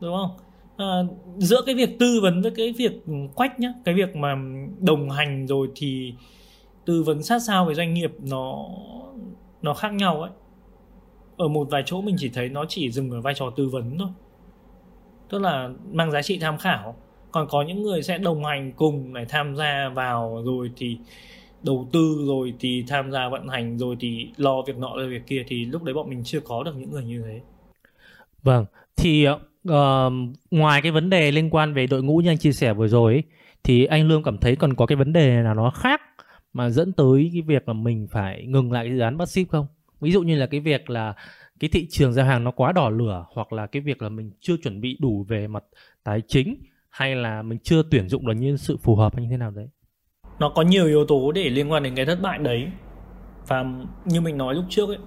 Đúng 0.00 0.16
không? 0.16 0.30
À, 0.76 1.02
giữa 1.38 1.62
cái 1.66 1.74
việc 1.74 1.98
tư 1.98 2.20
vấn 2.22 2.42
với 2.42 2.50
cái 2.50 2.72
việc 2.72 2.92
quách 3.34 3.60
nhá 3.60 3.72
cái 3.84 3.94
việc 3.94 4.16
mà 4.16 4.34
đồng 4.80 5.10
hành 5.10 5.46
rồi 5.46 5.68
thì 5.74 6.12
tư 6.84 7.02
vấn 7.02 7.22
sát 7.22 7.38
sao 7.46 7.64
với 7.64 7.74
doanh 7.74 7.94
nghiệp 7.94 8.12
nó 8.30 8.66
nó 9.62 9.74
khác 9.74 9.92
nhau 9.92 10.22
ấy 10.22 10.30
ở 11.36 11.48
một 11.48 11.68
vài 11.70 11.82
chỗ 11.86 12.00
mình 12.00 12.16
chỉ 12.18 12.28
thấy 12.28 12.48
nó 12.48 12.64
chỉ 12.68 12.90
dừng 12.90 13.10
ở 13.10 13.20
vai 13.20 13.34
trò 13.34 13.50
tư 13.56 13.68
vấn 13.68 13.98
thôi. 13.98 14.08
Tức 15.28 15.38
là 15.38 15.70
mang 15.92 16.10
giá 16.10 16.22
trị 16.22 16.38
tham 16.38 16.58
khảo. 16.58 16.96
Còn 17.30 17.46
có 17.50 17.62
những 17.62 17.82
người 17.82 18.02
sẽ 18.02 18.18
đồng 18.18 18.44
hành 18.44 18.72
cùng 18.72 19.14
để 19.14 19.24
tham 19.28 19.56
gia 19.56 19.88
vào 19.94 20.42
rồi 20.44 20.70
thì 20.76 20.98
đầu 21.62 21.88
tư 21.92 22.24
rồi 22.26 22.54
thì 22.60 22.84
tham 22.88 23.10
gia 23.12 23.28
vận 23.28 23.48
hành 23.48 23.78
rồi 23.78 23.96
thì 24.00 24.28
lo 24.36 24.62
việc 24.62 24.76
nọ 24.76 24.94
lo 24.94 25.08
việc 25.08 25.26
kia 25.26 25.44
thì 25.48 25.64
lúc 25.64 25.82
đấy 25.82 25.94
bọn 25.94 26.10
mình 26.10 26.22
chưa 26.24 26.40
có 26.40 26.62
được 26.62 26.76
những 26.76 26.90
người 26.90 27.04
như 27.04 27.22
thế. 27.26 27.40
Vâng 28.42 28.64
thì 28.96 29.26
uh, 29.28 29.74
ngoài 30.50 30.82
cái 30.82 30.92
vấn 30.92 31.10
đề 31.10 31.30
liên 31.30 31.50
quan 31.50 31.74
về 31.74 31.86
đội 31.86 32.02
ngũ 32.02 32.18
như 32.18 32.30
anh 32.30 32.38
chia 32.38 32.52
sẻ 32.52 32.72
vừa 32.72 32.88
rồi 32.88 33.12
ấy, 33.12 33.22
thì 33.64 33.84
anh 33.84 34.08
lương 34.08 34.22
cảm 34.22 34.38
thấy 34.38 34.56
còn 34.56 34.74
có 34.74 34.86
cái 34.86 34.96
vấn 34.96 35.12
đề 35.12 35.42
nào 35.42 35.54
nó 35.54 35.70
khác 35.70 36.00
mà 36.52 36.70
dẫn 36.70 36.92
tới 36.92 37.30
cái 37.32 37.42
việc 37.42 37.68
là 37.68 37.74
mình 37.74 38.06
phải 38.10 38.44
ngừng 38.46 38.72
lại 38.72 38.84
cái 38.84 38.94
dự 38.96 39.00
án 39.00 39.18
passive 39.18 39.48
không? 39.48 39.66
Ví 40.04 40.12
dụ 40.12 40.22
như 40.22 40.36
là 40.36 40.46
cái 40.46 40.60
việc 40.60 40.90
là 40.90 41.14
cái 41.60 41.70
thị 41.72 41.86
trường 41.90 42.12
giao 42.12 42.26
hàng 42.26 42.44
nó 42.44 42.50
quá 42.50 42.72
đỏ 42.72 42.90
lửa 42.90 43.26
hoặc 43.34 43.52
là 43.52 43.66
cái 43.66 43.82
việc 43.82 44.02
là 44.02 44.08
mình 44.08 44.32
chưa 44.40 44.56
chuẩn 44.62 44.80
bị 44.80 44.98
đủ 45.00 45.24
về 45.28 45.46
mặt 45.46 45.64
tài 46.04 46.22
chính 46.28 46.62
hay 46.90 47.16
là 47.16 47.42
mình 47.42 47.58
chưa 47.62 47.82
tuyển 47.90 48.08
dụng 48.08 48.26
được 48.26 48.34
nhân 48.34 48.58
sự 48.58 48.76
phù 48.82 48.96
hợp 48.96 49.14
hay 49.16 49.22
như 49.22 49.30
thế 49.30 49.36
nào 49.36 49.50
đấy? 49.50 49.68
Nó 50.38 50.48
có 50.48 50.62
nhiều 50.62 50.86
yếu 50.86 51.06
tố 51.06 51.32
để 51.32 51.48
liên 51.48 51.72
quan 51.72 51.82
đến 51.82 51.94
cái 51.94 52.06
thất 52.06 52.18
bại 52.22 52.38
đấy. 52.38 52.68
Và 53.48 53.64
như 54.04 54.20
mình 54.20 54.38
nói 54.38 54.54
lúc 54.54 54.64
trước 54.68 54.88
ấy, 54.88 54.98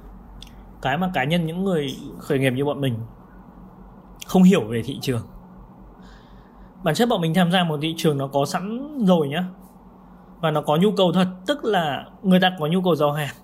cái 0.82 0.98
mà 0.98 1.12
cá 1.14 1.24
nhân 1.24 1.46
những 1.46 1.64
người 1.64 1.96
khởi 2.20 2.40
nghiệp 2.40 2.52
như 2.52 2.66
bọn 2.66 2.82
mình 2.82 2.96
không 4.26 4.44
hiểu 4.44 4.68
về 4.68 4.82
thị 4.86 4.98
trường. 5.02 5.22
Bản 6.84 6.96
chất 6.96 7.10
bọn 7.10 7.22
mình 7.22 7.34
tham 7.34 7.52
gia 7.52 7.64
một 7.64 7.80
thị 7.82 7.94
trường 7.98 8.18
nó 8.18 8.28
có 8.28 8.46
sẵn 8.46 8.98
rồi 9.06 9.28
nhá. 9.28 9.46
Và 10.42 10.52
nó 10.52 10.62
có 10.62 10.78
nhu 10.78 10.92
cầu 10.92 11.12
thật, 11.12 11.28
tức 11.48 11.66
là 11.66 12.06
người 12.24 12.40
ta 12.40 12.56
có 12.60 12.68
nhu 12.68 12.82
cầu 12.82 12.96
giao 12.96 13.12
hàng 13.12 13.36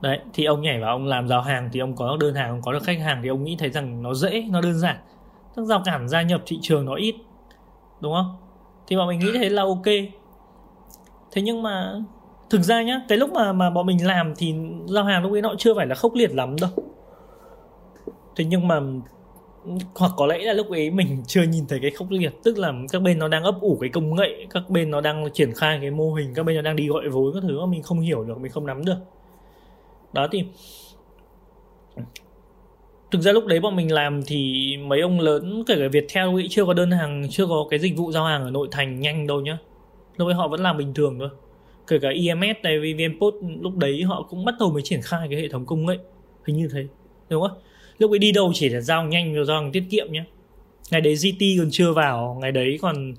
đấy, 0.00 0.20
thì 0.32 0.44
ông 0.44 0.62
nhảy 0.62 0.80
vào, 0.80 0.90
ông 0.90 1.06
làm 1.06 1.28
giao 1.28 1.42
hàng 1.42 1.68
thì 1.72 1.80
ông 1.80 1.96
có 1.96 2.16
đơn 2.20 2.34
hàng, 2.34 2.50
ông 2.50 2.62
có 2.62 2.72
được 2.72 2.82
khách 2.82 3.00
hàng 3.00 3.20
thì 3.22 3.28
ông 3.28 3.44
nghĩ 3.44 3.56
thấy 3.58 3.70
rằng 3.70 4.02
nó 4.02 4.14
dễ, 4.14 4.44
nó 4.50 4.60
đơn 4.60 4.78
giản. 4.78 4.96
Các 5.56 5.64
rào 5.64 5.82
cản 5.84 6.08
gia 6.08 6.22
nhập 6.22 6.42
thị 6.46 6.58
trường 6.62 6.84
nó 6.84 6.94
ít, 6.94 7.14
đúng 8.00 8.12
không? 8.12 8.36
Thì 8.86 8.96
bọn 8.96 9.08
mình 9.08 9.18
nghĩ 9.18 9.30
thế 9.34 9.48
là 9.48 9.62
ok. 9.62 9.86
Thế 11.32 11.42
nhưng 11.42 11.62
mà 11.62 11.94
thực 12.50 12.60
ra 12.60 12.82
nhá, 12.82 13.00
cái 13.08 13.18
lúc 13.18 13.32
mà 13.32 13.52
mà 13.52 13.70
bọn 13.70 13.86
mình 13.86 14.06
làm 14.06 14.34
thì 14.36 14.54
giao 14.86 15.04
hàng 15.04 15.22
lúc 15.22 15.32
ấy 15.32 15.42
nó 15.42 15.54
chưa 15.58 15.74
phải 15.74 15.86
là 15.86 15.94
khốc 15.94 16.14
liệt 16.14 16.34
lắm 16.34 16.56
đâu. 16.60 16.70
Thế 18.36 18.44
nhưng 18.44 18.68
mà, 18.68 18.80
hoặc 19.94 20.12
có 20.16 20.26
lẽ 20.26 20.38
là 20.38 20.52
lúc 20.52 20.70
ấy 20.70 20.90
mình 20.90 21.22
chưa 21.26 21.42
nhìn 21.42 21.66
thấy 21.68 21.78
cái 21.82 21.90
khốc 21.90 22.10
liệt, 22.10 22.32
tức 22.44 22.58
là 22.58 22.72
các 22.92 23.02
bên 23.02 23.18
nó 23.18 23.28
đang 23.28 23.42
ấp 23.42 23.60
ủ 23.60 23.78
cái 23.80 23.90
công 23.90 24.14
nghệ, 24.14 24.46
các 24.50 24.70
bên 24.70 24.90
nó 24.90 25.00
đang 25.00 25.28
triển 25.32 25.54
khai 25.54 25.78
cái 25.80 25.90
mô 25.90 26.14
hình, 26.14 26.34
các 26.34 26.42
bên 26.42 26.56
nó 26.56 26.62
đang 26.62 26.76
đi 26.76 26.88
gọi 26.88 27.08
vốn 27.08 27.34
các 27.34 27.42
thứ 27.42 27.60
mà 27.60 27.66
mình 27.66 27.82
không 27.82 28.00
hiểu 28.00 28.24
được, 28.24 28.38
mình 28.40 28.52
không 28.52 28.66
nắm 28.66 28.84
được 28.84 28.98
đó 30.12 30.28
thì 30.32 30.44
thực 33.10 33.20
ra 33.20 33.32
lúc 33.32 33.46
đấy 33.46 33.60
bọn 33.60 33.76
mình 33.76 33.92
làm 33.92 34.22
thì 34.26 34.76
mấy 34.76 35.00
ông 35.00 35.20
lớn, 35.20 35.64
kể 35.66 35.76
cả 35.78 35.88
Viettel 35.92 36.28
ấy 36.34 36.46
chưa 36.50 36.64
có 36.64 36.74
đơn 36.74 36.90
hàng, 36.90 37.26
chưa 37.30 37.46
có 37.46 37.66
cái 37.70 37.78
dịch 37.78 37.96
vụ 37.96 38.12
giao 38.12 38.24
hàng 38.24 38.44
ở 38.44 38.50
nội 38.50 38.68
thành 38.70 39.00
nhanh 39.00 39.26
đâu 39.26 39.40
nhá. 39.40 39.58
Lúc 40.16 40.28
ấy 40.28 40.34
họ 40.34 40.48
vẫn 40.48 40.60
làm 40.60 40.76
bình 40.76 40.94
thường 40.94 41.18
thôi. 41.18 41.28
Kể 41.86 41.98
cả 41.98 42.08
EMS 42.08 42.62
này 42.62 42.78
VnPost 42.78 43.34
lúc 43.60 43.76
đấy 43.76 44.02
họ 44.02 44.26
cũng 44.30 44.44
bắt 44.44 44.54
đầu 44.60 44.70
mới 44.70 44.82
triển 44.82 45.00
khai 45.02 45.28
cái 45.30 45.40
hệ 45.40 45.48
thống 45.48 45.66
công 45.66 45.86
nghệ. 45.86 45.98
Hình 46.46 46.56
như 46.56 46.68
thế, 46.72 46.86
đúng 47.28 47.42
không? 47.48 47.58
Lúc 47.98 48.12
ấy 48.12 48.18
đi 48.18 48.32
đâu 48.32 48.52
chỉ 48.54 48.68
là 48.68 48.80
giao 48.80 49.04
nhanh 49.04 49.34
rồi 49.34 49.44
giao 49.44 49.60
hàng 49.62 49.72
tiết 49.72 49.84
kiệm 49.90 50.12
nhé 50.12 50.24
ngày 50.90 51.00
đấy 51.00 51.14
GT 51.14 51.42
còn 51.58 51.68
chưa 51.70 51.92
vào, 51.92 52.38
ngày 52.40 52.52
đấy 52.52 52.78
còn 52.82 53.14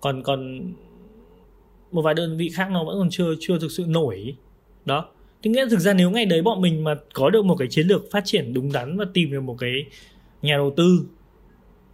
còn 0.00 0.22
còn 0.22 0.72
một 1.92 2.02
vài 2.02 2.14
đơn 2.14 2.36
vị 2.36 2.50
khác 2.54 2.70
nó 2.70 2.84
vẫn 2.84 2.98
còn 2.98 3.10
chưa 3.10 3.34
chưa 3.40 3.58
thực 3.58 3.70
sự 3.70 3.84
nổi. 3.88 4.36
Đó 4.84 5.08
thế 5.42 5.50
nghĩa 5.50 5.68
thực 5.68 5.80
ra 5.80 5.94
nếu 5.94 6.10
ngày 6.10 6.26
đấy 6.26 6.42
bọn 6.42 6.60
mình 6.60 6.84
mà 6.84 6.94
có 7.12 7.30
được 7.30 7.44
một 7.44 7.56
cái 7.56 7.68
chiến 7.68 7.86
lược 7.86 8.10
phát 8.10 8.22
triển 8.24 8.54
đúng 8.54 8.72
đắn 8.72 8.96
và 8.96 9.04
tìm 9.14 9.30
được 9.30 9.40
một 9.40 9.56
cái 9.58 9.84
nhà 10.42 10.56
đầu 10.56 10.74
tư 10.76 11.04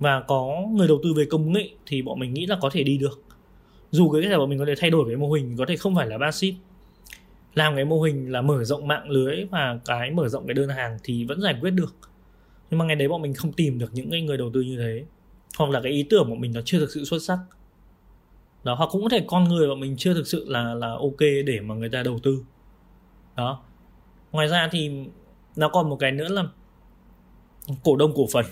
và 0.00 0.20
có 0.20 0.62
người 0.72 0.88
đầu 0.88 1.00
tư 1.02 1.14
về 1.14 1.24
công 1.24 1.52
nghệ 1.52 1.68
thì 1.86 2.02
bọn 2.02 2.18
mình 2.18 2.34
nghĩ 2.34 2.46
là 2.46 2.58
có 2.60 2.70
thể 2.70 2.82
đi 2.82 2.98
được. 2.98 3.22
Dù 3.90 4.10
cái 4.10 4.22
là 4.22 4.38
bọn 4.38 4.50
mình 4.50 4.58
có 4.58 4.64
thể 4.64 4.74
thay 4.78 4.90
đổi 4.90 5.04
cái 5.08 5.16
mô 5.16 5.32
hình, 5.32 5.56
có 5.58 5.64
thể 5.68 5.76
không 5.76 5.94
phải 5.94 6.06
là 6.06 6.18
passive 6.18 6.58
làm 7.54 7.74
cái 7.74 7.84
mô 7.84 8.02
hình 8.02 8.32
là 8.32 8.42
mở 8.42 8.64
rộng 8.64 8.88
mạng 8.88 9.10
lưới 9.10 9.44
và 9.50 9.78
cái 9.84 10.10
mở 10.10 10.28
rộng 10.28 10.46
cái 10.46 10.54
đơn 10.54 10.68
hàng 10.68 10.98
thì 11.04 11.24
vẫn 11.24 11.40
giải 11.40 11.54
quyết 11.60 11.70
được. 11.70 11.94
Nhưng 12.70 12.78
mà 12.78 12.84
ngày 12.84 12.96
đấy 12.96 13.08
bọn 13.08 13.22
mình 13.22 13.34
không 13.34 13.52
tìm 13.52 13.78
được 13.78 13.90
những 13.92 14.10
cái 14.10 14.22
người 14.22 14.36
đầu 14.36 14.50
tư 14.54 14.60
như 14.60 14.76
thế. 14.76 15.04
Hoặc 15.58 15.70
là 15.70 15.80
cái 15.80 15.92
ý 15.92 16.02
tưởng 16.02 16.26
của 16.28 16.34
mình 16.34 16.52
nó 16.52 16.60
chưa 16.64 16.78
thực 16.78 16.90
sự 16.90 17.04
xuất 17.04 17.22
sắc. 17.22 17.38
Đó, 18.64 18.74
hoặc 18.74 18.88
cũng 18.92 19.02
có 19.02 19.08
thể 19.08 19.24
con 19.26 19.44
người 19.44 19.68
bọn 19.68 19.80
mình 19.80 19.96
chưa 19.98 20.14
thực 20.14 20.26
sự 20.26 20.44
là 20.48 20.74
là 20.74 20.88
ok 20.88 21.20
để 21.20 21.60
mà 21.60 21.74
người 21.74 21.88
ta 21.88 22.02
đầu 22.02 22.18
tư 22.22 22.42
đó. 23.36 23.62
Ngoài 24.32 24.48
ra 24.48 24.68
thì 24.72 24.90
nó 25.56 25.68
còn 25.68 25.90
một 25.90 25.96
cái 25.96 26.12
nữa 26.12 26.28
là 26.28 26.44
cổ 27.84 27.96
đông 27.96 28.12
cổ 28.14 28.26
phần. 28.32 28.44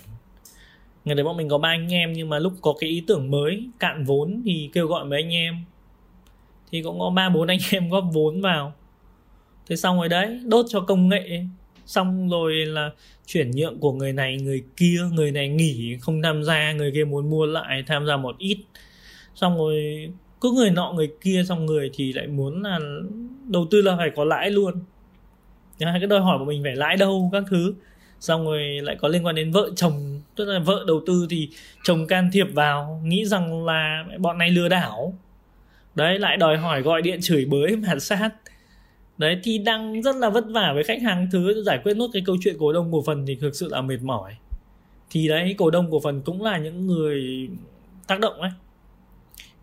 Ngày 1.05 1.15
đấy 1.15 1.25
bọn 1.25 1.37
mình 1.37 1.49
có 1.49 1.59
ba 1.59 1.69
anh 1.69 1.93
em 1.93 2.13
nhưng 2.13 2.29
mà 2.29 2.39
lúc 2.39 2.53
có 2.63 2.75
cái 2.81 2.91
ý 2.91 3.05
tưởng 3.07 3.31
mới, 3.31 3.69
cạn 3.79 4.05
vốn 4.05 4.43
thì 4.45 4.71
kêu 4.73 4.87
gọi 4.87 5.05
mấy 5.05 5.23
anh 5.23 5.35
em. 5.35 5.65
Thì 6.73 6.83
cũng 6.83 6.99
có 6.99 7.11
ba, 7.11 7.29
bốn 7.29 7.49
anh 7.49 7.59
em 7.73 7.91
góp 7.91 8.05
vốn 8.13 8.41
vào. 8.41 8.73
Thế 9.67 9.77
xong 9.77 9.97
rồi 9.97 10.09
đấy, 10.09 10.41
đốt 10.45 10.67
cho 10.69 10.81
công 10.81 11.09
nghệ. 11.09 11.45
Xong 11.87 12.29
rồi 12.29 12.55
là 12.55 12.91
chuyển 13.27 13.51
nhượng 13.51 13.81
của 13.81 13.93
người 13.93 14.13
này, 14.13 14.37
người 14.37 14.65
kia, 14.77 15.01
người 15.13 15.33
này 15.33 15.49
nghỉ, 15.49 15.97
không 16.01 16.23
tham 16.23 16.45
gia, 16.45 16.73
người 16.73 16.93
kia 16.95 17.05
muốn 17.05 17.31
mua 17.31 17.47
lại, 17.47 17.83
tham 17.87 18.07
gia 18.07 18.17
một 18.17 18.39
ít. 18.39 18.59
Xong 19.35 19.57
rồi 19.57 20.09
cứ 20.45 20.53
người 20.53 20.71
nọ 20.71 20.93
người 20.93 21.13
kia 21.21 21.45
xong 21.49 21.67
người 21.67 21.91
thì 21.95 22.13
lại 22.13 22.27
muốn 22.27 22.63
là 22.63 22.79
đầu 23.49 23.67
tư 23.71 23.81
là 23.83 23.97
phải 23.97 24.11
có 24.17 24.25
lãi 24.25 24.51
luôn. 24.51 24.75
Hai 25.81 26.01
cái 26.01 26.07
đòi 26.07 26.21
hỏi 26.21 26.39
của 26.39 26.45
mình 26.45 26.63
phải 26.63 26.77
lãi 26.77 26.97
đâu, 26.97 27.31
các 27.33 27.43
thứ. 27.51 27.75
Xong 28.21 28.45
rồi 28.45 28.61
lại 28.83 28.97
có 29.01 29.09
liên 29.09 29.27
quan 29.27 29.35
đến 29.35 29.51
vợ 29.51 29.71
chồng, 29.77 30.21
tức 30.37 30.45
là 30.45 30.59
vợ 30.59 30.85
đầu 30.87 31.01
tư 31.07 31.27
thì 31.31 31.49
chồng 31.85 32.07
can 32.07 32.31
thiệp 32.33 32.47
vào, 32.53 33.03
nghĩ 33.05 33.25
rằng 33.25 33.65
là 33.65 34.05
bọn 34.19 34.39
này 34.39 34.51
lừa 34.51 34.69
đảo. 34.69 35.19
Đấy, 35.95 36.19
lại 36.19 36.37
đòi 36.37 36.57
hỏi 36.57 36.83
gọi 36.83 37.03
điện 37.03 37.19
chửi 37.23 37.45
bới 37.45 37.77
mà 37.87 37.99
sát. 37.99 38.31
Đấy, 39.19 39.41
thì 39.43 39.59
đang 39.59 40.03
rất 40.03 40.17
là 40.17 40.31
vất 40.31 40.45
vả 40.49 40.73
với 40.75 40.85
khách 40.85 41.03
hàng 41.03 41.29
thứ, 41.33 41.63
giải 41.67 41.81
quyết 41.85 41.97
nốt 41.97 42.09
cái 42.13 42.23
câu 42.27 42.37
chuyện 42.41 42.57
cổ 42.59 42.73
đông 42.73 42.93
cổ 42.93 43.03
phần 43.07 43.27
thì 43.27 43.35
thực 43.41 43.55
sự 43.55 43.69
là 43.71 43.81
mệt 43.81 44.03
mỏi. 44.03 44.37
Thì 45.11 45.29
đấy, 45.29 45.55
cổ 45.59 45.71
đông 45.71 45.91
cổ 45.91 46.01
phần 46.01 46.23
cũng 46.23 46.43
là 46.43 46.59
những 46.59 46.87
người 46.87 47.49
tác 48.07 48.21
động 48.21 48.41
ấy 48.41 48.51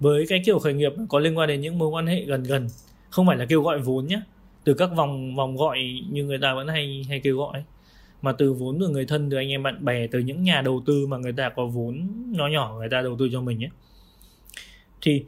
với 0.02 0.26
cái 0.30 0.42
kiểu 0.46 0.60
khởi 0.60 0.74
nghiệp 0.74 0.94
có 1.10 1.20
liên 1.20 1.38
quan 1.38 1.48
đến 1.50 1.62
những 1.62 1.78
mối 1.78 1.90
quan 1.90 2.08
hệ 2.08 2.26
gần 2.26 2.44
gần, 2.44 2.68
không 3.10 3.28
phải 3.28 3.38
là 3.38 3.46
kêu 3.46 3.62
gọi 3.62 3.80
vốn 3.80 4.08
nhé 4.08 4.22
từ 4.64 4.74
các 4.74 4.90
vòng 4.96 5.36
vòng 5.36 5.58
gọi 5.58 5.78
như 6.12 6.24
người 6.26 6.40
ta 6.42 6.54
vẫn 6.54 6.68
hay 6.68 7.06
hay 7.10 7.20
kêu 7.20 7.38
gọi. 7.38 7.64
Mà 8.22 8.32
từ 8.32 8.54
vốn 8.54 8.80
từ 8.80 8.90
người 8.90 9.06
thân, 9.06 9.30
từ 9.30 9.38
anh 9.38 9.50
em 9.50 9.64
bạn 9.64 9.86
bè, 9.86 10.08
từ 10.08 10.20
những 10.20 10.44
nhà 10.44 10.62
đầu 10.62 10.84
tư 10.86 11.08
mà 11.08 11.18
người 11.18 11.34
ta 11.34 11.50
có 11.50 11.66
vốn 11.66 12.08
nhỏ 12.28 12.48
nhỏ 12.48 12.76
người 12.78 12.90
ta 12.90 13.02
đầu 13.02 13.16
tư 13.20 13.30
cho 13.32 13.42
mình 13.42 13.64
ấy 13.64 13.70
thì 15.02 15.24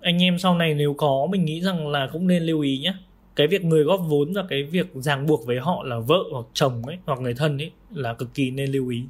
anh 0.00 0.22
em 0.22 0.38
sau 0.38 0.58
này 0.58 0.74
nếu 0.74 0.94
có, 0.94 1.26
mình 1.30 1.44
nghĩ 1.44 1.60
rằng 1.60 1.88
là 1.88 2.08
cũng 2.12 2.26
nên 2.26 2.42
lưu 2.42 2.60
ý 2.60 2.78
nhé 2.78 2.94
cái 3.36 3.46
việc 3.46 3.64
người 3.64 3.84
góp 3.84 4.00
vốn 4.08 4.32
và 4.32 4.44
cái 4.48 4.62
việc 4.62 4.86
ràng 4.94 5.26
buộc 5.26 5.46
với 5.46 5.58
họ 5.60 5.82
là 5.84 5.98
vợ 5.98 6.18
hoặc 6.32 6.46
chồng 6.52 6.82
ấy, 6.82 6.98
hoặc 7.06 7.20
người 7.20 7.34
thân 7.34 7.58
ấy 7.58 7.70
là 7.94 8.14
cực 8.14 8.34
kỳ 8.34 8.50
nên 8.50 8.70
lưu 8.70 8.88
ý 8.88 9.02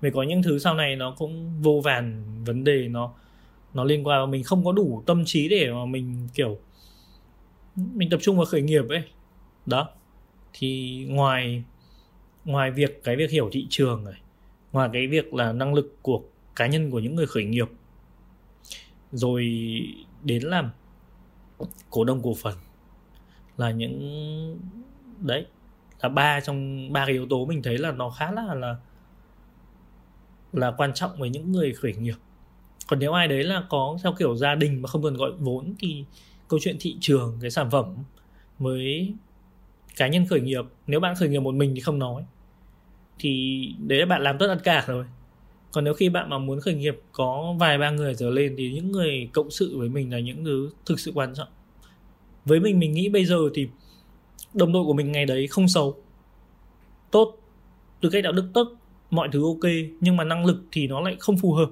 vì 0.00 0.10
có 0.10 0.22
những 0.22 0.42
thứ 0.42 0.58
sau 0.58 0.74
này 0.74 0.96
nó 0.96 1.14
cũng 1.18 1.62
vô 1.62 1.80
vàn 1.84 2.24
vấn 2.44 2.64
đề, 2.64 2.88
nó 2.88 3.12
nó 3.74 3.84
liên 3.84 4.06
quan 4.06 4.20
và 4.20 4.26
mình 4.26 4.42
không 4.44 4.64
có 4.64 4.72
đủ 4.72 5.02
tâm 5.06 5.24
trí 5.24 5.48
để 5.48 5.72
mà 5.72 5.84
mình, 5.84 6.28
kiểu, 6.34 6.58
mình 7.76 8.10
tập 8.10 8.18
trung 8.22 8.36
vào 8.36 8.46
khởi 8.46 8.62
nghiệp 8.62 8.84
ấy. 8.88 9.02
Đó. 9.66 9.88
Thì 10.52 11.04
ngoài 11.08 11.64
ngoài 12.44 12.70
việc 12.70 13.04
cái 13.04 13.16
việc 13.16 13.30
hiểu 13.30 13.48
thị 13.52 13.66
trường 13.70 14.04
này, 14.04 14.20
ngoài 14.72 14.90
cái 14.92 15.06
việc 15.06 15.34
là 15.34 15.52
năng 15.52 15.74
lực 15.74 15.96
của 16.02 16.22
cá 16.56 16.66
nhân 16.66 16.90
của 16.90 16.98
những 16.98 17.14
người 17.14 17.26
khởi 17.26 17.44
nghiệp, 17.44 17.68
rồi 19.12 19.44
đến 20.22 20.42
làm 20.42 20.70
cổ 21.90 22.04
đông 22.04 22.22
cổ 22.22 22.34
phần 22.34 22.54
là 23.56 23.70
những, 23.70 24.58
đấy, 25.18 25.46
là 26.00 26.08
ba 26.08 26.40
trong 26.40 26.92
ba 26.92 27.06
cái 27.06 27.12
yếu 27.12 27.26
tố 27.26 27.46
mình 27.46 27.62
thấy 27.62 27.78
là 27.78 27.92
nó 27.92 28.10
khá 28.10 28.32
là 28.32 28.54
là 28.54 28.76
là 30.52 30.70
quan 30.70 30.94
trọng 30.94 31.10
với 31.18 31.30
những 31.30 31.52
người 31.52 31.72
khởi 31.72 31.92
nghiệp. 31.94 32.16
Còn 32.86 32.98
nếu 32.98 33.12
ai 33.12 33.28
đấy 33.28 33.44
là 33.44 33.64
có 33.68 33.98
theo 34.02 34.12
kiểu 34.18 34.36
gia 34.36 34.54
đình 34.54 34.82
mà 34.82 34.88
không 34.88 35.02
cần 35.02 35.16
gọi 35.16 35.32
vốn 35.38 35.74
thì 35.78 36.04
câu 36.48 36.60
chuyện 36.62 36.76
thị 36.80 36.96
trường, 37.00 37.38
cái 37.40 37.50
sản 37.50 37.70
phẩm 37.70 37.94
với 38.58 39.14
cá 39.96 40.08
nhân 40.08 40.26
khởi 40.26 40.40
nghiệp, 40.40 40.64
nếu 40.86 41.00
bạn 41.00 41.14
khởi 41.14 41.28
nghiệp 41.28 41.40
một 41.40 41.54
mình 41.54 41.72
thì 41.74 41.80
không 41.80 41.98
nói. 41.98 42.24
Thì 43.18 43.60
đấy 43.86 43.98
là 43.98 44.06
bạn 44.06 44.22
làm 44.22 44.38
tốt 44.38 44.46
tất 44.46 44.60
cả 44.64 44.84
rồi. 44.86 45.04
Còn 45.72 45.84
nếu 45.84 45.94
khi 45.94 46.08
bạn 46.08 46.30
mà 46.30 46.38
muốn 46.38 46.60
khởi 46.60 46.74
nghiệp 46.74 47.00
có 47.12 47.54
vài 47.58 47.78
ba 47.78 47.90
người 47.90 48.14
trở 48.14 48.30
lên 48.30 48.54
thì 48.58 48.72
những 48.72 48.92
người 48.92 49.28
cộng 49.32 49.50
sự 49.50 49.78
với 49.78 49.88
mình 49.88 50.12
là 50.12 50.20
những 50.20 50.44
thứ 50.44 50.70
thực 50.86 51.00
sự 51.00 51.12
quan 51.14 51.34
trọng. 51.34 51.48
Với 52.44 52.60
mình 52.60 52.78
mình 52.78 52.92
nghĩ 52.92 53.08
bây 53.08 53.24
giờ 53.24 53.38
thì 53.54 53.68
đồng 54.54 54.72
đội 54.72 54.84
của 54.84 54.92
mình 54.92 55.12
ngày 55.12 55.26
đấy 55.26 55.46
không 55.46 55.68
xấu. 55.68 55.96
Tốt, 57.10 57.36
tư 58.00 58.10
cách 58.10 58.24
đạo 58.24 58.32
đức 58.32 58.50
tốt 58.54 58.72
mọi 59.10 59.28
thứ 59.32 59.44
ok, 59.44 59.70
nhưng 60.00 60.16
mà 60.16 60.24
năng 60.24 60.46
lực 60.46 60.64
thì 60.72 60.86
nó 60.86 61.00
lại 61.00 61.16
không 61.20 61.38
phù 61.38 61.52
hợp. 61.52 61.70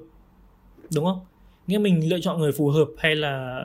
Đúng 0.94 1.05
không? 1.05 1.20
Nghĩa 1.66 1.79
mình 1.79 2.09
lựa 2.09 2.20
chọn 2.20 2.40
người 2.40 2.53
phù 2.53 2.68
hợp 2.68 2.88
hay 2.98 3.16
là 3.16 3.64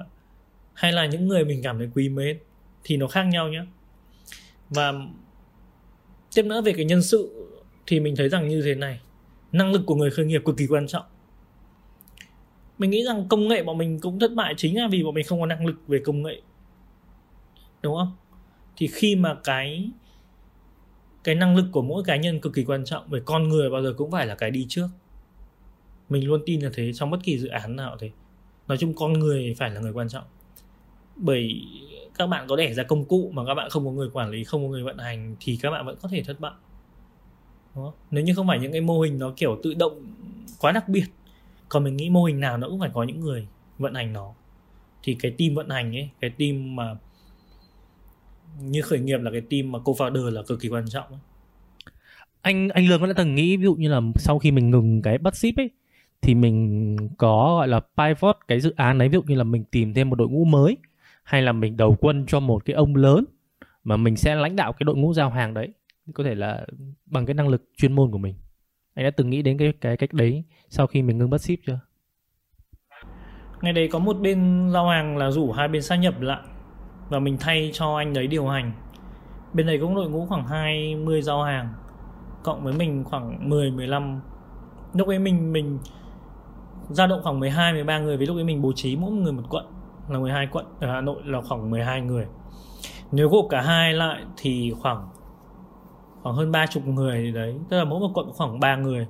hay 0.74 0.92
là 0.92 1.06
những 1.06 1.28
người 1.28 1.46
mình 1.46 1.62
cảm 1.64 1.78
thấy 1.78 1.90
quý 1.96 2.10
mến 2.10 2.40
thì 2.84 2.98
nó 2.98 3.08
khác 3.08 3.24
nhau 3.24 3.50
nhé 3.50 3.66
và 4.70 4.94
tiếp 6.36 6.44
nữa 6.44 6.62
về 6.62 6.74
cái 6.74 6.86
nhân 6.86 7.02
sự 7.02 7.50
thì 7.88 8.00
mình 8.00 8.16
thấy 8.16 8.30
rằng 8.30 8.48
như 8.48 8.62
thế 8.62 8.76
này, 8.76 9.00
năng 9.52 9.72
lực 9.72 9.82
của 9.86 9.96
người 9.96 10.12
khởi 10.12 10.26
nghiệp 10.26 10.42
cực 10.46 10.58
kỳ 10.58 10.68
quan 10.68 10.88
trọng. 10.88 11.06
Mình 12.78 12.90
nghĩ 12.90 13.04
rằng 13.04 13.28
công 13.28 13.48
nghệ 13.48 13.64
bọn 13.64 13.78
mình 13.78 14.00
cũng 14.00 14.20
thất 14.20 14.34
bại 14.34 14.54
chính 14.58 14.78
là 14.78 14.88
vì 14.92 15.04
bọn 15.04 15.14
mình 15.14 15.26
không 15.26 15.40
có 15.40 15.46
năng 15.46 15.66
lực 15.66 15.76
về 15.88 16.00
công 16.06 16.24
nghệ. 16.24 16.42
Đúng 17.82 17.96
không? 17.96 18.12
Thì 18.78 18.88
khi 18.88 19.16
mà 19.16 19.36
cái 19.44 19.90
cái 21.24 21.36
năng 21.36 21.56
lực 21.56 21.66
của 21.72 21.82
mỗi 21.82 22.04
cá 22.04 22.16
nhân 22.16 22.40
cực 22.40 22.54
kỳ 22.54 22.64
quan 22.64 22.86
trọng 22.86 23.10
về 23.10 23.20
con 23.26 23.50
người 23.50 23.70
bao 23.70 23.84
giờ 23.84 23.94
cũng 23.98 24.12
phải 24.12 24.26
là 24.26 24.36
cái 24.36 24.52
đi 24.52 24.66
trước. 24.70 24.88
Mình 26.10 26.28
luôn 26.28 26.42
tin 26.46 26.60
là 26.60 26.70
thế 26.74 26.94
trong 26.94 27.12
bất 27.12 27.24
kỳ 27.24 27.40
dự 27.40 27.48
án 27.48 27.76
nào 27.76 27.98
thế. 28.00 28.12
Nói 28.68 28.78
chung 28.78 28.94
con 28.94 29.14
người 29.14 29.56
phải 29.58 29.70
là 29.70 29.82
người 29.82 29.94
quan 29.94 30.10
trọng. 30.10 30.24
Bởi 31.16 31.62
các 32.18 32.28
bạn 32.28 32.48
có 32.48 32.56
đẻ 32.56 32.74
ra 32.74 32.84
công 32.84 33.06
cụ 33.06 33.32
mà 33.34 33.46
các 33.46 33.54
bạn 33.54 33.70
không 33.70 33.86
có 33.86 33.92
người 33.92 34.10
quản 34.14 34.30
lý, 34.30 34.44
không 34.44 34.64
có 34.64 34.70
người 34.70 34.84
vận 34.84 34.98
hành 34.98 35.36
thì 35.40 35.60
các 35.62 35.72
bạn 35.72 35.86
vẫn 35.86 35.98
có 36.02 36.08
thể 36.08 36.24
thất 36.24 36.40
bại. 36.40 36.54
Đúng 37.76 37.84
không? 37.84 37.94
nếu 38.12 38.24
như 38.24 38.34
không 38.36 38.48
phải 38.48 38.60
những 38.60 38.72
cái 38.72 38.82
mô 38.82 39.02
hình 39.02 39.20
nó 39.20 39.34
kiểu 39.38 39.60
tự 39.64 39.74
động 39.74 40.14
quá 40.60 40.72
đặc 40.72 40.90
biệt, 40.90 41.06
còn 41.70 41.84
mình 41.84 41.98
nghĩ 41.98 42.10
mô 42.10 42.24
hình 42.24 42.40
nào 42.40 42.58
nó 42.58 42.70
cũng 42.70 42.80
phải 42.80 42.90
có 42.94 43.04
những 43.04 43.20
người 43.20 43.48
vận 43.78 43.94
hành 43.94 44.14
nó. 44.14 44.34
Thì 45.04 45.18
cái 45.20 45.32
team 45.38 45.56
vận 45.56 45.70
hành 45.70 45.96
ấy, 45.96 46.10
cái 46.20 46.30
team 46.30 46.76
mà 46.76 46.96
như 48.62 48.82
khởi 48.82 49.00
nghiệp 49.00 49.18
là 49.18 49.32
cái 49.32 49.42
team 49.42 49.72
mà 49.72 49.80
co-founder 49.80 50.30
là 50.30 50.42
cực 50.48 50.60
kỳ 50.60 50.70
quan 50.70 50.86
trọng 50.90 51.08
ấy. 51.08 51.20
anh 52.42 52.70
anh 52.70 52.88
lương 52.88 53.02
có 53.02 53.08
đã 53.08 53.14
từng 53.18 53.36
nghĩ 53.36 53.58
ví 53.58 53.64
dụ 53.64 53.76
như 53.76 53.90
là 53.90 54.02
sau 54.16 54.40
khi 54.40 54.52
mình 54.52 54.70
ngừng 54.70 55.02
cái 55.02 55.18
bắt 55.18 55.36
ship 55.36 55.58
ấy 55.58 55.70
thì 56.22 56.36
mình 56.36 56.98
có 57.18 57.56
gọi 57.58 57.68
là 57.68 57.80
pivot 57.98 58.38
cái 58.48 58.60
dự 58.60 58.74
án 58.76 58.98
đấy 58.98 59.10
ví 59.10 59.14
dụ 59.14 59.22
như 59.22 59.36
là 59.36 59.44
mình 59.44 59.64
tìm 59.72 59.94
thêm 59.94 60.10
một 60.10 60.16
đội 60.16 60.28
ngũ 60.28 60.46
mới 60.46 60.78
hay 61.24 61.42
là 61.42 61.52
mình 61.52 61.78
đầu 61.78 61.98
quân 62.02 62.26
cho 62.28 62.40
một 62.40 62.66
cái 62.66 62.74
ông 62.74 62.96
lớn 62.96 63.26
mà 63.84 63.98
mình 63.98 64.16
sẽ 64.16 64.36
lãnh 64.36 64.56
đạo 64.56 64.74
cái 64.74 64.84
đội 64.86 64.96
ngũ 64.96 65.14
giao 65.14 65.30
hàng 65.30 65.54
đấy 65.54 65.70
có 66.14 66.24
thể 66.24 66.36
là 66.36 66.66
bằng 67.06 67.26
cái 67.26 67.34
năng 67.34 67.48
lực 67.48 67.64
chuyên 67.78 67.94
môn 67.94 68.12
của 68.12 68.18
mình. 68.18 68.36
Anh 68.94 69.06
đã 69.06 69.12
từng 69.12 69.30
nghĩ 69.30 69.42
đến 69.42 69.58
cái 69.58 69.74
cái 69.82 69.98
cách 69.98 70.14
đấy 70.14 70.44
sau 70.70 70.88
khi 70.88 71.02
mình 71.02 71.18
ngưng 71.18 71.30
bắt 71.30 71.42
ship 71.42 71.60
chưa? 71.68 71.80
Ngày 73.62 73.74
đấy 73.74 73.90
có 73.92 74.00
một 74.00 74.14
bên 74.14 74.70
giao 74.74 74.88
hàng 74.90 75.18
là 75.18 75.32
rủ 75.32 75.52
hai 75.52 75.68
bên 75.68 75.82
sát 75.82 75.96
nhập 75.96 76.22
lại 76.22 76.42
và 77.14 77.20
mình 77.20 77.38
thay 77.40 77.70
cho 77.74 77.96
anh 77.96 78.14
đấy 78.14 78.28
điều 78.28 78.48
hành. 78.48 78.72
Bên 79.54 79.66
này 79.66 79.78
cũng 79.82 79.96
đội 79.96 80.10
ngũ 80.10 80.26
khoảng 80.26 80.48
20 80.48 81.22
giao 81.22 81.44
hàng, 81.44 81.74
cộng 82.44 82.64
với 82.64 82.74
mình 82.74 83.04
khoảng 83.04 83.50
10 83.50 83.72
15 83.72 84.22
lúc 84.94 85.08
ấy 85.08 85.20
mình 85.20 85.54
mình 85.54 85.80
dao 86.90 87.08
động 87.08 87.20
khoảng 87.24 87.40
12 87.40 87.74
13 87.74 88.00
người, 88.00 88.18
vì 88.18 88.26
lúc 88.26 88.38
ấy 88.38 88.44
mình 88.44 88.62
bố 88.62 88.72
trí 88.76 88.96
mỗi 88.96 89.12
người 89.12 89.34
một 89.34 89.44
quận, 89.50 89.66
là 90.10 90.20
12 90.20 90.48
quận 90.52 90.66
ở 90.80 90.88
Hà 90.88 91.02
Nội 91.02 91.22
là 91.26 91.42
khoảng 91.42 91.70
12 91.70 92.02
người. 92.02 92.26
Nếu 93.12 93.30
gộp 93.30 93.46
cả 93.50 93.62
hai 93.62 93.94
lại 93.94 94.24
thì 94.38 94.74
khoảng 94.82 95.08
khoảng 96.24 96.36
hơn 96.36 96.52
ba 96.52 96.66
chục 96.68 96.86
người 96.86 97.18
thì 97.18 97.32
đấy, 97.32 97.56
tức 97.70 97.78
là 97.78 97.84
mỗi 97.84 98.00
một 98.00 98.12
quận 98.14 98.32
khoảng 98.34 98.60
3 98.60 98.76
người. 98.76 99.08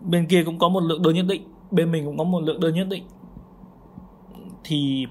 Bên 0.00 0.26
kia 0.26 0.44
cũng 0.44 0.58
có 0.58 0.68
một 0.68 0.80
lượng 0.82 1.02
đơn 1.02 1.14
nhất 1.14 1.26
định, 1.28 1.42
bên 1.70 1.92
mình 1.92 2.04
cũng 2.04 2.18
có 2.18 2.24
một 2.24 2.40
lượng 2.40 2.60
đơn 2.60 2.74
nhất 2.74 2.86
định. 2.90 3.04
Thì 4.64 5.06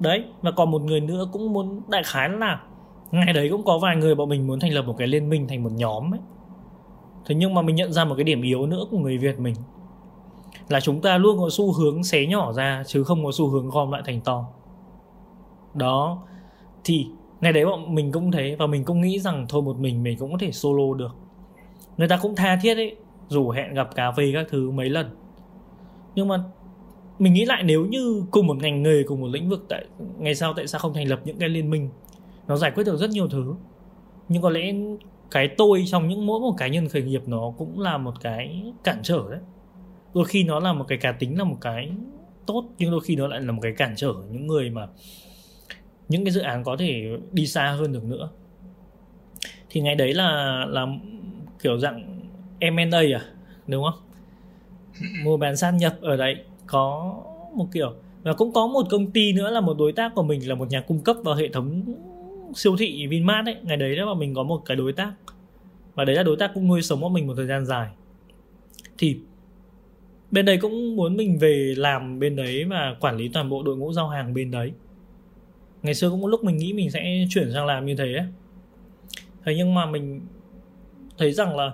đấy 0.00 0.24
và 0.42 0.50
còn 0.50 0.70
một 0.70 0.82
người 0.82 1.00
nữa 1.00 1.28
cũng 1.32 1.52
muốn, 1.52 1.82
đại 1.88 2.02
khái 2.04 2.28
là 2.28 2.62
ngày 3.10 3.32
đấy 3.32 3.48
cũng 3.50 3.64
có 3.64 3.78
vài 3.78 3.96
người 3.96 4.14
bọn 4.14 4.28
mình 4.28 4.46
muốn 4.46 4.60
thành 4.60 4.72
lập 4.72 4.82
một 4.82 4.94
cái 4.98 5.08
liên 5.08 5.28
minh 5.28 5.48
thành 5.48 5.62
một 5.62 5.72
nhóm 5.72 6.14
ấy. 6.14 6.20
Thế 7.26 7.34
nhưng 7.34 7.54
mà 7.54 7.62
mình 7.62 7.76
nhận 7.76 7.92
ra 7.92 8.04
một 8.04 8.14
cái 8.14 8.24
điểm 8.24 8.42
yếu 8.42 8.66
nữa 8.66 8.84
của 8.90 8.98
người 8.98 9.18
việt 9.18 9.40
mình 9.40 9.54
là 10.68 10.80
chúng 10.80 11.00
ta 11.00 11.18
luôn 11.18 11.38
có 11.38 11.48
xu 11.50 11.72
hướng 11.72 12.04
xé 12.04 12.26
nhỏ 12.26 12.52
ra, 12.52 12.82
chứ 12.86 13.04
không 13.04 13.24
có 13.24 13.32
xu 13.32 13.48
hướng 13.48 13.68
gom 13.68 13.90
lại 13.90 14.02
thành 14.06 14.20
to. 14.20 14.44
Đó, 15.74 16.22
thì 16.84 17.06
ngày 17.40 17.52
đấy 17.52 17.66
bọn 17.66 17.94
mình 17.94 18.12
cũng 18.12 18.30
thế, 18.30 18.56
và 18.58 18.66
mình 18.66 18.84
cũng 18.84 19.00
nghĩ 19.00 19.18
rằng 19.18 19.46
thôi 19.48 19.62
một 19.62 19.76
mình 19.78 20.02
mình 20.02 20.18
cũng 20.18 20.32
có 20.32 20.38
thể 20.40 20.52
solo 20.52 20.94
được. 20.94 21.16
Người 21.96 22.08
ta 22.08 22.18
cũng 22.22 22.36
tha 22.36 22.58
thiết 22.62 22.74
ấy, 22.74 22.96
dù 23.28 23.50
hẹn 23.50 23.74
gặp 23.74 23.94
cà 23.94 24.12
phê 24.12 24.30
các 24.34 24.46
thứ 24.50 24.70
mấy 24.70 24.88
lần. 24.88 25.16
Nhưng 26.14 26.28
mà 26.28 26.44
mình 27.20 27.32
nghĩ 27.32 27.44
lại 27.44 27.62
nếu 27.62 27.86
như 27.86 28.24
cùng 28.30 28.46
một 28.46 28.56
ngành 28.56 28.82
nghề, 28.82 29.02
cùng 29.02 29.20
một 29.20 29.28
lĩnh 29.28 29.48
vực, 29.48 29.66
tại 29.68 29.84
ngày 30.18 30.34
sau 30.34 30.54
tại 30.54 30.66
sao 30.66 30.78
không 30.78 30.94
thành 30.94 31.08
lập 31.08 31.20
những 31.24 31.38
cái 31.38 31.48
liên 31.48 31.70
minh? 31.70 31.90
Nó 32.48 32.56
giải 32.56 32.70
quyết 32.70 32.84
được 32.84 32.96
rất 32.96 33.10
nhiều 33.10 33.28
thứ. 33.28 33.54
Nhưng 34.28 34.42
có 34.42 34.50
lẽ 34.50 34.72
cái 35.30 35.48
tôi 35.56 35.84
trong 35.86 36.08
những 36.08 36.26
mỗi 36.26 36.40
một 36.40 36.54
cá 36.58 36.68
nhân 36.68 36.88
khởi 36.88 37.02
nghiệp 37.02 37.22
nó 37.26 37.52
cũng 37.58 37.80
là 37.80 37.98
một 37.98 38.14
cái 38.20 38.72
cản 38.84 39.00
trở 39.02 39.22
đấy. 39.30 39.40
Đôi 40.14 40.24
khi 40.24 40.44
nó 40.44 40.60
là 40.60 40.72
một 40.72 40.84
cái 40.88 40.98
cá 40.98 41.12
tính, 41.12 41.38
là 41.38 41.44
một 41.44 41.56
cái 41.60 41.90
tốt, 42.46 42.64
nhưng 42.78 42.90
đôi 42.90 43.00
khi 43.00 43.16
nó 43.16 43.26
lại 43.26 43.40
là 43.40 43.52
một 43.52 43.60
cái 43.62 43.72
cản 43.76 43.94
trở 43.96 44.12
những 44.30 44.46
người 44.46 44.70
mà 44.70 44.86
những 46.08 46.24
cái 46.24 46.32
dự 46.32 46.40
án 46.40 46.64
có 46.64 46.76
thể 46.76 47.04
đi 47.32 47.46
xa 47.46 47.76
hơn 47.78 47.92
được 47.92 48.04
nữa. 48.04 48.30
Thì 49.70 49.80
ngày 49.80 49.94
đấy 49.94 50.14
là 50.14 50.64
là 50.68 50.86
kiểu 51.62 51.78
dạng 51.78 52.20
M&A 52.60 52.98
à 52.98 53.22
đúng 53.66 53.84
không? 53.84 54.00
Mua 55.24 55.36
bán 55.36 55.56
sát 55.56 55.70
nhập 55.70 55.96
ở 56.00 56.16
đấy 56.16 56.36
có 56.70 57.16
một 57.54 57.66
kiểu, 57.72 57.94
và 58.22 58.32
cũng 58.32 58.52
có 58.52 58.66
một 58.66 58.86
công 58.90 59.10
ty 59.10 59.32
nữa 59.32 59.50
là 59.50 59.60
một 59.60 59.78
đối 59.78 59.92
tác 59.92 60.12
của 60.14 60.22
mình 60.22 60.48
là 60.48 60.54
một 60.54 60.68
nhà 60.70 60.80
cung 60.80 61.00
cấp 61.00 61.16
vào 61.24 61.34
hệ 61.34 61.48
thống 61.48 61.82
siêu 62.54 62.76
thị 62.76 63.06
Vinmart 63.06 63.46
ấy. 63.46 63.56
Ngày 63.62 63.76
đấy 63.76 63.96
đó 63.96 64.06
mà 64.06 64.14
mình 64.14 64.34
có 64.34 64.42
một 64.42 64.62
cái 64.64 64.76
đối 64.76 64.92
tác, 64.92 65.12
và 65.94 66.04
đấy 66.04 66.16
là 66.16 66.22
đối 66.22 66.36
tác 66.36 66.50
cũng 66.54 66.68
nuôi 66.68 66.82
sống 66.82 67.00
của 67.00 67.08
mình 67.08 67.26
một 67.26 67.34
thời 67.36 67.46
gian 67.46 67.66
dài. 67.66 67.88
Thì 68.98 69.18
bên 70.30 70.44
đấy 70.44 70.58
cũng 70.60 70.96
muốn 70.96 71.16
mình 71.16 71.38
về 71.38 71.74
làm 71.76 72.18
bên 72.18 72.36
đấy 72.36 72.64
và 72.64 72.96
quản 73.00 73.16
lý 73.16 73.28
toàn 73.28 73.48
bộ 73.48 73.62
đội 73.62 73.76
ngũ 73.76 73.92
giao 73.92 74.08
hàng 74.08 74.34
bên 74.34 74.50
đấy. 74.50 74.72
Ngày 75.82 75.94
xưa 75.94 76.10
cũng 76.10 76.22
có 76.22 76.28
lúc 76.28 76.44
mình 76.44 76.56
nghĩ 76.56 76.72
mình 76.72 76.90
sẽ 76.90 77.24
chuyển 77.30 77.52
sang 77.52 77.66
làm 77.66 77.86
như 77.86 77.96
thế 77.96 78.14
ấy. 78.14 78.26
thế 79.44 79.54
nhưng 79.56 79.74
mà 79.74 79.86
mình 79.86 80.20
thấy 81.18 81.32
rằng 81.32 81.56
là 81.56 81.72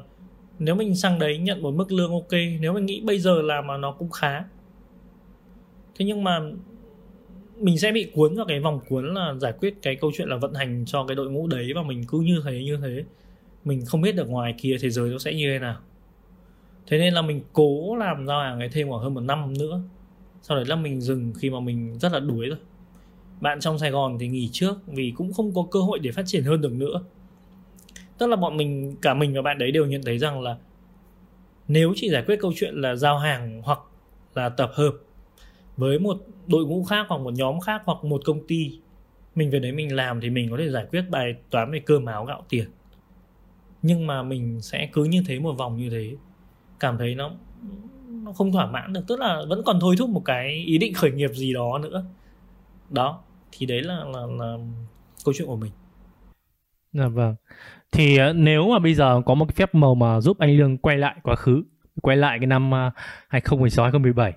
nếu 0.59 0.75
mình 0.75 0.95
sang 0.95 1.19
đấy 1.19 1.39
nhận 1.39 1.63
một 1.63 1.75
mức 1.75 1.93
lương 1.93 2.11
ok, 2.11 2.33
nếu 2.61 2.73
mình 2.73 2.87
nghĩ 2.87 3.01
bây 3.01 3.19
giờ 3.19 3.43
làm 3.43 3.67
mà 3.67 3.77
nó 3.77 3.93
cũng 3.93 4.11
khá 4.11 4.45
thế 5.99 6.05
nhưng 6.05 6.25
mà 6.25 6.41
mình 7.59 7.79
sẽ 7.79 7.93
bị 7.93 8.11
cuốn 8.15 8.37
vào 8.37 8.47
cái 8.47 8.61
vòng 8.61 8.81
cuốn 8.89 9.15
là 9.15 9.35
giải 9.41 9.53
quyết 9.61 9.75
cái 9.83 9.97
câu 9.97 10.11
chuyện 10.15 10.29
là 10.29 10.37
vận 10.37 10.55
hành 10.55 10.85
cho 10.87 11.05
cái 11.09 11.15
đội 11.15 11.31
ngũ 11.31 11.47
đấy 11.47 11.73
và 11.75 11.83
mình 11.83 12.05
cứ 12.09 12.19
như 12.19 12.41
thế 12.45 12.65
như 12.65 12.79
thế. 12.83 13.05
Mình 13.65 13.85
không 13.87 14.01
biết 14.01 14.13
được 14.13 14.29
ngoài 14.29 14.55
kia 14.59 14.77
thế 14.81 14.91
giới 14.91 15.11
nó 15.11 15.19
sẽ 15.19 15.35
như 15.35 15.53
thế 15.53 15.59
nào. 15.59 15.77
Thế 16.87 16.99
nên 16.99 17.15
là 17.15 17.23
mình 17.23 17.41
cố 17.53 17.97
làm 17.97 18.27
giao 18.27 18.41
hàng 18.41 18.59
ấy 18.59 18.69
thêm 18.69 18.89
khoảng 18.89 19.03
hơn 19.03 19.15
một 19.15 19.21
năm 19.21 19.59
nữa. 19.59 19.81
Sau 20.43 20.57
đấy 20.57 20.67
là 20.67 20.77
mình 20.77 21.01
dừng 21.01 21.33
khi 21.39 21.51
mà 21.51 21.61
mình 21.61 21.99
rất 21.99 22.13
là 22.13 22.21
đuối 22.21 22.47
rồi. 22.49 22.59
Bạn 23.41 23.61
trong 23.61 23.79
sài 23.79 23.91
gòn 23.91 24.19
thì 24.19 24.29
nghỉ 24.29 24.49
trước 24.53 24.75
vì 24.87 25.13
cũng 25.17 25.33
không 25.33 25.55
có 25.55 25.67
cơ 25.71 25.81
hội 25.81 25.99
để 25.99 26.13
phát 26.13 26.23
triển 26.27 26.45
hơn 26.45 26.61
được 26.61 26.73
nữa. 26.73 27.03
Tức 28.19 28.27
là 28.27 28.37
bọn 28.37 28.57
mình, 28.57 28.97
cả 29.03 29.15
mình 29.15 29.35
và 29.35 29.43
bạn 29.43 29.59
đấy 29.59 29.71
đều 29.71 29.87
nhận 29.87 30.03
thấy 30.03 30.19
rằng 30.19 30.43
là 30.43 30.57
nếu 31.69 31.93
chỉ 31.97 32.11
giải 32.11 32.23
quyết 32.27 32.41
câu 32.41 32.53
chuyện 32.57 32.75
là 32.75 32.95
giao 32.95 33.19
hàng 33.19 33.63
hoặc 33.65 33.79
là 34.35 34.49
tập 34.49 34.71
hợp 34.75 34.93
với 35.77 35.99
một 35.99 36.17
đội 36.47 36.67
ngũ 36.67 36.85
khác 36.85 37.07
hoặc 37.09 37.19
một 37.19 37.35
nhóm 37.35 37.61
khác 37.61 37.83
hoặc 37.85 38.05
một 38.05 38.23
công 38.25 38.47
ty. 38.47 38.81
Mình 39.35 39.51
về 39.51 39.59
đấy 39.59 39.73
mình 39.73 39.97
làm 39.97 40.21
thì 40.21 40.31
mình 40.31 40.51
có 40.51 40.57
thể 40.59 40.71
giải 40.71 40.87
quyết 40.91 41.03
bài 41.11 41.35
toán 41.51 41.73
về 41.73 41.81
cơm 41.87 42.05
áo 42.05 42.25
gạo 42.25 42.45
tiền. 42.49 42.71
Nhưng 43.83 44.07
mà 44.07 44.23
mình 44.23 44.61
sẽ 44.61 44.89
cứ 44.93 45.05
như 45.05 45.23
thế 45.27 45.39
một 45.39 45.53
vòng 45.53 45.77
như 45.77 45.91
thế 45.91 46.17
cảm 46.81 46.99
thấy 46.99 47.15
nó 47.15 47.31
nó 48.09 48.33
không 48.33 48.53
thỏa 48.53 48.67
mãn 48.67 48.93
được. 48.93 49.01
Tức 49.09 49.21
là 49.21 49.43
vẫn 49.49 49.63
còn 49.67 49.81
thôi 49.81 49.95
thúc 49.99 50.11
một 50.11 50.23
cái 50.25 50.65
ý 50.67 50.79
định 50.79 50.95
khởi 50.95 51.11
nghiệp 51.11 51.31
gì 51.33 51.53
đó 51.55 51.79
nữa. 51.79 52.05
Đó 52.91 53.23
thì 53.53 53.67
đấy 53.67 53.83
là 53.83 54.05
là, 54.05 54.21
là 54.39 54.57
câu 55.25 55.35
chuyện 55.37 55.49
của 55.49 55.57
mình. 55.57 55.73
Dạ 56.93 57.09
vâng. 57.09 57.35
Thì 57.93 58.17
ờ, 58.17 58.33
nếu 58.33 58.69
mà 58.69 58.79
bây 58.79 58.95
giờ 58.95 59.23
có 59.27 59.35
một 59.35 59.45
cái 59.49 59.55
phép 59.57 59.75
màu 59.75 59.95
mà 59.95 60.21
giúp 60.21 60.39
anh 60.39 60.57
Lương 60.57 60.79
quay 60.79 60.99
lại 60.99 61.17
quá 61.23 61.37
khứ 61.37 61.63
quay 62.03 62.17
lại 62.17 62.39
cái 62.39 62.47
năm 62.47 62.71
ờ, 62.71 62.91
2016 63.29 63.85
2017 63.85 64.33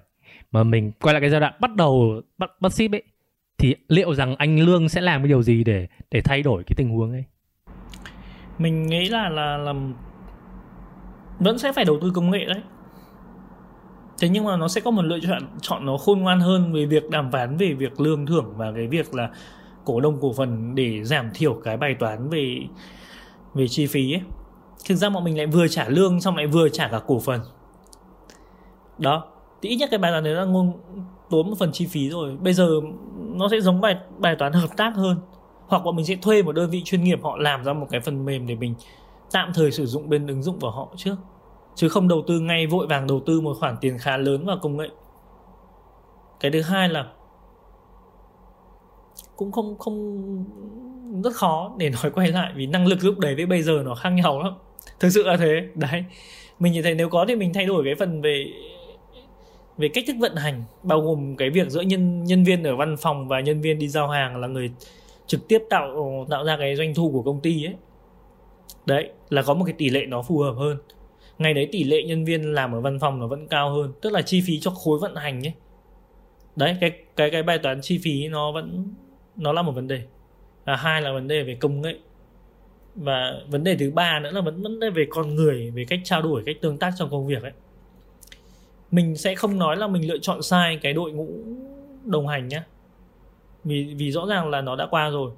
mà 0.51 0.63
mình 0.63 0.91
quay 1.01 1.13
lại 1.13 1.21
cái 1.21 1.29
giai 1.29 1.39
đoạn 1.39 1.53
bắt 1.59 1.75
đầu, 1.75 2.21
bắt 2.37 2.51
bắt 2.59 2.73
ship 2.73 2.91
ấy, 2.91 3.03
thì 3.57 3.75
liệu 3.87 4.13
rằng 4.13 4.35
anh 4.35 4.59
Lương 4.59 4.89
sẽ 4.89 5.01
làm 5.01 5.21
cái 5.21 5.27
điều 5.27 5.43
gì 5.43 5.63
để 5.63 5.87
để 6.11 6.21
thay 6.21 6.41
đổi 6.41 6.63
cái 6.63 6.75
tình 6.77 6.89
huống 6.89 7.11
ấy? 7.11 7.23
Mình 8.57 8.87
nghĩ 8.87 9.09
là 9.09 9.29
là 9.29 9.57
làm 9.57 9.93
vẫn 11.39 11.57
sẽ 11.57 11.73
phải 11.73 11.85
đầu 11.85 11.97
tư 12.01 12.11
công 12.15 12.31
nghệ 12.31 12.45
đấy. 12.45 12.61
Thế 14.21 14.29
nhưng 14.29 14.45
mà 14.45 14.57
nó 14.57 14.67
sẽ 14.67 14.81
có 14.81 14.91
một 14.91 15.01
lựa 15.01 15.19
chọn 15.19 15.43
chọn 15.61 15.85
nó 15.85 15.97
khôn 15.97 16.19
ngoan 16.19 16.39
hơn 16.39 16.73
về 16.73 16.85
việc 16.85 17.09
đàm 17.09 17.31
phán 17.31 17.57
về 17.57 17.73
việc 17.73 17.99
lương 17.99 18.25
thưởng 18.25 18.53
và 18.57 18.71
cái 18.75 18.87
việc 18.87 19.13
là 19.13 19.29
cổ 19.85 20.01
đông 20.01 20.17
cổ 20.21 20.33
phần 20.33 20.75
để 20.75 21.03
giảm 21.03 21.29
thiểu 21.33 21.53
cái 21.53 21.77
bài 21.77 21.95
toán 21.99 22.29
về 22.29 22.59
về 23.53 23.67
chi 23.67 23.87
phí 23.87 24.13
ấy. 24.13 24.21
Thực 24.87 24.95
ra 24.95 25.09
bọn 25.09 25.23
mình 25.23 25.37
lại 25.37 25.47
vừa 25.47 25.67
trả 25.67 25.89
lương 25.89 26.21
xong 26.21 26.35
lại 26.35 26.47
vừa 26.47 26.69
trả 26.69 26.87
cả 26.87 26.99
cổ 27.07 27.19
phần 27.19 27.41
đó 28.97 29.27
thì 29.61 29.69
ít 29.69 29.75
nhất 29.75 29.89
cái 29.91 29.97
bài 29.99 30.11
toán 30.11 30.23
đấy 30.23 30.33
là 30.33 30.45
ngôn 30.45 30.73
tốn 31.29 31.49
một 31.49 31.55
phần 31.59 31.71
chi 31.71 31.85
phí 31.85 32.09
rồi. 32.09 32.37
Bây 32.41 32.53
giờ 32.53 32.69
nó 33.17 33.49
sẽ 33.51 33.61
giống 33.61 33.81
bài 33.81 33.97
bài 34.17 34.35
toán 34.39 34.53
hợp 34.53 34.69
tác 34.77 34.95
hơn. 34.95 35.17
Hoặc 35.67 35.83
bọn 35.83 35.95
mình 35.95 36.05
sẽ 36.05 36.15
thuê 36.15 36.43
một 36.43 36.51
đơn 36.51 36.69
vị 36.69 36.81
chuyên 36.85 37.03
nghiệp 37.03 37.19
họ 37.23 37.37
làm 37.37 37.63
ra 37.63 37.73
một 37.73 37.87
cái 37.89 38.01
phần 38.01 38.25
mềm 38.25 38.47
để 38.47 38.55
mình 38.55 38.75
tạm 39.31 39.51
thời 39.55 39.71
sử 39.71 39.85
dụng 39.85 40.09
bên 40.09 40.27
ứng 40.27 40.43
dụng 40.43 40.59
của 40.59 40.71
họ 40.71 40.87
trước. 40.95 41.15
Chứ 41.75 41.89
không 41.89 42.07
đầu 42.07 42.23
tư 42.27 42.39
ngay 42.39 42.67
vội 42.67 42.87
vàng 42.87 43.07
đầu 43.07 43.21
tư 43.25 43.41
một 43.41 43.57
khoản 43.59 43.75
tiền 43.81 43.97
khá 43.97 44.17
lớn 44.17 44.45
vào 44.45 44.57
công 44.61 44.77
nghệ. 44.77 44.89
Cái 46.39 46.51
thứ 46.51 46.61
hai 46.61 46.89
là 46.89 47.05
cũng 49.35 49.51
không 49.51 49.77
không, 49.77 50.45
rất 51.23 51.33
khó 51.33 51.71
để 51.77 51.89
nói 51.89 52.11
quay 52.11 52.27
lại 52.27 52.51
vì 52.55 52.65
năng 52.65 52.87
lực 52.87 53.03
lúc 53.03 53.19
đấy 53.19 53.35
với 53.35 53.45
bây 53.45 53.61
giờ 53.61 53.81
nó 53.85 53.95
khác 53.95 54.09
nhau 54.09 54.43
lắm. 54.43 54.53
Thực 54.99 55.09
sự 55.09 55.23
là 55.23 55.37
thế. 55.37 55.61
Đấy. 55.75 56.05
Mình 56.59 56.73
nhìn 56.73 56.83
thấy 56.83 56.95
nếu 56.95 57.09
có 57.09 57.25
thì 57.27 57.35
mình 57.35 57.53
thay 57.53 57.65
đổi 57.65 57.83
cái 57.85 57.95
phần 57.99 58.21
về 58.21 58.45
về 59.79 59.87
cách 59.87 60.03
thức 60.07 60.15
vận 60.19 60.35
hành, 60.35 60.63
bao 60.83 61.01
gồm 61.01 61.35
cái 61.35 61.49
việc 61.49 61.69
giữa 61.69 61.81
nhân 61.81 62.23
nhân 62.23 62.43
viên 62.43 62.63
ở 62.63 62.75
văn 62.75 62.95
phòng 62.97 63.27
và 63.27 63.39
nhân 63.39 63.61
viên 63.61 63.79
đi 63.79 63.87
giao 63.87 64.07
hàng 64.07 64.37
là 64.37 64.47
người 64.47 64.71
trực 65.27 65.47
tiếp 65.47 65.59
tạo 65.69 66.25
tạo 66.29 66.45
ra 66.45 66.57
cái 66.57 66.75
doanh 66.75 66.93
thu 66.93 67.11
của 67.11 67.21
công 67.21 67.41
ty 67.41 67.65
ấy. 67.65 67.75
Đấy, 68.85 69.09
là 69.29 69.41
có 69.41 69.53
một 69.53 69.65
cái 69.65 69.75
tỷ 69.77 69.89
lệ 69.89 70.05
nó 70.05 70.21
phù 70.21 70.39
hợp 70.39 70.53
hơn. 70.57 70.77
Ngày 71.37 71.53
đấy 71.53 71.69
tỷ 71.71 71.83
lệ 71.83 72.03
nhân 72.03 72.25
viên 72.25 72.53
làm 72.53 72.71
ở 72.71 72.81
văn 72.81 72.99
phòng 72.99 73.19
nó 73.19 73.27
vẫn 73.27 73.47
cao 73.47 73.71
hơn, 73.71 73.93
tức 74.01 74.13
là 74.13 74.21
chi 74.21 74.41
phí 74.47 74.59
cho 74.59 74.71
khối 74.71 74.99
vận 74.99 75.15
hành 75.15 75.47
ấy. 75.47 75.53
Đấy, 76.55 76.77
cái 76.81 76.91
cái 77.15 77.31
cái 77.31 77.43
bài 77.43 77.59
toán 77.63 77.81
chi 77.81 77.99
phí 78.03 78.27
nó 78.27 78.51
vẫn, 78.51 78.93
nó 79.35 79.53
là 79.53 79.61
một 79.61 79.71
vấn 79.71 79.87
đề. 79.87 80.01
Và 80.65 80.75
hai 80.75 81.01
là 81.01 81.13
vấn 81.13 81.27
đề 81.27 81.43
về 81.43 81.55
công 81.55 81.81
nghệ. 81.81 81.95
Và 82.95 83.33
vấn 83.47 83.63
đề 83.63 83.75
thứ 83.79 83.91
ba 83.91 84.19
nữa 84.19 84.31
là 84.31 84.41
vấn 84.41 84.61
vấn 84.61 84.79
đề 84.79 84.89
về 84.89 85.05
con 85.09 85.35
người, 85.35 85.71
về 85.71 85.85
cách 85.89 85.99
trao 86.03 86.21
đổi, 86.21 86.43
cách 86.45 86.55
tương 86.61 86.77
tác 86.77 86.91
trong 86.97 87.09
công 87.09 87.27
việc 87.27 87.43
ấy 87.43 87.51
mình 88.91 89.15
sẽ 89.15 89.35
không 89.35 89.57
nói 89.57 89.77
là 89.77 89.87
mình 89.87 90.07
lựa 90.07 90.17
chọn 90.17 90.41
sai 90.41 90.79
cái 90.81 90.93
đội 90.93 91.11
ngũ 91.11 91.27
đồng 92.05 92.27
hành 92.27 92.47
nhé 92.47 92.63
vì 93.63 93.93
vì 93.97 94.11
rõ 94.11 94.25
ràng 94.25 94.49
là 94.49 94.61
nó 94.61 94.75
đã 94.75 94.87
qua 94.91 95.09
rồi. 95.09 95.31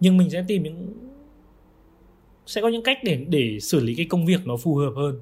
Nhưng 0.00 0.16
mình 0.16 0.30
sẽ 0.30 0.44
tìm 0.48 0.62
những, 0.62 0.94
sẽ 2.46 2.60
có 2.60 2.68
những 2.68 2.82
cách 2.82 2.98
để 3.04 3.24
để 3.28 3.60
xử 3.60 3.80
lý 3.80 3.94
cái 3.94 4.06
công 4.06 4.26
việc 4.26 4.46
nó 4.46 4.56
phù 4.56 4.74
hợp 4.74 4.92
hơn. 4.96 5.20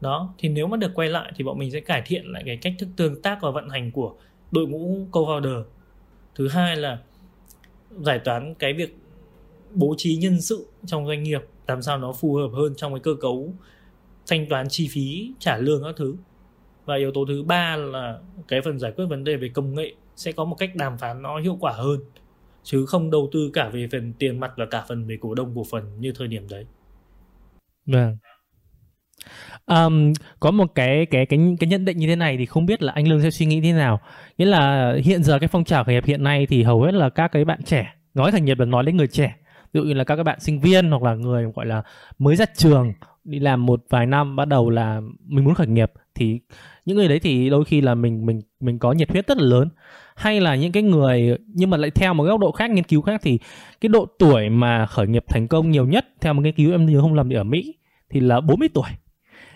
Đó, 0.00 0.34
thì 0.38 0.48
nếu 0.48 0.66
mà 0.66 0.76
được 0.76 0.90
quay 0.94 1.08
lại 1.08 1.32
thì 1.36 1.44
bọn 1.44 1.58
mình 1.58 1.70
sẽ 1.70 1.80
cải 1.80 2.02
thiện 2.06 2.32
lại 2.32 2.42
cái 2.46 2.56
cách 2.56 2.72
thức 2.78 2.88
tương 2.96 3.22
tác 3.22 3.38
và 3.42 3.50
vận 3.50 3.68
hành 3.68 3.90
của 3.90 4.14
đội 4.50 4.66
ngũ 4.66 5.06
co-founder. 5.12 5.64
Thứ 6.34 6.48
hai 6.48 6.76
là 6.76 6.98
giải 8.00 8.18
toán 8.18 8.54
cái 8.54 8.72
việc 8.72 8.96
bố 9.74 9.94
trí 9.98 10.16
nhân 10.16 10.40
sự 10.40 10.66
trong 10.86 11.06
doanh 11.06 11.22
nghiệp, 11.22 11.40
làm 11.66 11.82
sao 11.82 11.98
nó 11.98 12.12
phù 12.12 12.34
hợp 12.34 12.50
hơn 12.52 12.74
trong 12.76 12.92
cái 12.92 13.00
cơ 13.00 13.14
cấu, 13.20 13.54
thanh 14.26 14.46
toán 14.48 14.68
chi 14.68 14.88
phí, 14.90 15.32
trả 15.38 15.56
lương 15.56 15.84
các 15.84 15.94
thứ 15.96 16.14
và 16.84 16.96
yếu 16.96 17.12
tố 17.12 17.24
thứ 17.28 17.42
ba 17.42 17.76
là 17.76 18.18
cái 18.48 18.60
phần 18.64 18.78
giải 18.78 18.92
quyết 18.92 19.06
vấn 19.06 19.24
đề 19.24 19.36
về 19.36 19.48
công 19.48 19.74
nghệ 19.74 19.92
sẽ 20.16 20.32
có 20.32 20.44
một 20.44 20.56
cách 20.58 20.70
đàm 20.74 20.98
phán 20.98 21.22
nó 21.22 21.40
hiệu 21.40 21.56
quả 21.60 21.72
hơn 21.72 22.00
chứ 22.62 22.86
không 22.86 23.10
đầu 23.10 23.28
tư 23.32 23.50
cả 23.52 23.68
về 23.68 23.88
phần 23.92 24.12
tiền 24.18 24.40
mặt 24.40 24.52
và 24.56 24.66
cả 24.66 24.84
phần 24.88 25.06
về 25.06 25.18
cổ 25.20 25.34
đông 25.34 25.52
cổ 25.54 25.64
phần 25.70 26.00
như 26.00 26.12
thời 26.18 26.28
điểm 26.28 26.48
đấy. 26.50 26.66
Vâng. 27.86 28.16
Um, 29.66 30.12
có 30.40 30.50
một 30.50 30.74
cái 30.74 31.06
cái 31.06 31.26
cái 31.26 31.38
cái 31.60 31.68
nhận 31.68 31.84
định 31.84 31.98
như 31.98 32.06
thế 32.06 32.16
này 32.16 32.36
thì 32.36 32.46
không 32.46 32.66
biết 32.66 32.82
là 32.82 32.92
anh 32.92 33.08
Lương 33.08 33.22
sẽ 33.22 33.30
suy 33.30 33.46
nghĩ 33.46 33.60
thế 33.60 33.72
nào. 33.72 34.00
Nghĩa 34.38 34.46
là 34.46 34.94
hiện 35.04 35.22
giờ 35.22 35.38
cái 35.38 35.48
phong 35.48 35.64
trào 35.64 35.84
khởi 35.84 35.94
nghiệp 35.94 36.04
hiện 36.04 36.22
nay 36.22 36.46
thì 36.46 36.62
hầu 36.62 36.82
hết 36.82 36.94
là 36.94 37.08
các 37.08 37.28
cái 37.32 37.44
bạn 37.44 37.62
trẻ 37.62 37.94
nói 38.14 38.32
thành 38.32 38.44
nghiệp 38.44 38.58
là 38.58 38.64
nói 38.64 38.84
đến 38.84 38.96
người 38.96 39.06
trẻ 39.06 39.36
ví 39.72 39.80
dụ 39.80 39.84
như 39.84 39.94
là 39.94 40.04
các 40.04 40.16
cái 40.16 40.24
bạn 40.24 40.40
sinh 40.40 40.60
viên 40.60 40.90
hoặc 40.90 41.02
là 41.02 41.14
người, 41.14 41.44
gọi 41.54 41.66
là, 41.66 41.82
mới 42.18 42.36
ra 42.36 42.44
trường, 42.56 42.92
đi 43.24 43.38
làm 43.38 43.66
một 43.66 43.84
vài 43.90 44.06
năm, 44.06 44.36
bắt 44.36 44.48
đầu 44.48 44.70
là 44.70 45.00
mình 45.26 45.44
muốn 45.44 45.54
khởi 45.54 45.66
nghiệp, 45.66 45.92
thì 46.14 46.40
những 46.84 46.96
người 46.96 47.08
đấy 47.08 47.18
thì 47.18 47.50
đôi 47.50 47.64
khi 47.64 47.80
là 47.80 47.94
mình 47.94 48.26
mình 48.26 48.40
mình 48.60 48.78
có 48.78 48.92
nhiệt 48.92 49.10
huyết 49.10 49.26
rất 49.26 49.38
là 49.38 49.44
lớn. 49.44 49.68
Hay 50.16 50.40
là 50.40 50.54
những 50.54 50.72
cái 50.72 50.82
người, 50.82 51.38
nhưng 51.46 51.70
mà 51.70 51.76
lại 51.76 51.90
theo 51.90 52.14
một 52.14 52.24
góc 52.24 52.40
độ 52.40 52.52
khác, 52.52 52.70
nghiên 52.70 52.84
cứu 52.84 53.02
khác, 53.02 53.20
thì 53.24 53.38
cái 53.80 53.88
độ 53.88 54.06
tuổi 54.18 54.48
mà 54.48 54.86
khởi 54.86 55.06
nghiệp 55.06 55.24
thành 55.28 55.48
công 55.48 55.70
nhiều 55.70 55.86
nhất, 55.86 56.06
theo 56.20 56.34
một 56.34 56.42
nghiên 56.42 56.54
cứu 56.54 56.72
em 56.72 56.86
nhớ 56.86 57.00
không 57.00 57.14
lầm 57.14 57.28
thì 57.28 57.34
ở 57.34 57.44
Mỹ, 57.44 57.74
thì 58.10 58.20
là 58.20 58.40
40 58.40 58.68
tuổi. 58.74 58.90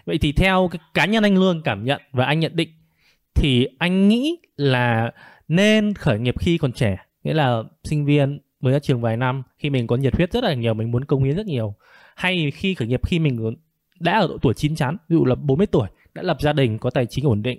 Vậy 0.06 0.18
thì 0.18 0.32
theo 0.32 0.68
cái 0.72 0.80
cá 0.94 1.06
nhân 1.06 1.22
anh 1.22 1.34
Lương 1.38 1.62
cảm 1.62 1.84
nhận 1.84 2.00
và 2.12 2.24
anh 2.24 2.40
nhận 2.40 2.56
định, 2.56 2.68
thì 3.34 3.66
anh 3.78 4.08
nghĩ 4.08 4.36
là 4.56 5.10
nên 5.48 5.94
khởi 5.94 6.18
nghiệp 6.18 6.40
khi 6.40 6.58
còn 6.58 6.72
trẻ, 6.72 6.96
nghĩa 7.24 7.34
là 7.34 7.62
sinh 7.84 8.04
viên 8.04 8.38
mới 8.66 8.72
ra 8.72 8.78
trường 8.78 9.00
vài 9.00 9.16
năm, 9.16 9.42
khi 9.58 9.70
mình 9.70 9.86
có 9.86 9.96
nhiệt 9.96 10.16
huyết 10.16 10.32
rất 10.32 10.44
là 10.44 10.54
nhiều, 10.54 10.74
mình 10.74 10.90
muốn 10.90 11.04
công 11.04 11.24
hiến 11.24 11.36
rất 11.36 11.46
nhiều. 11.46 11.74
Hay 12.16 12.50
khi 12.50 12.74
khởi 12.74 12.88
nghiệp, 12.88 13.00
khi 13.06 13.18
mình 13.18 13.54
đã 14.00 14.18
ở 14.20 14.28
độ 14.28 14.38
tuổi 14.42 14.54
chín 14.54 14.76
chắn, 14.76 14.96
ví 15.08 15.16
dụ 15.16 15.24
là 15.24 15.34
40 15.34 15.66
tuổi, 15.66 15.88
đã 16.14 16.22
lập 16.22 16.36
gia 16.40 16.52
đình, 16.52 16.78
có 16.78 16.90
tài 16.90 17.06
chính 17.06 17.26
ổn 17.26 17.42
định, 17.42 17.58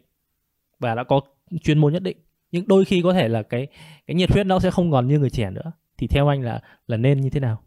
và 0.79 0.95
đã 0.95 1.03
có 1.03 1.21
chuyên 1.63 1.77
môn 1.77 1.93
nhất 1.93 2.03
định, 2.03 2.17
nhưng 2.51 2.67
đôi 2.67 2.85
khi 2.85 3.01
có 3.01 3.13
thể 3.13 3.27
là 3.27 3.43
cái 3.43 3.67
cái 4.07 4.15
nhiệt 4.15 4.31
huyết 4.31 4.45
nó 4.45 4.59
sẽ 4.59 4.71
không 4.71 4.91
còn 4.91 5.07
như 5.07 5.19
người 5.19 5.29
trẻ 5.29 5.49
nữa. 5.49 5.71
Thì 5.97 6.07
theo 6.07 6.27
anh 6.27 6.41
là 6.41 6.61
là 6.87 6.97
nên 6.97 7.21
như 7.21 7.29
thế 7.29 7.39
nào? 7.39 7.61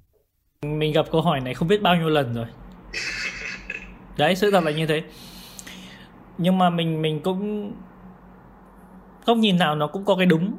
Mình 0.62 0.92
gặp 0.92 1.06
câu 1.12 1.20
hỏi 1.20 1.40
này 1.40 1.54
không 1.54 1.68
biết 1.68 1.82
bao 1.82 1.96
nhiêu 1.96 2.08
lần 2.08 2.34
rồi. 2.34 2.46
Đấy, 4.18 4.36
sự 4.36 4.50
thật 4.50 4.64
là 4.64 4.70
như 4.70 4.86
thế. 4.86 5.02
Nhưng 6.38 6.58
mà 6.58 6.70
mình 6.70 7.02
mình 7.02 7.20
cũng, 7.20 7.72
góc 9.26 9.36
nhìn 9.36 9.58
nào 9.58 9.76
nó 9.76 9.86
cũng 9.86 10.04
có 10.04 10.16
cái 10.16 10.26
đúng, 10.26 10.52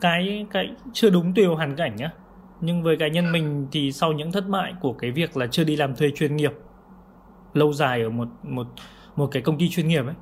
cái 0.00 0.46
cái 0.50 0.68
chưa 0.92 1.10
đúng 1.10 1.34
tùy 1.34 1.46
vào 1.46 1.56
hoàn 1.56 1.76
cảnh 1.76 1.96
nhá 1.96 2.10
nhưng 2.64 2.82
với 2.82 2.96
cá 2.96 3.08
nhân 3.08 3.32
mình 3.32 3.66
thì 3.72 3.92
sau 3.92 4.12
những 4.12 4.32
thất 4.32 4.48
bại 4.48 4.74
của 4.80 4.92
cái 4.92 5.10
việc 5.10 5.36
là 5.36 5.46
chưa 5.46 5.64
đi 5.64 5.76
làm 5.76 5.96
thuê 5.96 6.10
chuyên 6.16 6.36
nghiệp, 6.36 6.52
lâu 7.52 7.72
dài 7.72 8.02
ở 8.02 8.10
một 8.10 8.28
một 8.42 8.66
một 9.16 9.26
cái 9.26 9.42
công 9.42 9.58
ty 9.58 9.68
chuyên 9.68 9.88
nghiệp 9.88 10.04
ấy, 10.04 10.14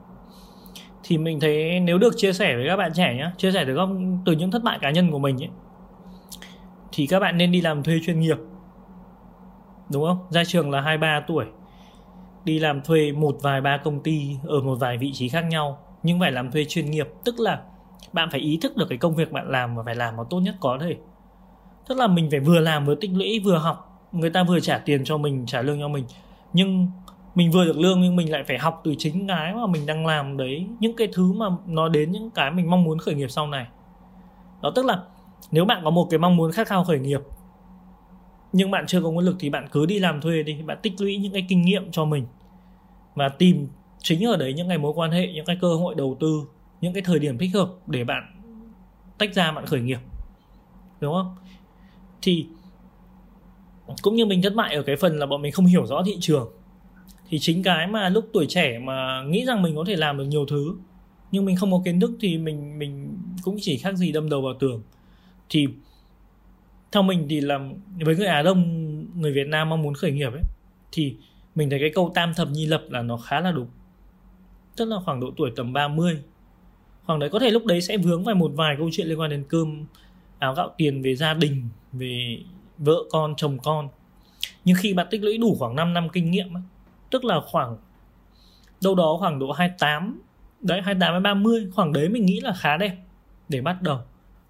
thì 1.03 1.18
mình 1.18 1.40
thấy 1.40 1.80
nếu 1.80 1.99
được 1.99 2.14
chia 2.16 2.32
sẻ 2.32 2.57
với 2.57 2.64
các 2.68 2.76
bạn 2.76 2.93
trẻ 2.95 3.14
nhá, 3.16 3.32
chia 3.36 3.53
sẻ 3.53 3.64
từ 3.66 3.72
góc, 3.72 3.88
từ 4.26 4.32
những 4.32 4.51
thất 4.51 4.62
bại 4.62 4.78
cá 4.80 4.90
nhân 4.90 5.11
của 5.11 5.18
mình 5.18 5.43
ấy, 5.43 5.51
thì 6.93 7.07
các 7.07 7.20
bạn 7.20 7.38
nên 7.38 7.53
đi 7.53 7.61
làm 7.61 7.82
thuê 7.82 8.01
chuyên 8.07 8.20
nghiệp. 8.20 8.36
Đúng 9.93 10.05
không? 10.05 10.18
Ra 10.30 10.45
trường 10.45 10.70
là 10.70 10.80
23 10.80 11.20
tuổi, 11.26 11.45
đi 12.45 12.59
làm 12.59 12.82
thuê 12.82 13.12
một 13.12 13.36
vài 13.43 13.61
ba 13.61 13.76
công 13.76 14.03
ty 14.03 14.36
ở 14.45 14.61
một 14.61 14.74
vài 14.74 14.99
vị 14.99 15.12
trí 15.14 15.28
khác 15.28 15.45
nhau, 15.45 15.78
nhưng 16.03 16.20
phải 16.20 16.32
làm 16.32 16.51
thuê 16.51 16.64
chuyên 16.64 16.90
nghiệp. 16.90 17.09
Tức 17.24 17.34
là 17.38 17.62
bạn 18.12 18.28
phải 18.30 18.40
ý 18.40 18.59
thức 18.62 18.76
được 18.76 18.86
cái 18.88 18.99
công 18.99 19.14
việc 19.14 19.32
bạn 19.32 19.51
làm 19.51 19.76
và 19.76 19.82
phải 19.82 19.95
làm 19.95 20.16
nó 20.16 20.24
tốt 20.24 20.40
nhất 20.40 20.55
có 20.61 20.78
thể 20.80 20.97
tức 21.89 21.99
là 21.99 22.07
mình 22.07 22.30
phải 22.30 22.41
vừa 22.41 22.61
làm 22.61 22.87
vừa 22.87 22.95
tích 22.95 23.11
lũy, 23.14 23.41
vừa 23.41 23.59
học. 23.59 24.09
Người 24.12 24.30
ta 24.30 24.45
vừa 24.45 24.61
trả 24.61 24.78
tiền 24.78 25.05
cho 25.05 25.18
mình, 25.18 25.47
trả 25.47 25.62
lương 25.62 25.80
cho 25.80 25.89
mình. 25.89 26.05
Nhưng 26.53 26.89
mình 27.35 27.51
vừa 27.51 27.64
được 27.64 27.78
lương 27.78 28.01
nhưng 28.01 28.16
mình 28.16 28.33
lại 28.33 28.45
phải 28.49 28.59
học 28.59 28.80
từ 28.85 28.95
chính 28.99 29.26
cái 29.26 29.55
mà 29.55 29.66
mình 29.66 29.87
đang 29.87 30.07
làm 30.07 30.37
đấy. 30.37 30.66
Những 30.80 30.97
cái 30.97 31.09
thứ 31.12 31.33
mà 31.33 31.47
nó 31.66 31.89
đến, 31.89 32.12
những 32.12 32.30
cái 32.30 32.51
mình 32.51 32.70
mong 32.70 32.85
muốn 32.85 32.99
khởi 32.99 33.14
nghiệp 33.14 33.30
sau 33.30 33.47
này. 33.47 33.66
Đó 34.62 34.72
tức 34.74 34.85
là 34.87 35.03
nếu 35.51 35.64
bạn 35.64 35.80
có 35.85 35.91
một 35.91 36.07
cái 36.11 36.18
mong 36.18 36.37
muốn 36.37 36.53
khát 36.53 36.66
khao 36.66 36.85
khởi 36.85 36.99
nghiệp, 36.99 37.20
nhưng 38.53 38.70
bạn 38.70 38.87
chưa 38.87 39.03
có 39.03 39.11
nguồn 39.11 39.24
lực 39.24 39.37
thì 39.39 39.51
bạn 39.51 39.66
cứ 39.72 39.87
đi 39.87 39.99
làm 39.99 40.20
thuê 40.20 40.43
đi. 40.43 40.62
Bạn 40.62 40.78
tích 40.83 40.93
lũy 41.01 41.16
những 41.16 41.33
cái 41.33 41.47
kinh 41.49 41.62
nghiệm 41.62 41.91
cho 41.91 42.05
mình 42.05 42.26
và 43.14 43.28
tìm 43.28 43.68
chính 43.99 44.26
ở 44.26 44.37
đấy 44.37 44.55
những 44.55 44.68
cái 44.68 44.78
mối 44.78 44.93
quan 44.95 45.11
hệ, 45.11 45.33
những 45.33 45.47
cái 45.47 45.59
cơ 45.61 45.74
hội 45.74 45.95
đầu 45.95 46.16
tư, 46.20 46.43
những 46.80 46.93
cái 46.93 47.03
thời 47.03 47.18
điểm 47.18 47.39
thích 47.39 47.51
hợp 47.55 47.68
để 47.87 48.05
bạn 48.05 48.22
tách 49.18 49.35
ra 49.35 49.53
bạn 49.53 49.66
khởi 49.66 49.80
nghiệp. 49.80 49.99
Đúng 51.01 51.14
không? 51.14 51.37
Thì 52.23 52.47
cũng 54.03 54.14
như 54.14 54.27
mình 54.27 54.43
thất 54.43 54.55
bại 54.55 54.75
ở 54.75 54.83
cái 54.83 54.97
phần 54.97 55.18
là 55.18 55.27
bọn 55.27 55.43
mình 55.43 55.53
không 55.53 55.66
hiểu 55.66 55.87
rõ 55.87 56.03
thị 56.07 56.16
trường, 56.20 56.51
thì 57.29 57.39
chính 57.39 57.62
cái 57.62 57.87
mà 57.87 58.09
lúc 58.09 58.29
tuổi 58.33 58.47
trẻ 58.49 58.79
mà 58.79 59.23
nghĩ 59.23 59.45
rằng 59.45 59.62
mình 59.62 59.77
có 59.77 59.85
thể 59.87 59.97
làm 59.97 60.18
được 60.18 60.25
nhiều 60.25 60.47
thứ, 60.47 60.77
nhưng 61.31 61.45
mình 61.45 61.57
không 61.57 61.73
có 61.73 61.83
kiến 61.85 62.01
thức 62.01 62.11
thì 62.20 62.39
mình 62.39 62.79
mình 62.79 63.18
cũng 63.43 63.57
chỉ 63.61 63.79
khác 63.79 63.97
gì 63.97 64.12
đâm 64.12 64.29
đầu 64.29 64.43
vào 64.43 64.55
tường. 64.61 64.83
Thì 65.49 65.66
theo 66.93 67.03
mình 67.03 67.27
thì 67.29 67.41
làm 67.41 67.75
với 68.05 68.16
người 68.16 68.27
Á 68.27 68.43
Đông, 68.43 68.62
người 69.20 69.33
Việt 69.33 69.47
Nam 69.49 69.68
mong 69.68 69.83
muốn 69.83 69.95
khởi 69.95 70.12
nghiệp 70.12 70.33
ấy, 70.33 70.43
thì 70.93 71.16
mình 71.55 71.70
thấy 71.70 71.79
cái 71.81 71.91
câu 71.95 72.12
tam 72.14 72.35
thập 72.35 72.49
nhi 72.51 72.66
lập 72.66 72.85
là 72.89 73.03
nó 73.03 73.16
khá 73.16 73.41
là 73.41 73.53
đúng. 73.53 73.68
Tức 74.77 74.85
là 74.85 74.97
khoảng 75.05 75.20
độ 75.20 75.31
tuổi 75.37 75.53
tầm 75.57 75.73
30 75.73 76.23
khoảng 77.05 77.18
đấy 77.18 77.31
có 77.31 77.39
thể 77.39 77.51
lúc 77.51 77.66
đấy 77.66 77.81
sẽ 77.81 77.97
vướng 77.97 78.25
vào 78.25 78.35
một 78.35 78.53
vài 78.55 78.75
câu 78.79 78.89
chuyện 78.93 79.07
liên 79.07 79.20
quan 79.20 79.31
đến 79.31 79.45
cơm 79.49 79.85
áo 80.43 80.55
gạo 80.55 80.70
tiền 80.76 81.03
về 81.03 81.16
gia 81.16 81.34
đình, 81.34 81.68
về 81.93 82.38
vợ 82.78 82.97
con, 83.11 83.34
chồng 83.36 83.59
con. 83.62 83.88
Nhưng 84.64 84.76
khi 84.80 84.95
bạn 84.95 85.07
tích 85.11 85.22
lũy 85.22 85.38
đủ 85.38 85.57
khoảng 85.59 85.76
5 85.76 85.95
năm 85.95 86.09
kinh 86.09 86.30
nghiệm 86.30 86.49
tức 87.11 87.24
là 87.24 87.40
khoảng, 87.47 87.76
đâu 88.82 88.95
đó 88.95 89.16
khoảng 89.20 89.38
độ 89.38 89.53
28 89.53 90.20
đấy 90.61 90.80
28 90.84 91.14
đến 91.14 91.22
30 91.22 91.70
khoảng 91.74 91.93
đấy 91.93 92.09
mình 92.09 92.26
nghĩ 92.26 92.40
là 92.40 92.53
khá 92.53 92.76
đẹp 92.76 92.97
để 93.49 93.61
bắt 93.61 93.82
đầu. 93.82 93.99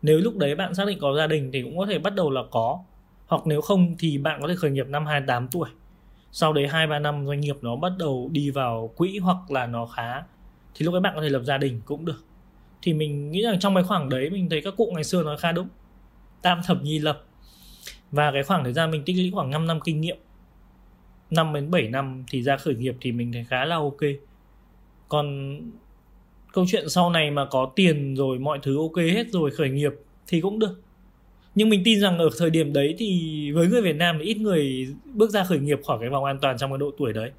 Nếu 0.03 0.19
lúc 0.19 0.37
đấy 0.37 0.55
bạn 0.55 0.75
xác 0.75 0.87
định 0.87 0.99
có 1.01 1.15
gia 1.17 1.27
đình 1.27 1.51
thì 1.53 1.63
cũng 1.63 1.79
có 1.79 1.87
thể 1.87 1.99
bắt 1.99 2.15
đầu 2.15 2.31
là 2.31 2.43
có. 2.51 2.79
Hoặc 3.27 3.47
nếu 3.47 3.61
không 3.61 3.95
thì 3.99 4.19
bạn 4.19 4.43
có 4.43 4.49
thể 4.49 4.55
khởi 4.57 4.71
nghiệp 4.71 4.87
năm 4.89 5.07
28 5.07 5.49
tuổi. 5.49 5.69
Sau 6.33 6.53
đấy 6.53 6.69
2 6.69 6.87
3 6.87 6.99
năm 6.99 7.27
doanh 7.27 7.41
nghiệp 7.41 7.57
nó 7.63 7.77
bắt 7.77 7.93
đầu 7.99 8.29
đi 8.33 8.51
vào 8.51 8.91
quỹ 8.97 9.19
hoặc 9.19 9.51
là 9.51 9.67
nó 9.67 9.87
khá, 9.87 10.23
thì 10.75 10.85
lúc 10.85 10.95
ấy 10.95 11.01
bạn 11.01 11.13
có 11.17 11.23
thể 11.23 11.29
lập 11.29 11.43
gia 11.45 11.59
đình 11.59 11.81
cũng 11.85 12.05
được. 12.05 12.25
Thì 12.83 12.95
mình 12.95 13.31
nghĩ 13.31 13.43
rằng 13.43 13.61
trong 13.61 13.75
cái 13.75 13.85
khoảng 13.85 14.09
đấy 14.09 14.31
mình 14.31 14.49
thấy 14.51 14.61
các 14.61 14.75
cụ 14.77 14.91
ngày 14.95 15.05
xưa 15.05 15.23
nói 15.23 15.37
khá 15.37 15.53
đúng 15.53 15.69
tam 16.43 16.61
thập 16.67 16.83
nhi 16.83 16.99
lập. 16.99 17.25
Và 18.11 18.31
cái 18.33 18.43
khoảng 18.43 18.65
thời 18.65 18.73
gian 18.73 18.91
mình 18.91 19.03
tích 19.05 19.17
lũy 19.17 19.31
khoảng 19.35 19.51
5 19.51 19.67
năm 19.67 19.81
kinh 19.85 20.01
nghiệm 20.01 20.17
5 21.31 21.53
đến 21.55 21.71
7 21.71 21.89
năm 21.89 22.25
thì 22.31 22.43
ra 22.43 22.57
khởi 22.57 22.75
nghiệp 22.75 22.97
thì 23.01 23.13
mình 23.13 23.33
thấy 23.33 23.45
khá 23.45 23.65
là 23.65 23.77
ok. 23.77 24.01
Còn 25.09 25.57
câu 26.53 26.65
chuyện 26.69 26.89
sau 26.89 27.11
này 27.11 27.31
mà 27.31 27.47
có 27.51 27.73
tiền 27.77 28.15
rồi, 28.17 28.39
mọi 28.39 28.59
thứ 28.63 28.79
ok 28.79 28.97
hết 28.97 29.31
rồi, 29.31 29.51
khởi 29.51 29.71
nghiệp 29.71 29.93
thì 30.27 30.41
cũng 30.41 30.59
được. 30.59 30.81
Nhưng 31.55 31.69
mình 31.69 31.83
tin 31.85 32.01
rằng 32.01 32.19
ở 32.19 32.29
thời 32.39 32.51
điểm 32.51 32.73
đấy 32.73 32.95
thì 32.99 33.53
với 33.53 33.69
người 33.69 33.83
Việt 33.83 33.97
Nam 33.97 34.17
thì 34.19 34.25
ít 34.25 34.37
người 34.37 34.87
bước 35.05 35.31
ra 35.31 35.45
khởi 35.45 35.59
nghiệp 35.59 35.81
khỏi 35.87 35.99
cái 36.01 36.09
vòng 36.09 36.25
an 36.25 36.39
toàn 36.43 36.59
trong 36.59 36.71
cái 36.71 36.79
độ 36.79 36.91
tuổi 36.99 37.13
đấy. 37.13 37.31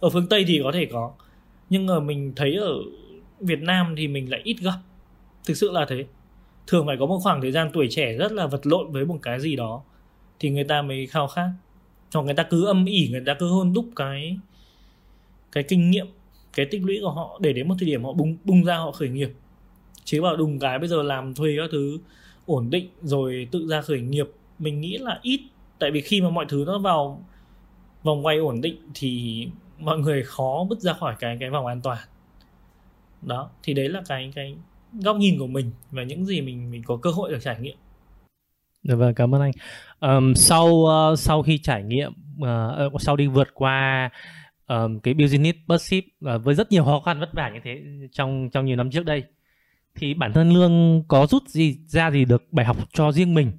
Ở 0.00 0.10
phương 0.10 0.26
Tây 0.26 0.44
thì 0.48 0.60
có 0.64 0.72
thể 0.72 0.86
có, 0.92 1.12
nhưng 1.70 1.86
mà 1.86 2.00
mình 2.00 2.32
thấy 2.36 2.56
ở 2.56 2.74
Việt 3.40 3.62
Nam 3.62 3.94
thì 3.96 4.08
mình 4.08 4.30
lại 4.30 4.40
ít 4.44 4.56
gặp. 4.60 4.78
Thực 5.46 5.54
sự 5.54 5.70
là 5.70 5.86
thế 5.88 6.04
thường 6.66 6.86
phải 6.86 6.96
có 7.00 7.06
một 7.06 7.18
khoảng 7.22 7.40
thời 7.40 7.52
gian 7.52 7.70
tuổi 7.72 7.88
trẻ 7.90 8.12
rất 8.12 8.32
là 8.32 8.46
vật 8.46 8.66
lộn 8.66 8.92
với 8.92 9.04
một 9.04 9.18
cái 9.22 9.40
gì 9.40 9.56
đó 9.56 9.82
thì 10.40 10.50
người 10.50 10.64
ta 10.64 10.82
mới 10.82 11.06
khao 11.06 11.28
khát. 11.28 11.48
Hoặc 12.14 12.22
người 12.22 12.34
ta 12.34 12.42
cứ 12.42 12.66
âm 12.66 12.84
ỉ, 12.84 13.08
người 13.10 13.22
ta 13.26 13.34
cứ 13.34 13.48
hôn 13.48 13.72
đúc 13.72 13.84
cái 13.96 14.38
cái 15.52 15.64
kinh 15.68 15.90
nghiệm, 15.90 16.06
cái 16.52 16.66
tích 16.70 16.82
lũy 16.84 16.98
của 17.02 17.10
họ 17.10 17.38
để 17.40 17.52
đến 17.52 17.68
một 17.68 17.74
thời 17.78 17.86
điểm 17.86 18.04
họ 18.04 18.12
bung 18.12 18.36
bung 18.44 18.64
ra 18.64 18.76
họ 18.76 18.92
khởi 18.92 19.08
nghiệp. 19.08 19.30
Chứ 20.04 20.22
bảo 20.22 20.36
đùng 20.36 20.58
cái 20.58 20.78
bây 20.78 20.88
giờ 20.88 21.02
làm 21.02 21.34
thuê 21.34 21.54
các 21.56 21.68
thứ 21.72 21.98
ổn 22.46 22.70
định 22.70 22.88
rồi 23.02 23.48
tự 23.50 23.66
ra 23.68 23.82
khởi 23.82 24.00
nghiệp, 24.00 24.26
mình 24.58 24.80
nghĩ 24.80 24.98
là 24.98 25.18
ít. 25.22 25.40
Tại 25.78 25.90
vì 25.90 26.00
khi 26.00 26.20
mà 26.20 26.30
mọi 26.30 26.46
thứ 26.48 26.64
nó 26.66 26.78
vào 26.78 27.24
vòng 28.02 28.26
quay 28.26 28.36
ổn 28.36 28.60
định 28.60 28.76
thì 28.94 29.46
mọi 29.78 29.98
người 29.98 30.22
khó 30.22 30.66
bứt 30.68 30.80
ra 30.80 30.92
khỏi 30.92 31.14
cái 31.20 31.36
cái 31.40 31.50
vòng 31.50 31.66
an 31.66 31.80
toàn. 31.80 31.98
Đó, 33.22 33.50
thì 33.62 33.74
đấy 33.74 33.88
là 33.88 34.02
cái 34.08 34.32
cái 34.34 34.54
góc 34.92 35.16
nhìn 35.16 35.38
của 35.38 35.46
mình 35.46 35.70
và 35.90 36.02
những 36.02 36.24
gì 36.24 36.40
mình 36.40 36.70
mình 36.70 36.82
có 36.86 36.96
cơ 36.96 37.10
hội 37.10 37.30
được 37.30 37.38
trải 37.42 37.60
nghiệm. 37.60 37.76
Dạ 38.82 38.94
vâng, 38.94 39.14
cảm 39.14 39.34
ơn 39.34 39.40
anh. 39.40 39.52
Um, 40.00 40.34
sau 40.34 40.66
uh, 40.68 41.18
sau 41.18 41.42
khi 41.42 41.58
trải 41.58 41.82
nghiệm 41.82 42.12
uh, 42.42 43.00
sau 43.02 43.16
đi 43.16 43.26
vượt 43.26 43.48
qua 43.54 44.10
um, 44.68 44.98
cái 44.98 45.14
business 45.14 45.58
pursuit 45.68 46.04
uh, 46.04 46.44
với 46.44 46.54
rất 46.54 46.72
nhiều 46.72 46.84
khó 46.84 47.00
khăn 47.00 47.20
vất 47.20 47.32
vả 47.32 47.50
như 47.54 47.60
thế 47.64 47.82
trong 48.12 48.50
trong 48.52 48.64
nhiều 48.64 48.76
năm 48.76 48.90
trước 48.90 49.04
đây 49.04 49.22
thì 49.94 50.14
bản 50.14 50.32
thân 50.32 50.52
lương 50.52 51.04
có 51.08 51.26
rút 51.26 51.48
gì 51.48 51.78
ra 51.86 52.10
gì 52.10 52.24
được 52.24 52.52
bài 52.52 52.66
học 52.66 52.76
cho 52.92 53.12
riêng 53.12 53.34
mình? 53.34 53.52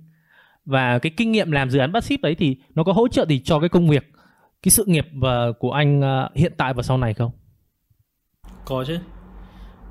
Và 0.66 1.00
cái 1.00 1.12
kinh 1.18 1.32
nghiệm 1.32 1.52
làm 1.52 1.70
dự 1.70 1.80
án 1.80 1.94
passive 1.94 2.22
đấy 2.22 2.36
thì 2.36 2.58
nó 2.76 2.84
có 2.84 2.94
hỗ 2.94 3.08
trợ 3.08 3.26
gì 3.26 3.40
cho 3.40 3.60
cái 3.60 3.70
công 3.70 3.90
việc 3.90 4.12
cái 4.64 4.70
sự 4.70 4.84
nghiệp 4.88 5.08
và 5.14 5.52
của 5.60 5.72
anh 5.72 6.00
uh, 6.00 6.36
hiện 6.36 6.54
tại 6.58 6.74
và 6.74 6.84
sau 6.84 6.98
này 6.98 7.14
không? 7.14 7.32
Có 8.66 8.84
chứ. 8.88 8.96
uh, 8.96 9.13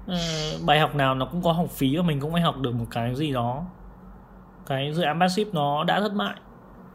Ờ, 0.06 0.16
bài 0.66 0.80
học 0.80 0.94
nào 0.94 1.14
nó 1.14 1.26
cũng 1.26 1.42
có 1.42 1.52
học 1.52 1.70
phí 1.70 1.96
và 1.96 2.02
mình 2.02 2.20
cũng 2.20 2.32
phải 2.32 2.42
học 2.42 2.58
được 2.60 2.74
một 2.74 2.86
cái 2.90 3.14
gì 3.14 3.32
đó. 3.32 3.64
Cái 4.66 4.92
dự 4.94 5.02
án 5.02 5.20
passive 5.20 5.50
nó 5.54 5.84
đã 5.84 6.00
thất 6.00 6.14
bại. 6.14 6.34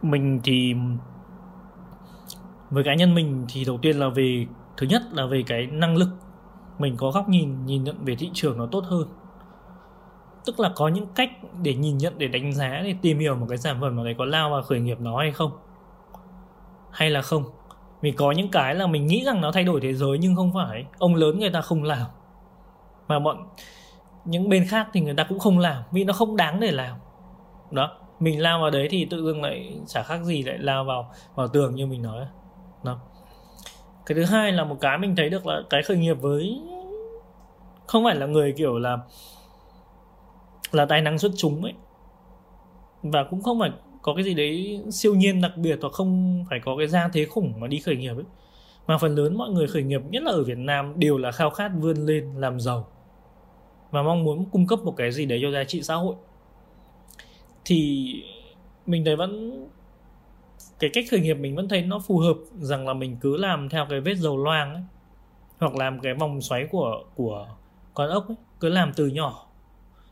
Mình 0.02 0.40
thì, 0.44 0.74
với 2.70 2.84
cá 2.84 2.96
nhân 2.96 3.16
mình 3.16 3.46
thì 3.50 3.66
đầu 3.66 3.78
tiên 3.82 4.00
là 4.00 4.10
về, 4.10 4.46
thứ 4.78 4.88
nhất 4.88 5.02
là 5.12 5.26
về 5.26 5.44
cái 5.48 5.68
năng 5.68 5.96
lực. 5.96 6.10
Mình 6.80 6.96
có 6.98 7.12
góc 7.12 7.30
nhìn 7.30 7.66
nhìn 7.66 7.84
nhận 7.84 7.96
về 8.06 8.16
thị 8.16 8.30
trường 8.34 8.58
nó 8.58 8.68
tốt 8.72 8.84
hơn. 8.86 9.08
Tức 10.46 10.60
là 10.60 10.72
có 10.76 10.88
những 10.88 11.06
cách 11.16 11.30
để 11.64 11.76
nhìn 11.76 11.98
nhận, 11.98 12.14
để 12.18 12.28
đánh 12.28 12.54
giá, 12.54 12.82
để 12.84 12.96
tìm 13.02 13.20
hiểu 13.20 13.36
một 13.36 13.46
cái 13.50 13.58
sản 13.58 13.78
phẩm 13.82 13.96
nào 13.96 14.06
đấy 14.06 14.16
có 14.18 14.26
lao 14.26 14.50
vào 14.50 14.62
khởi 14.62 14.80
nghiệp 14.80 15.00
nó 15.00 15.18
hay 15.18 15.32
không. 15.32 15.52
Hay 16.92 17.10
là 17.10 17.22
không. 17.22 17.44
Vì 18.02 18.12
có 18.12 18.32
những 18.32 18.52
cái 18.52 18.76
là 18.76 18.88
mình 18.88 19.08
nghĩ 19.08 19.24
rằng 19.26 19.42
nó 19.42 19.52
thay 19.52 19.64
đổi 19.64 19.82
thế 19.82 19.94
giới 19.94 20.18
nhưng 20.18 20.36
không 20.36 20.54
phải. 20.54 20.86
Ông 20.98 21.16
lớn 21.16 21.40
người 21.40 21.50
ta 21.50 21.62
không 21.62 21.84
làm 21.84 22.08
mà 23.08 23.20
bọn 23.20 23.50
những 24.26 24.50
bên 24.50 24.66
khác 24.68 24.88
thì 24.94 25.02
người 25.02 25.14
ta 25.14 25.26
cũng 25.30 25.40
không 25.40 25.60
làm. 25.60 25.84
Vì 25.92 26.04
nó 26.04 26.14
không 26.14 26.36
đáng 26.36 26.60
để 26.60 26.72
làm. 26.72 26.98
Đó, 27.72 27.92
mình 28.20 28.42
lao 28.42 28.62
vào 28.62 28.70
đấy 28.70 28.88
thì 28.92 29.06
tự 29.06 29.26
dưng 29.26 29.42
lại 29.42 29.80
chả 29.88 30.04
khác 30.04 30.24
gì 30.24 30.44
lại 30.44 30.58
lao 30.58 30.84
vào 30.84 31.12
vào 31.36 31.48
tường 31.48 31.76
như 31.76 31.86
mình 31.86 32.02
nói. 32.02 32.26
Đó. 32.84 33.00
Cái 34.06 34.16
thứ 34.16 34.26
hai 34.26 34.52
là 34.52 34.64
một 34.64 34.78
cái 34.82 34.98
mình 34.98 35.16
thấy 35.16 35.30
được 35.30 35.46
là 35.48 35.62
cái 35.70 35.84
khởi 35.84 35.98
nghiệp 35.98 36.14
với 36.22 36.62
không 37.88 38.04
phải 38.04 38.16
là 38.16 38.26
người 38.26 38.54
kiểu 38.58 38.80
là 38.80 38.98
là 40.72 40.86
tài 40.86 41.02
năng 41.02 41.20
xuất 41.20 41.32
chúng 41.38 41.64
ấy. 41.64 41.74
Và 43.04 43.24
cũng 43.30 43.42
không 43.42 43.60
phải 43.60 43.72
có 44.02 44.14
cái 44.14 44.24
gì 44.24 44.34
đấy 44.34 44.82
siêu 44.92 45.16
nhiên 45.16 45.42
đặc 45.42 45.52
biệt 45.58 45.80
hoặc 45.82 45.94
không 45.94 46.44
phải 46.50 46.60
có 46.66 46.78
cái 46.78 46.88
gia 46.88 47.08
thế 47.08 47.26
khủng 47.26 47.54
mà 47.60 47.68
đi 47.68 47.80
khởi 47.80 47.96
nghiệp 47.96 48.16
ấy. 48.16 48.26
Mà 48.88 48.98
phần 48.98 49.16
lớn 49.16 49.38
mọi 49.38 49.50
người 49.50 49.68
khởi 49.68 49.84
nghiệp, 49.84 50.02
nhất 50.10 50.24
là 50.24 50.32
ở 50.32 50.44
Việt 50.44 50.58
Nam, 50.58 50.94
đều 50.96 51.18
là 51.18 51.32
khao 51.32 51.50
khát 51.50 51.72
vươn 51.80 51.98
lên 51.98 52.34
làm 52.36 52.60
giàu 52.60 52.88
và 53.92 54.04
mong 54.04 54.24
muốn 54.24 54.46
cung 54.46 54.68
cấp 54.68 54.80
một 54.80 54.94
cái 54.98 55.12
gì 55.12 55.26
đấy 55.26 55.40
cho 55.42 55.52
giá 55.52 55.64
trị 55.64 55.82
xã 55.82 55.96
hội. 55.96 56.16
Thì 57.66 58.12
mình 58.86 59.06
thấy 59.06 59.16
vẫn, 59.16 59.66
cái 60.80 60.90
cách 60.94 61.06
khởi 61.12 61.20
nghiệp 61.20 61.34
mình 61.34 61.56
vẫn 61.56 61.70
thấy 61.70 61.82
nó 61.82 62.00
phù 62.00 62.18
hợp 62.18 62.38
rằng 62.60 62.88
là 62.88 62.94
mình 62.94 63.18
cứ 63.22 63.38
làm 63.38 63.70
theo 63.70 63.86
cái 63.90 64.02
vết 64.02 64.16
dầu 64.16 64.38
loang 64.38 64.74
ấy, 64.74 64.84
hoặc 65.60 65.76
làm 65.76 66.00
cái 66.00 66.14
vòng 66.14 66.42
xoáy 66.42 66.68
của 66.72 67.04
của 67.16 67.48
con 67.94 68.10
ốc 68.10 68.28
ấy, 68.28 68.38
cứ 68.60 68.70
làm 68.70 68.92
từ 68.96 69.08
nhỏ. 69.08 69.48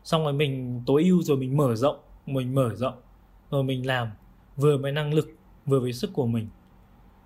Xong 0.04 0.24
rồi 0.24 0.32
mình 0.32 0.82
tối 0.86 1.04
ưu 1.04 1.22
rồi 1.22 1.36
mình 1.36 1.56
mở 1.56 1.74
rộng, 1.76 1.96
mình 2.26 2.54
mở 2.54 2.74
rộng, 2.74 2.94
rồi 3.50 3.62
mình 3.62 3.86
làm, 3.86 4.08
vừa 4.56 4.78
với 4.78 4.92
năng 4.92 5.14
lực, 5.14 5.28
vừa 5.66 5.80
với 5.80 5.92
sức 5.92 6.10
của 6.12 6.26
mình. 6.26 6.48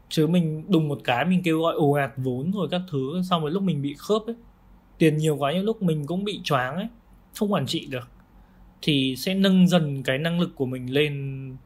Chứ 0.08 0.26
mình 0.26 0.64
đùng 0.68 0.88
một 0.88 0.98
cái 1.04 1.24
mình 1.24 1.42
kêu 1.44 1.60
gọi 1.62 1.74
ồ 1.74 1.92
ạt 1.92 2.12
vốn 2.16 2.50
rồi 2.52 2.68
các 2.70 2.80
thứ, 2.90 3.22
xong 3.30 3.42
rồi 3.42 3.50
lúc 3.50 3.62
mình 3.62 3.82
bị 3.82 3.94
khớp 3.98 4.22
ấy 4.26 4.36
tiền 5.00 5.16
nhiều 5.16 5.36
quá 5.36 5.52
những 5.52 5.64
lúc 5.64 5.82
mình 5.82 6.06
cũng 6.06 6.24
bị 6.24 6.40
choáng 6.44 6.76
ấy, 6.76 6.88
không 7.34 7.52
quản 7.52 7.66
trị 7.66 7.86
được, 7.86 8.08
thì 8.82 9.16
sẽ 9.16 9.34
nâng 9.34 9.68
dần 9.68 10.02
cái 10.02 10.18
năng 10.18 10.40
lực 10.40 10.50
của 10.54 10.66
mình 10.66 10.92
lên 10.92 11.56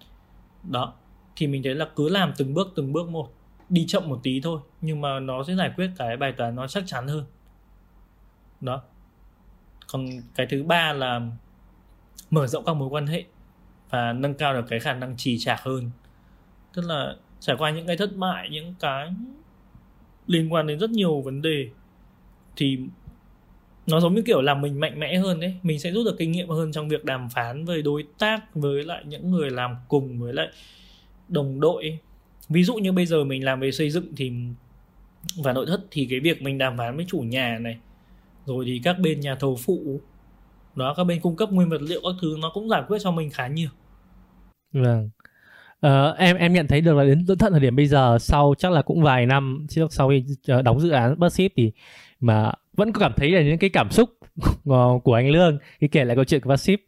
đó. 0.62 0.94
Thì 1.36 1.46
mình 1.46 1.62
thấy 1.62 1.74
là 1.74 1.88
cứ 1.96 2.08
làm 2.08 2.32
từng 2.36 2.54
bước 2.54 2.72
từng 2.76 2.92
bước 2.92 3.08
một, 3.08 3.32
đi 3.68 3.84
chậm 3.88 4.08
một 4.08 4.20
tí 4.22 4.40
thôi, 4.40 4.60
nhưng 4.80 5.00
mà 5.00 5.20
nó 5.20 5.44
sẽ 5.44 5.54
giải 5.54 5.72
quyết 5.76 5.90
cái 5.96 6.16
bài 6.16 6.32
toán 6.36 6.54
nó 6.54 6.66
chắc 6.66 6.84
chắn 6.86 7.08
hơn. 7.08 7.24
Đó. 8.60 8.82
Còn 9.92 10.06
cái 10.34 10.46
thứ 10.50 10.62
ba 10.62 10.92
là 10.92 11.20
mở 12.30 12.46
rộng 12.46 12.64
các 12.64 12.74
mối 12.74 12.88
quan 12.88 13.06
hệ 13.06 13.24
và 13.90 14.12
nâng 14.12 14.34
cao 14.34 14.54
được 14.54 14.64
cái 14.68 14.80
khả 14.80 14.94
năng 14.94 15.16
trì 15.16 15.38
trạc 15.38 15.60
hơn. 15.60 15.90
Tức 16.72 16.82
là 16.82 17.14
trải 17.40 17.56
qua 17.58 17.70
những 17.70 17.86
cái 17.86 17.96
thất 17.96 18.16
bại, 18.16 18.48
những 18.50 18.74
cái 18.80 19.14
liên 20.26 20.52
quan 20.52 20.66
đến 20.66 20.78
rất 20.78 20.90
nhiều 20.90 21.20
vấn 21.20 21.42
đề, 21.42 21.68
thì 22.56 22.78
nó 23.86 24.00
giống 24.00 24.14
như 24.14 24.22
kiểu 24.22 24.42
làm 24.42 24.60
mình 24.60 24.80
mạnh 24.80 25.00
mẽ 25.00 25.16
hơn 25.16 25.40
đấy 25.40 25.54
mình 25.62 25.78
sẽ 25.78 25.90
rút 25.90 26.04
được 26.04 26.16
kinh 26.18 26.32
nghiệm 26.32 26.48
hơn 26.48 26.72
trong 26.72 26.88
việc 26.88 27.04
đàm 27.04 27.28
phán 27.30 27.64
với 27.64 27.82
đối 27.82 28.04
tác 28.18 28.54
với 28.54 28.84
lại 28.84 29.02
những 29.06 29.30
người 29.30 29.50
làm 29.50 29.76
cùng 29.88 30.20
với 30.20 30.32
lại 30.32 30.48
đồng 31.28 31.60
đội 31.60 31.98
ví 32.48 32.64
dụ 32.64 32.74
như 32.74 32.92
bây 32.92 33.06
giờ 33.06 33.24
mình 33.24 33.44
làm 33.44 33.60
về 33.60 33.72
xây 33.72 33.90
dựng 33.90 34.06
thì 34.16 34.32
và 35.36 35.52
nội 35.52 35.66
thất 35.66 35.80
thì 35.90 36.06
cái 36.10 36.20
việc 36.20 36.42
mình 36.42 36.58
đàm 36.58 36.78
phán 36.78 36.96
với 36.96 37.04
chủ 37.08 37.18
nhà 37.18 37.58
này 37.60 37.78
rồi 38.46 38.64
thì 38.66 38.80
các 38.84 38.98
bên 38.98 39.20
nhà 39.20 39.34
thầu 39.34 39.56
phụ 39.64 40.00
đó 40.74 40.94
các 40.96 41.04
bên 41.04 41.20
cung 41.20 41.36
cấp 41.36 41.52
nguyên 41.52 41.68
vật 41.68 41.82
liệu 41.82 42.00
các 42.02 42.14
thứ 42.22 42.36
nó 42.42 42.50
cũng 42.54 42.68
giải 42.68 42.82
quyết 42.88 42.98
cho 43.02 43.10
mình 43.10 43.30
khá 43.30 43.46
nhiều. 43.46 43.68
Vâng. 44.72 45.10
Uh, 45.86 46.18
em 46.18 46.36
em 46.36 46.52
nhận 46.52 46.66
thấy 46.66 46.80
được 46.80 46.96
là 46.96 47.04
đến 47.04 47.26
tận 47.38 47.52
thời 47.52 47.60
điểm 47.60 47.76
bây 47.76 47.86
giờ 47.86 48.18
sau 48.20 48.54
chắc 48.58 48.72
là 48.72 48.82
cũng 48.82 49.02
vài 49.02 49.26
năm 49.26 49.66
trước 49.68 49.92
sau 49.92 50.08
khi 50.08 50.24
ờ, 50.46 50.62
đóng 50.62 50.80
dự 50.80 50.90
án 50.90 51.14
Buzzfeed 51.14 51.48
thì 51.56 51.72
mà 52.20 52.52
vẫn 52.76 52.92
có 52.92 53.00
cảm 53.00 53.12
thấy 53.16 53.30
là 53.30 53.42
những 53.42 53.58
cái 53.58 53.70
cảm 53.70 53.90
xúc 53.90 54.10
của 55.04 55.14
anh 55.14 55.30
Lương, 55.30 55.58
khi 55.80 55.88
kể 55.88 56.04
lại 56.04 56.16
câu 56.16 56.24
chuyện 56.24 56.40
của 56.40 56.50
Buzzfeed 56.50 56.78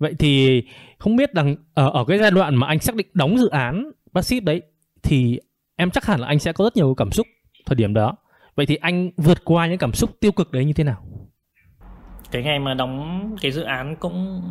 vậy 0.00 0.14
thì 0.18 0.62
không 0.98 1.16
biết 1.16 1.32
rằng 1.34 1.56
ở 1.74 1.90
ở 1.90 2.04
cái 2.04 2.18
giai 2.18 2.30
đoạn 2.30 2.56
mà 2.56 2.66
anh 2.66 2.78
xác 2.78 2.94
định 2.94 3.06
đóng 3.14 3.38
dự 3.38 3.48
án 3.48 3.90
Buzzfeed 4.12 4.44
đấy, 4.44 4.62
thì 5.02 5.38
em 5.76 5.90
chắc 5.90 6.04
hẳn 6.04 6.20
là 6.20 6.26
anh 6.26 6.38
sẽ 6.38 6.52
có 6.52 6.64
rất 6.64 6.76
nhiều 6.76 6.94
cảm 6.94 7.10
xúc 7.10 7.26
thời 7.66 7.76
điểm 7.76 7.94
đó. 7.94 8.16
Vậy 8.54 8.66
thì 8.66 8.76
anh 8.76 9.10
vượt 9.16 9.44
qua 9.44 9.66
những 9.66 9.78
cảm 9.78 9.92
xúc 9.92 10.10
tiêu 10.20 10.32
cực 10.32 10.52
đấy 10.52 10.64
như 10.64 10.72
thế 10.72 10.84
nào? 10.84 11.02
Cái 12.30 12.42
ngày 12.42 12.58
mà 12.58 12.74
đóng 12.74 13.36
cái 13.40 13.52
dự 13.52 13.62
án 13.62 13.96
cũng 13.96 14.42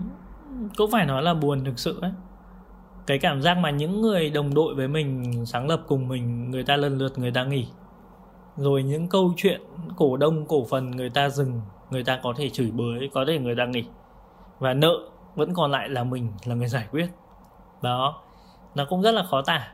cũng 0.77 0.91
phải 0.91 1.05
nói 1.05 1.23
là 1.23 1.33
buồn 1.33 1.65
thực 1.65 1.79
sự 1.79 1.99
ấy. 2.01 2.11
Cái 3.07 3.19
cảm 3.19 3.41
giác 3.41 3.57
mà 3.57 3.69
những 3.69 4.01
người 4.01 4.29
đồng 4.29 4.53
đội 4.53 4.75
với 4.75 4.87
mình 4.87 5.33
sáng 5.45 5.67
lập 5.67 5.81
cùng 5.87 6.07
mình, 6.07 6.51
người 6.51 6.63
ta 6.63 6.75
lần 6.75 6.97
lượt 6.97 7.17
người 7.17 7.31
ta 7.31 7.43
nghỉ 7.43 7.67
rồi 8.59 8.83
những 8.83 9.07
câu 9.07 9.33
chuyện 9.37 9.61
cổ 9.95 10.17
đông, 10.17 10.45
cổ 10.45 10.65
phần 10.69 10.91
người 10.91 11.09
ta 11.09 11.29
dừng, 11.29 11.61
người 11.89 12.03
ta 12.03 12.19
có 12.23 12.33
thể 12.37 12.49
chửi 12.49 12.71
bới, 12.71 13.09
có 13.13 13.25
thể 13.27 13.39
người 13.39 13.55
ta 13.55 13.65
nghỉ. 13.65 13.83
Và 14.59 14.73
nợ 14.73 15.09
vẫn 15.35 15.53
còn 15.53 15.71
lại 15.71 15.89
là 15.89 16.03
mình, 16.03 16.31
là 16.45 16.55
người 16.55 16.67
giải 16.67 16.87
quyết. 16.91 17.07
Đó, 17.81 18.21
nó 18.75 18.85
cũng 18.89 19.01
rất 19.01 19.11
là 19.11 19.23
khó 19.23 19.41
tả. 19.41 19.73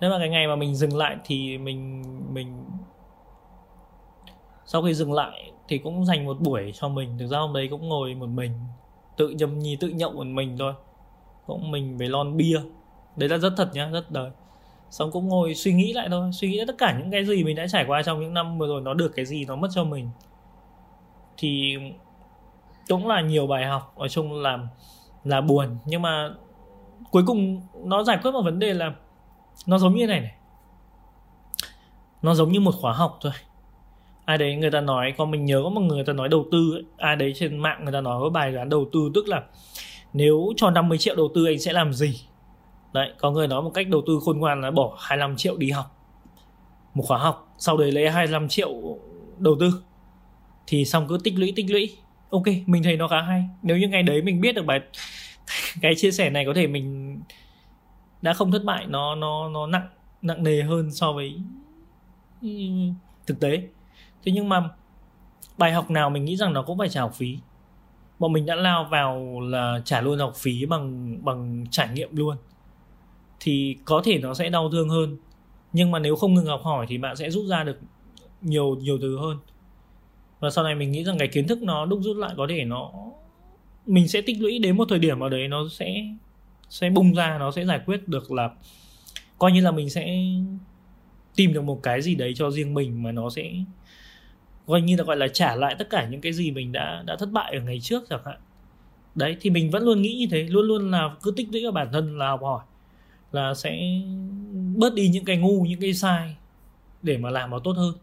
Thế 0.00 0.08
mà 0.08 0.18
cái 0.18 0.28
ngày 0.28 0.46
mà 0.46 0.56
mình 0.56 0.74
dừng 0.74 0.96
lại 0.96 1.16
thì 1.24 1.58
mình 1.58 2.02
mình 2.34 2.64
sau 4.64 4.82
khi 4.82 4.94
dừng 4.94 5.12
lại 5.12 5.52
thì 5.68 5.78
cũng 5.78 6.04
dành 6.04 6.26
một 6.26 6.40
buổi 6.40 6.72
cho 6.74 6.88
mình. 6.88 7.18
Thực 7.18 7.26
ra 7.26 7.38
hôm 7.38 7.52
đấy 7.52 7.68
cũng 7.70 7.88
ngồi 7.88 8.14
một 8.14 8.28
mình, 8.28 8.52
tự 9.16 9.28
nhâm 9.28 9.58
nhi, 9.58 9.76
tự 9.80 9.88
nhậu 9.88 10.12
một 10.12 10.26
mình 10.26 10.56
thôi. 10.58 10.74
Cũng 11.46 11.70
mình 11.70 11.98
với 11.98 12.08
lon 12.08 12.36
bia. 12.36 12.60
Đấy 13.16 13.28
là 13.28 13.38
rất 13.38 13.52
thật 13.56 13.70
nhá, 13.72 13.90
rất 13.92 14.10
đời 14.10 14.30
xong 14.92 15.10
cũng 15.10 15.28
ngồi 15.28 15.54
suy 15.54 15.72
nghĩ 15.72 15.92
lại 15.92 16.08
thôi 16.10 16.30
suy 16.32 16.50
nghĩ 16.50 16.64
tất 16.66 16.74
cả 16.78 16.98
những 16.98 17.10
cái 17.10 17.24
gì 17.24 17.44
mình 17.44 17.56
đã 17.56 17.66
trải 17.66 17.84
qua 17.88 18.02
trong 18.02 18.20
những 18.20 18.34
năm 18.34 18.58
vừa 18.58 18.66
rồi 18.66 18.80
nó 18.80 18.94
được 18.94 19.12
cái 19.16 19.24
gì 19.24 19.44
nó 19.44 19.56
mất 19.56 19.68
cho 19.74 19.84
mình. 19.84 20.10
Thì 21.36 21.76
cũng 22.88 23.06
là 23.06 23.20
nhiều 23.20 23.46
bài 23.46 23.66
học 23.66 23.94
nói 23.98 24.08
chung 24.08 24.32
là 24.32 24.58
là 25.24 25.40
buồn. 25.40 25.76
Nhưng 25.84 26.02
mà 26.02 26.30
cuối 27.10 27.22
cùng 27.26 27.62
nó 27.84 28.04
giải 28.04 28.18
quyết 28.22 28.30
một 28.30 28.42
vấn 28.44 28.58
đề 28.58 28.74
là 28.74 28.94
nó 29.66 29.78
giống 29.78 29.94
như 29.94 30.06
này 30.06 30.20
này. 30.20 30.32
Nó 32.22 32.34
giống 32.34 32.52
như 32.52 32.60
một 32.60 32.74
khóa 32.80 32.92
học 32.92 33.18
thôi. 33.20 33.32
Ai 34.24 34.38
đấy 34.38 34.56
người 34.56 34.70
ta 34.70 34.80
nói 34.80 35.14
con 35.18 35.30
mình 35.30 35.44
nhớ 35.44 35.60
có 35.64 35.70
một 35.70 35.80
người, 35.80 35.96
người 35.96 36.06
ta 36.06 36.12
nói 36.12 36.28
đầu 36.28 36.44
tư 36.52 36.72
ấy, 36.72 36.84
ai 36.96 37.16
đấy 37.16 37.32
trên 37.36 37.58
mạng 37.58 37.84
người 37.84 37.92
ta 37.92 38.00
nói 38.00 38.20
có 38.20 38.28
bài 38.28 38.52
toán 38.54 38.68
đầu 38.68 38.86
tư 38.92 39.10
tức 39.14 39.28
là 39.28 39.42
nếu 40.12 40.52
cho 40.56 40.70
50 40.70 40.98
triệu 40.98 41.16
đầu 41.16 41.28
tư 41.34 41.46
anh 41.46 41.58
sẽ 41.58 41.72
làm 41.72 41.92
gì? 41.92 42.20
Đấy, 42.92 43.12
có 43.18 43.30
người 43.30 43.48
nói 43.48 43.62
một 43.62 43.70
cách 43.74 43.88
đầu 43.88 44.02
tư 44.06 44.18
khôn 44.24 44.38
ngoan 44.38 44.60
là 44.60 44.70
bỏ 44.70 44.96
25 45.00 45.36
triệu 45.36 45.56
đi 45.56 45.70
học. 45.70 45.98
Một 46.94 47.04
khóa 47.06 47.18
học, 47.18 47.54
sau 47.58 47.76
đấy 47.76 47.92
lấy 47.92 48.10
25 48.10 48.48
triệu 48.48 48.98
đầu 49.38 49.56
tư. 49.60 49.82
Thì 50.66 50.84
xong 50.84 51.08
cứ 51.08 51.18
tích 51.24 51.34
lũy 51.38 51.52
tích 51.56 51.70
lũy. 51.70 51.96
Ok, 52.30 52.44
mình 52.66 52.82
thấy 52.82 52.96
nó 52.96 53.08
khá 53.08 53.20
hay. 53.20 53.44
Nếu 53.62 53.76
như 53.76 53.88
ngày 53.88 54.02
đấy 54.02 54.22
mình 54.22 54.40
biết 54.40 54.54
được 54.54 54.66
bài, 54.66 54.80
cái 55.80 55.94
chia 55.96 56.10
sẻ 56.10 56.30
này 56.30 56.44
có 56.46 56.52
thể 56.54 56.66
mình 56.66 57.18
đã 58.22 58.32
không 58.32 58.52
thất 58.52 58.64
bại, 58.64 58.86
nó 58.86 59.14
nó 59.14 59.48
nó 59.48 59.66
nặng 59.66 59.88
nặng 60.22 60.42
nề 60.42 60.62
hơn 60.62 60.90
so 60.90 61.12
với 61.12 61.40
thực 63.26 63.40
tế. 63.40 63.62
Thế 64.24 64.32
nhưng 64.32 64.48
mà 64.48 64.70
bài 65.58 65.72
học 65.72 65.90
nào 65.90 66.10
mình 66.10 66.24
nghĩ 66.24 66.36
rằng 66.36 66.52
nó 66.52 66.62
cũng 66.62 66.78
phải 66.78 66.88
trả 66.88 67.00
học 67.00 67.14
phí. 67.14 67.38
Bọn 68.18 68.32
mình 68.32 68.46
đã 68.46 68.54
lao 68.54 68.84
vào 68.90 69.40
là 69.40 69.80
trả 69.84 70.00
luôn 70.00 70.18
học 70.18 70.32
phí 70.36 70.66
bằng 70.66 71.16
bằng 71.24 71.64
trải 71.70 71.88
nghiệm 71.88 72.16
luôn 72.16 72.36
thì 73.44 73.76
có 73.84 74.02
thể 74.04 74.18
nó 74.18 74.34
sẽ 74.34 74.50
đau 74.50 74.70
thương 74.70 74.88
hơn. 74.88 75.16
Nhưng 75.72 75.90
mà 75.90 75.98
nếu 75.98 76.16
không 76.16 76.34
ngừng 76.34 76.46
học 76.46 76.60
hỏi 76.64 76.86
thì 76.88 76.98
bạn 76.98 77.16
sẽ 77.16 77.30
rút 77.30 77.46
ra 77.46 77.64
được 77.64 77.78
nhiều 78.40 78.74
nhiều 78.74 78.98
thứ 78.98 79.18
hơn. 79.18 79.36
Và 80.40 80.50
sau 80.50 80.64
này 80.64 80.74
mình 80.74 80.92
nghĩ 80.92 81.04
rằng 81.04 81.18
cái 81.18 81.28
kiến 81.28 81.48
thức 81.48 81.62
nó 81.62 81.86
đúc 81.86 82.00
rút 82.02 82.16
lại 82.16 82.34
có 82.36 82.46
thể 82.48 82.64
nó, 82.64 82.90
mình 83.86 84.08
sẽ 84.08 84.20
tích 84.20 84.36
lũy 84.40 84.58
đến 84.58 84.76
một 84.76 84.84
thời 84.88 84.98
điểm 84.98 85.20
ở 85.20 85.28
đấy 85.28 85.48
nó 85.48 85.68
sẽ 85.70 86.04
sẽ 86.68 86.90
bung 86.90 87.14
ra, 87.14 87.38
nó 87.38 87.50
sẽ 87.50 87.64
giải 87.64 87.80
quyết 87.86 88.08
được 88.08 88.32
là 88.32 88.50
coi 89.38 89.52
như 89.52 89.60
là 89.60 89.70
mình 89.70 89.90
sẽ 89.90 90.18
tìm 91.36 91.52
được 91.52 91.64
một 91.64 91.80
cái 91.82 92.02
gì 92.02 92.14
đấy 92.14 92.32
cho 92.36 92.50
riêng 92.50 92.74
mình 92.74 93.02
mà 93.02 93.12
nó 93.12 93.30
sẽ 93.30 93.52
coi 94.66 94.80
như 94.80 94.96
là 94.96 95.04
gọi 95.04 95.16
là 95.16 95.28
trả 95.28 95.56
lại 95.56 95.76
tất 95.78 95.90
cả 95.90 96.08
những 96.10 96.20
cái 96.20 96.32
gì 96.32 96.50
mình 96.50 96.72
đã 96.72 97.02
đã 97.06 97.16
thất 97.16 97.30
bại 97.32 97.52
ở 97.54 97.60
ngày 97.60 97.80
trước 97.80 98.04
chẳng 98.10 98.20
hạn. 98.24 98.40
Đấy, 99.14 99.36
thì 99.40 99.50
mình 99.50 99.70
vẫn 99.70 99.82
luôn 99.82 100.02
nghĩ 100.02 100.16
như 100.18 100.26
thế, 100.30 100.42
luôn 100.42 100.66
luôn 100.66 100.90
là 100.90 101.14
cứ 101.22 101.32
tích 101.36 101.48
lũy 101.52 101.64
ở 101.64 101.70
bản 101.70 101.88
thân 101.92 102.18
là 102.18 102.28
học 102.28 102.40
hỏi 102.42 102.64
là 103.32 103.54
sẽ 103.54 104.00
bớt 104.76 104.94
đi 104.94 105.08
những 105.08 105.24
cái 105.24 105.36
ngu 105.36 105.64
những 105.64 105.80
cái 105.80 105.94
sai 105.94 106.36
để 107.02 107.18
mà 107.18 107.30
làm 107.30 107.50
nó 107.50 107.58
tốt 107.58 107.72
hơn. 107.76 107.94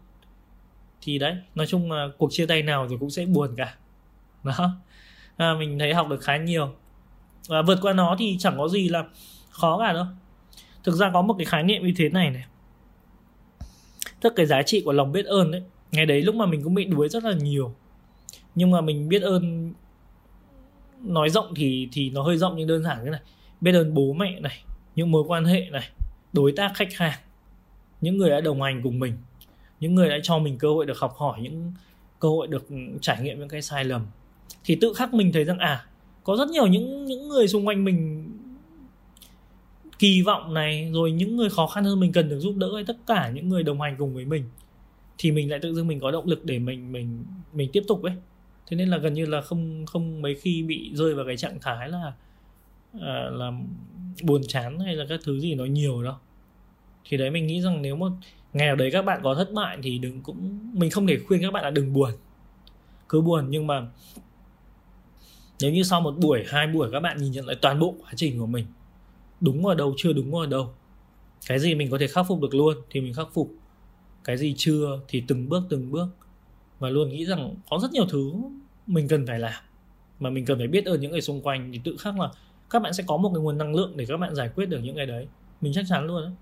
Thì 1.02 1.18
đấy 1.18 1.36
nói 1.54 1.66
chung 1.66 1.92
là 1.92 2.08
cuộc 2.18 2.32
chia 2.32 2.46
tay 2.46 2.62
nào 2.62 2.86
thì 2.90 2.96
cũng 3.00 3.10
sẽ 3.10 3.26
buồn 3.26 3.54
cả. 3.56 3.74
Đó. 4.44 4.76
À, 5.36 5.54
mình 5.58 5.78
thấy 5.78 5.94
học 5.94 6.08
được 6.08 6.20
khá 6.20 6.36
nhiều. 6.36 6.74
Và 7.48 7.62
vượt 7.62 7.78
qua 7.82 7.92
nó 7.92 8.16
thì 8.18 8.36
chẳng 8.38 8.58
có 8.58 8.68
gì 8.68 8.88
là 8.88 9.04
khó 9.50 9.78
cả 9.78 9.92
đâu. 9.92 10.06
Thực 10.84 10.94
ra 10.94 11.10
có 11.12 11.22
một 11.22 11.34
cái 11.38 11.44
khái 11.44 11.62
niệm 11.62 11.86
như 11.86 11.92
thế 11.96 12.08
này 12.08 12.30
này. 12.30 12.44
Tức 14.20 14.32
cái 14.36 14.46
giá 14.46 14.62
trị 14.62 14.82
của 14.84 14.92
lòng 14.92 15.12
biết 15.12 15.26
ơn 15.26 15.50
đấy 15.50 15.62
ngày 15.92 16.06
đấy 16.06 16.22
lúc 16.22 16.34
mà 16.34 16.46
mình 16.46 16.62
cũng 16.64 16.74
bị 16.74 16.84
đuối 16.84 17.08
rất 17.08 17.24
là 17.24 17.32
nhiều. 17.32 17.74
Nhưng 18.54 18.70
mà 18.70 18.80
mình 18.80 19.08
biết 19.08 19.22
ơn 19.22 19.72
nói 21.02 21.30
rộng 21.30 21.54
thì 21.54 21.88
thì 21.92 22.10
nó 22.10 22.22
hơi 22.22 22.36
rộng 22.36 22.54
nhưng 22.56 22.68
đơn 22.68 22.82
giản 22.82 22.98
thế 23.04 23.10
này. 23.10 23.20
Biết 23.60 23.72
ơn 23.72 23.94
bố 23.94 24.12
mẹ 24.12 24.40
này 24.40 24.64
những 25.00 25.10
mối 25.10 25.24
quan 25.26 25.44
hệ 25.44 25.68
này, 25.70 25.88
đối 26.32 26.52
tác 26.52 26.72
khách 26.74 26.94
hàng, 26.94 27.18
những 28.00 28.18
người 28.18 28.30
đã 28.30 28.40
đồng 28.40 28.62
hành 28.62 28.80
cùng 28.82 28.98
mình, 28.98 29.12
những 29.80 29.94
người 29.94 30.08
đã 30.08 30.16
cho 30.22 30.38
mình 30.38 30.58
cơ 30.58 30.68
hội 30.68 30.86
được 30.86 30.98
học 30.98 31.14
hỏi, 31.16 31.40
những 31.40 31.72
cơ 32.18 32.28
hội 32.28 32.46
được 32.46 32.66
trải 33.00 33.22
nghiệm 33.22 33.38
những 33.38 33.48
cái 33.48 33.62
sai 33.62 33.84
lầm, 33.84 34.06
thì 34.64 34.78
tự 34.80 34.92
khắc 34.92 35.14
mình 35.14 35.32
thấy 35.32 35.44
rằng 35.44 35.58
à 35.58 35.86
có 36.24 36.36
rất 36.36 36.48
nhiều 36.48 36.66
những 36.66 37.04
những 37.04 37.28
người 37.28 37.48
xung 37.48 37.66
quanh 37.66 37.84
mình 37.84 38.30
kỳ 39.98 40.22
vọng 40.22 40.54
này, 40.54 40.90
rồi 40.92 41.12
những 41.12 41.36
người 41.36 41.50
khó 41.50 41.66
khăn 41.66 41.84
hơn 41.84 42.00
mình 42.00 42.12
cần 42.12 42.28
được 42.28 42.38
giúp 42.40 42.56
đỡ 42.56 42.74
hay 42.74 42.84
tất 42.84 42.96
cả 43.06 43.30
những 43.34 43.48
người 43.48 43.62
đồng 43.62 43.80
hành 43.80 43.96
cùng 43.98 44.14
với 44.14 44.24
mình, 44.24 44.44
thì 45.18 45.30
mình 45.32 45.50
lại 45.50 45.58
tự 45.62 45.74
dưng 45.74 45.86
mình 45.86 46.00
có 46.00 46.10
động 46.10 46.26
lực 46.26 46.44
để 46.44 46.58
mình 46.58 46.92
mình 46.92 47.24
mình 47.52 47.70
tiếp 47.72 47.82
tục 47.88 48.02
ấy. 48.02 48.12
Thế 48.66 48.76
nên 48.76 48.88
là 48.88 48.98
gần 48.98 49.14
như 49.14 49.26
là 49.26 49.40
không 49.40 49.86
không 49.86 50.22
mấy 50.22 50.34
khi 50.34 50.62
bị 50.62 50.90
rơi 50.94 51.14
vào 51.14 51.26
cái 51.26 51.36
trạng 51.36 51.58
thái 51.60 51.88
là 51.88 52.12
à, 53.00 53.30
là 53.32 53.52
buồn 54.22 54.42
chán 54.48 54.78
hay 54.78 54.94
là 54.96 55.04
các 55.08 55.20
thứ 55.24 55.40
gì 55.40 55.54
nó 55.54 55.64
nhiều 55.64 56.02
đâu. 56.02 56.14
Thì 57.04 57.16
đấy 57.16 57.30
mình 57.30 57.46
nghĩ 57.46 57.62
rằng 57.62 57.82
nếu 57.82 57.96
mà 57.96 58.06
ngày 58.52 58.66
nào 58.66 58.76
đấy 58.76 58.90
các 58.90 59.02
bạn 59.02 59.20
có 59.22 59.34
thất 59.34 59.52
bại 59.52 59.78
thì 59.82 59.98
đừng 59.98 60.20
cũng 60.22 60.58
mình 60.72 60.90
không 60.90 61.06
thể 61.06 61.18
khuyên 61.26 61.42
các 61.42 61.50
bạn 61.52 61.64
là 61.64 61.70
đừng 61.70 61.92
buồn. 61.92 62.10
Cứ 63.08 63.20
buồn 63.20 63.46
nhưng 63.48 63.66
mà 63.66 63.86
nếu 65.60 65.72
như 65.72 65.82
sau 65.82 66.00
một 66.00 66.14
buổi 66.18 66.44
hai 66.48 66.66
buổi 66.66 66.88
các 66.92 67.00
bạn 67.00 67.18
nhìn 67.18 67.32
nhận 67.32 67.46
lại 67.46 67.56
toàn 67.62 67.78
bộ 67.78 67.94
quá 68.00 68.12
trình 68.16 68.38
của 68.38 68.46
mình 68.46 68.66
đúng 69.40 69.66
ở 69.66 69.74
đâu 69.74 69.94
chưa 69.96 70.12
đúng 70.12 70.34
ở 70.34 70.46
đâu 70.46 70.72
cái 71.46 71.58
gì 71.58 71.74
mình 71.74 71.90
có 71.90 71.98
thể 71.98 72.06
khắc 72.06 72.26
phục 72.28 72.40
được 72.40 72.54
luôn 72.54 72.76
thì 72.90 73.00
mình 73.00 73.14
khắc 73.14 73.28
phục. 73.32 73.50
Cái 74.24 74.36
gì 74.36 74.54
chưa 74.56 75.00
thì 75.08 75.24
từng 75.28 75.48
bước 75.48 75.62
từng 75.68 75.90
bước. 75.90 76.08
Và 76.78 76.90
luôn 76.90 77.08
nghĩ 77.08 77.26
rằng 77.26 77.54
có 77.70 77.78
rất 77.78 77.92
nhiều 77.92 78.06
thứ 78.08 78.32
mình 78.86 79.08
cần 79.08 79.26
phải 79.26 79.38
làm. 79.38 79.62
Mà 80.20 80.30
mình 80.30 80.44
cần 80.44 80.58
phải 80.58 80.68
biết 80.68 80.84
ơn 80.84 81.00
những 81.00 81.12
người 81.12 81.20
xung 81.20 81.42
quanh. 81.42 81.70
Thì 81.72 81.80
tự 81.84 81.96
khắc 81.96 82.18
là 82.18 82.30
các 82.70 82.82
bạn 82.82 82.92
sẽ 82.92 83.04
có 83.06 83.16
một 83.16 83.30
cái 83.34 83.42
nguồn 83.42 83.58
năng 83.58 83.74
lượng 83.74 83.92
để 83.96 84.04
các 84.08 84.16
bạn 84.16 84.34
giải 84.34 84.50
quyết 84.54 84.66
được 84.66 84.78
những 84.82 84.96
cái 84.96 85.06
đấy. 85.06 85.26
Mình 85.60 85.72
chắc 85.74 85.84
chắn 85.88 86.06
luôn 86.06 86.22
đấy 86.22 86.32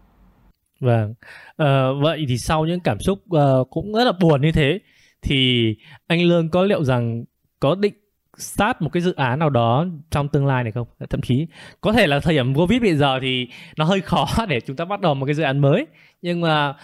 vâng. 0.80 1.14
À, 1.56 1.88
vậy 2.02 2.24
thì 2.28 2.38
sau 2.38 2.64
những 2.64 2.80
cảm 2.80 3.00
xúc 3.00 3.18
uh, 3.36 3.70
cũng 3.70 3.92
rất 3.92 4.04
là 4.04 4.12
buồn 4.20 4.42
như 4.42 4.52
thế 4.52 4.80
thì 5.22 5.74
anh 6.06 6.22
lương 6.22 6.50
có 6.50 6.62
liệu 6.62 6.84
rằng 6.84 7.24
có 7.60 7.74
định 7.74 7.94
start 8.38 8.76
một 8.80 8.90
cái 8.92 9.00
dự 9.00 9.14
án 9.14 9.38
nào 9.38 9.50
đó 9.50 9.86
trong 10.10 10.28
tương 10.28 10.46
lai 10.46 10.62
này 10.64 10.72
không? 10.72 10.88
Thậm 11.10 11.20
chí 11.20 11.46
có 11.80 11.92
thể 11.92 12.06
là 12.06 12.20
thời 12.20 12.34
điểm 12.34 12.54
covid 12.54 12.82
bây 12.82 12.96
giờ 12.96 13.18
thì 13.22 13.48
nó 13.76 13.84
hơi 13.84 14.00
khó 14.00 14.26
để 14.48 14.60
chúng 14.60 14.76
ta 14.76 14.84
bắt 14.84 15.00
đầu 15.00 15.14
một 15.14 15.26
cái 15.26 15.34
dự 15.34 15.42
án 15.42 15.58
mới. 15.58 15.86
Nhưng 16.22 16.40
mà 16.40 16.74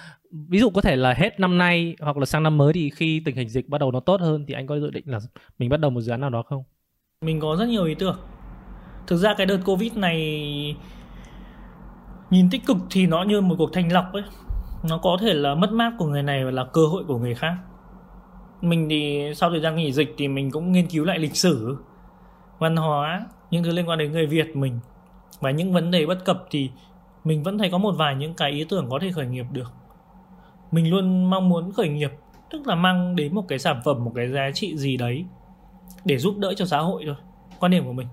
ví 0.48 0.60
dụ 0.60 0.70
có 0.70 0.80
thể 0.80 0.96
là 0.96 1.14
hết 1.14 1.40
năm 1.40 1.58
nay 1.58 1.96
hoặc 2.00 2.16
là 2.16 2.26
sang 2.26 2.42
năm 2.42 2.58
mới 2.58 2.72
thì 2.72 2.90
khi 2.90 3.22
tình 3.24 3.36
hình 3.36 3.48
dịch 3.48 3.68
bắt 3.68 3.78
đầu 3.78 3.92
nó 3.92 4.00
tốt 4.00 4.20
hơn 4.20 4.44
thì 4.48 4.54
anh 4.54 4.66
có 4.66 4.80
dự 4.80 4.90
định 4.90 5.04
là 5.06 5.18
mình 5.58 5.68
bắt 5.68 5.80
đầu 5.80 5.90
một 5.90 6.00
dự 6.00 6.10
án 6.10 6.20
nào 6.20 6.30
đó 6.30 6.42
không? 6.42 6.62
Mình 7.20 7.40
có 7.40 7.56
rất 7.58 7.68
nhiều 7.68 7.84
ý 7.84 7.94
tưởng 7.94 8.16
thực 9.06 9.16
ra 9.16 9.34
cái 9.34 9.46
đợt 9.46 9.58
covid 9.64 9.92
này 9.92 10.76
nhìn 12.30 12.50
tích 12.50 12.66
cực 12.66 12.76
thì 12.90 13.06
nó 13.06 13.22
như 13.22 13.40
một 13.40 13.54
cuộc 13.58 13.70
thanh 13.72 13.92
lọc 13.92 14.12
ấy. 14.12 14.22
Nó 14.88 14.98
có 14.98 15.16
thể 15.20 15.34
là 15.34 15.54
mất 15.54 15.72
mát 15.72 15.92
của 15.98 16.06
người 16.06 16.22
này 16.22 16.44
và 16.44 16.50
là 16.50 16.64
cơ 16.64 16.86
hội 16.86 17.04
của 17.04 17.18
người 17.18 17.34
khác. 17.34 17.54
Mình 18.60 18.86
thì 18.90 19.32
sau 19.36 19.50
thời 19.50 19.60
gian 19.60 19.76
nghỉ 19.76 19.92
dịch 19.92 20.14
thì 20.18 20.28
mình 20.28 20.50
cũng 20.50 20.72
nghiên 20.72 20.86
cứu 20.86 21.04
lại 21.04 21.18
lịch 21.18 21.36
sử, 21.36 21.76
văn 22.58 22.76
hóa, 22.76 23.26
những 23.50 23.64
thứ 23.64 23.70
liên 23.72 23.88
quan 23.88 23.98
đến 23.98 24.12
người 24.12 24.26
việt 24.26 24.56
mình. 24.56 24.80
Và 25.40 25.50
những 25.50 25.72
vấn 25.72 25.90
đề 25.90 26.06
bất 26.06 26.24
cập 26.24 26.44
thì 26.50 26.70
mình 27.24 27.42
vẫn 27.42 27.58
thấy 27.58 27.70
có 27.70 27.78
một 27.78 27.94
vài 27.98 28.14
những 28.14 28.34
cái 28.34 28.50
ý 28.50 28.64
tưởng 28.68 28.90
có 28.90 28.98
thể 29.02 29.12
khởi 29.12 29.26
nghiệp 29.26 29.46
được. 29.52 29.72
Mình 30.70 30.90
luôn 30.90 31.30
mong 31.30 31.48
muốn 31.48 31.72
khởi 31.72 31.88
nghiệp, 31.88 32.10
tức 32.50 32.66
là 32.66 32.74
mang 32.74 33.16
đến 33.16 33.34
một 33.34 33.44
cái 33.48 33.58
sản 33.58 33.80
phẩm, 33.84 34.04
một 34.04 34.12
cái 34.14 34.28
giá 34.28 34.50
trị 34.54 34.76
gì 34.76 34.96
đấy 34.96 35.24
để 36.04 36.18
giúp 36.18 36.38
đỡ 36.38 36.54
cho 36.56 36.64
xã 36.64 36.78
hội 36.78 37.02
thôi. 37.06 37.16
Quan 37.60 37.72
điểm 37.72 37.84
của 37.84 37.92
mình 37.92 38.06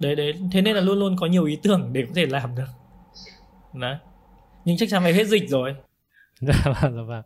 đấy 0.00 0.16
đấy. 0.16 0.34
Thế 0.52 0.62
nên 0.62 0.76
là 0.76 0.80
luôn 0.80 0.98
luôn 0.98 1.16
có 1.16 1.26
nhiều 1.26 1.44
ý 1.44 1.58
tưởng 1.62 1.92
để 1.92 2.02
có 2.06 2.12
thể 2.14 2.26
làm 2.26 2.54
được. 2.54 2.68
Đấy 3.74 3.96
nhưng 4.64 4.76
chắc 4.76 4.88
chắn 4.88 5.02
phải 5.02 5.12
hết 5.12 5.26
dịch 5.26 5.48
rồi. 5.48 5.74
Dạ 6.40 6.54
vâng 6.64 6.96
dạ 6.96 7.02
vâng. 7.02 7.22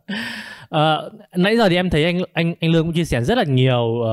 À, 0.69 0.97
nãy 1.35 1.57
giờ 1.57 1.69
thì 1.69 1.75
em 1.75 1.89
thấy 1.89 2.03
anh 2.03 2.21
anh 2.33 2.53
anh 2.59 2.71
lương 2.71 2.85
cũng 2.85 2.93
chia 2.93 3.05
sẻ 3.05 3.21
rất 3.21 3.37
là 3.37 3.43
nhiều 3.43 3.81
uh, 3.81 4.07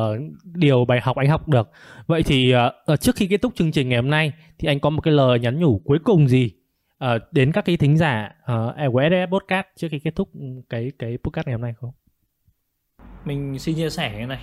điều 0.44 0.84
bài 0.84 1.00
học 1.00 1.16
anh 1.16 1.28
học 1.28 1.48
được. 1.48 1.70
Vậy 2.06 2.22
thì 2.22 2.54
uh, 2.92 3.00
trước 3.00 3.16
khi 3.16 3.26
kết 3.26 3.42
thúc 3.42 3.52
chương 3.56 3.72
trình 3.72 3.88
ngày 3.88 3.98
hôm 3.98 4.10
nay 4.10 4.32
thì 4.58 4.68
anh 4.68 4.80
có 4.80 4.90
một 4.90 5.00
cái 5.00 5.12
lời 5.12 5.38
nhắn 5.38 5.58
nhủ 5.60 5.80
cuối 5.84 5.98
cùng 6.04 6.28
gì 6.28 6.50
uh, 7.04 7.08
đến 7.32 7.52
các 7.52 7.64
cái 7.64 7.76
thính 7.76 7.96
giả 7.96 8.30
uh, 8.42 8.92
của 8.92 9.00
SDF 9.00 9.26
podcast 9.26 9.66
trước 9.76 9.88
khi 9.90 9.98
kết 9.98 10.16
thúc 10.16 10.28
cái 10.68 10.92
cái 10.98 11.18
podcast 11.24 11.46
ngày 11.46 11.54
hôm 11.54 11.62
nay 11.62 11.74
không? 11.80 11.90
Mình 13.24 13.58
xin 13.58 13.76
chia 13.76 13.90
sẻ 13.90 14.12
cái 14.16 14.26
này. 14.26 14.42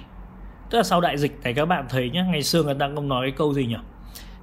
Tức 0.70 0.78
là 0.78 0.84
sau 0.84 1.02
đại 1.02 1.18
dịch 1.18 1.32
này 1.44 1.54
các 1.54 1.66
bạn 1.66 1.86
thấy 1.90 2.10
nhá 2.10 2.26
ngày 2.32 2.44
xưa 2.44 2.64
người 2.64 2.76
ta 2.80 2.90
cũng 2.96 3.08
nói 3.08 3.28
cái 3.28 3.38
câu 3.38 3.54
gì 3.54 3.66
nhỉ 3.66 3.78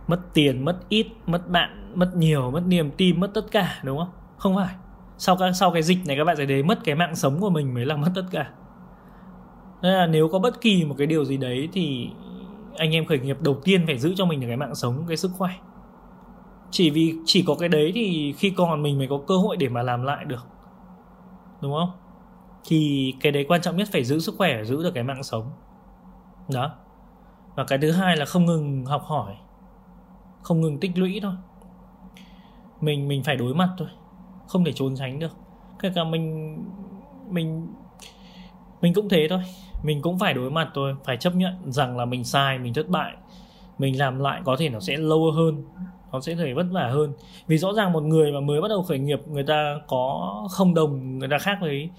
mất 0.07 0.35
tiền, 0.35 0.65
mất 0.65 0.77
ít, 0.89 1.07
mất 1.27 1.49
bạn, 1.49 1.93
mất 1.95 2.11
nhiều, 2.17 2.51
mất 2.51 2.63
niềm 2.67 2.91
tin, 2.97 3.21
mất 3.21 3.31
tất 3.35 3.51
cả, 3.51 3.81
đúng 3.83 3.99
không? 3.99 4.11
Không 4.37 4.57
phải. 4.57 4.75
Sau 5.19 5.37
cái 5.37 5.55
sau 5.55 5.71
cái 5.71 5.83
dịch 5.83 5.99
này 6.07 6.17
các 6.17 6.25
bạn 6.25 6.37
sẽ 6.37 6.45
đấy 6.45 6.63
mất 6.63 6.79
cái 6.85 6.95
mạng 6.95 7.15
sống 7.15 7.41
của 7.41 7.51
mình 7.51 7.75
mới 7.75 7.87
là 7.87 7.97
mất 7.97 8.11
tất 8.15 8.25
cả. 8.31 8.51
Nên 9.83 9.93
là 9.93 10.07
nếu 10.07 10.29
có 10.29 10.39
bất 10.39 10.61
kỳ 10.61 10.85
một 10.85 10.95
cái 10.99 11.07
điều 11.07 11.25
gì 11.25 11.37
đấy 11.37 11.69
thì 11.73 12.11
anh 12.77 12.95
em 12.95 13.05
khởi 13.05 13.19
nghiệp 13.19 13.37
đầu 13.41 13.57
tiên 13.65 13.87
phải 13.87 13.99
giữ 13.99 14.15
cho 14.17 14.25
mình 14.25 14.41
được 14.41 14.47
cái 14.47 14.57
mạng 14.57 14.75
sống, 14.75 15.05
cái 15.09 15.17
sức 15.17 15.31
khỏe. 15.39 15.51
Chỉ 16.71 16.91
vì, 16.91 17.15
chỉ 17.25 17.45
có 17.47 17.55
cái 17.55 17.69
đấy 17.69 17.93
thì 17.95 18.35
khi 18.39 18.51
còn 18.51 18.83
mình 18.83 18.99
mới 18.99 19.07
có 19.09 19.21
cơ 19.27 19.37
hội 19.37 19.57
để 19.57 19.69
mà 19.69 19.83
làm 19.83 20.03
lại 20.03 20.25
được. 20.25 20.47
Đúng 21.63 21.73
không? 21.73 21.91
Thì 22.65 23.13
cái 23.21 23.33
đấy 23.33 23.45
quan 23.49 23.63
trọng 23.63 23.77
nhất 23.77 23.89
phải 23.93 24.05
giữ 24.05 24.19
sức 24.19 24.35
khỏe, 24.39 24.65
giữ 24.65 24.83
được 24.83 24.91
cái 24.95 25.05
mạng 25.05 25.23
sống. 25.23 25.51
Đó. 26.53 26.71
Và 27.57 27.65
cái 27.65 27.79
thứ 27.79 27.91
hai 27.91 28.17
là 28.17 28.25
không 28.25 28.47
ngừng 28.47 28.85
học 28.85 29.03
hỏi 29.05 29.35
không 30.47 30.61
ngừng 30.61 30.79
tích 30.81 30.99
lũy 30.99 31.21
thôi. 31.23 31.33
Mình 32.81 33.09
mình 33.09 33.23
phải 33.23 33.37
đối 33.37 33.55
mặt 33.55 33.69
thôi, 33.79 33.89
không 34.49 34.65
thể 34.65 34.73
trốn 34.73 34.97
tránh 34.97 35.19
được. 35.19 35.33
Kể 35.79 35.91
cả 35.95 36.05
mình 36.05 36.57
mình 37.31 37.67
mình 38.81 38.95
cũng 38.95 39.09
thế 39.09 39.27
thôi. 39.31 39.41
Mình 39.85 40.03
cũng 40.03 40.19
phải 40.19 40.35
đối 40.35 40.51
mặt 40.51 40.69
thôi, 40.75 40.95
phải 41.05 41.17
chấp 41.17 41.35
nhận 41.35 41.73
rằng 41.73 41.97
là 41.97 42.05
mình 42.05 42.25
sai, 42.25 42.59
mình 42.59 42.75
thất 42.75 42.89
bại. 42.89 43.13
Mình 43.79 43.99
làm 43.99 44.19
lại 44.19 44.41
có 44.45 44.57
thể 44.59 44.69
nó 44.69 44.81
sẽ 44.81 44.97
lâu 44.97 45.33
hơn, 45.33 45.65
nó 46.13 46.21
sẽ 46.21 46.35
thể 46.35 46.55
vất 46.55 46.67
vả 46.71 46.89
hơn. 46.89 47.13
Vì 47.47 47.59
rõ 47.59 47.73
ràng 47.73 47.93
một 47.93 48.03
người 48.03 48.33
mà 48.33 48.41
mới 48.41 48.61
bắt 48.61 48.69
đầu 48.69 48.83
khởi 48.83 48.99
nghiệp, 48.99 49.21
người 49.29 49.45
ta 49.45 49.81
có 49.87 50.33
không 50.51 50.75
đồng, 50.75 51.19
người 51.19 51.29
ta 51.29 51.39
khác 51.39 51.59
với 51.61 51.91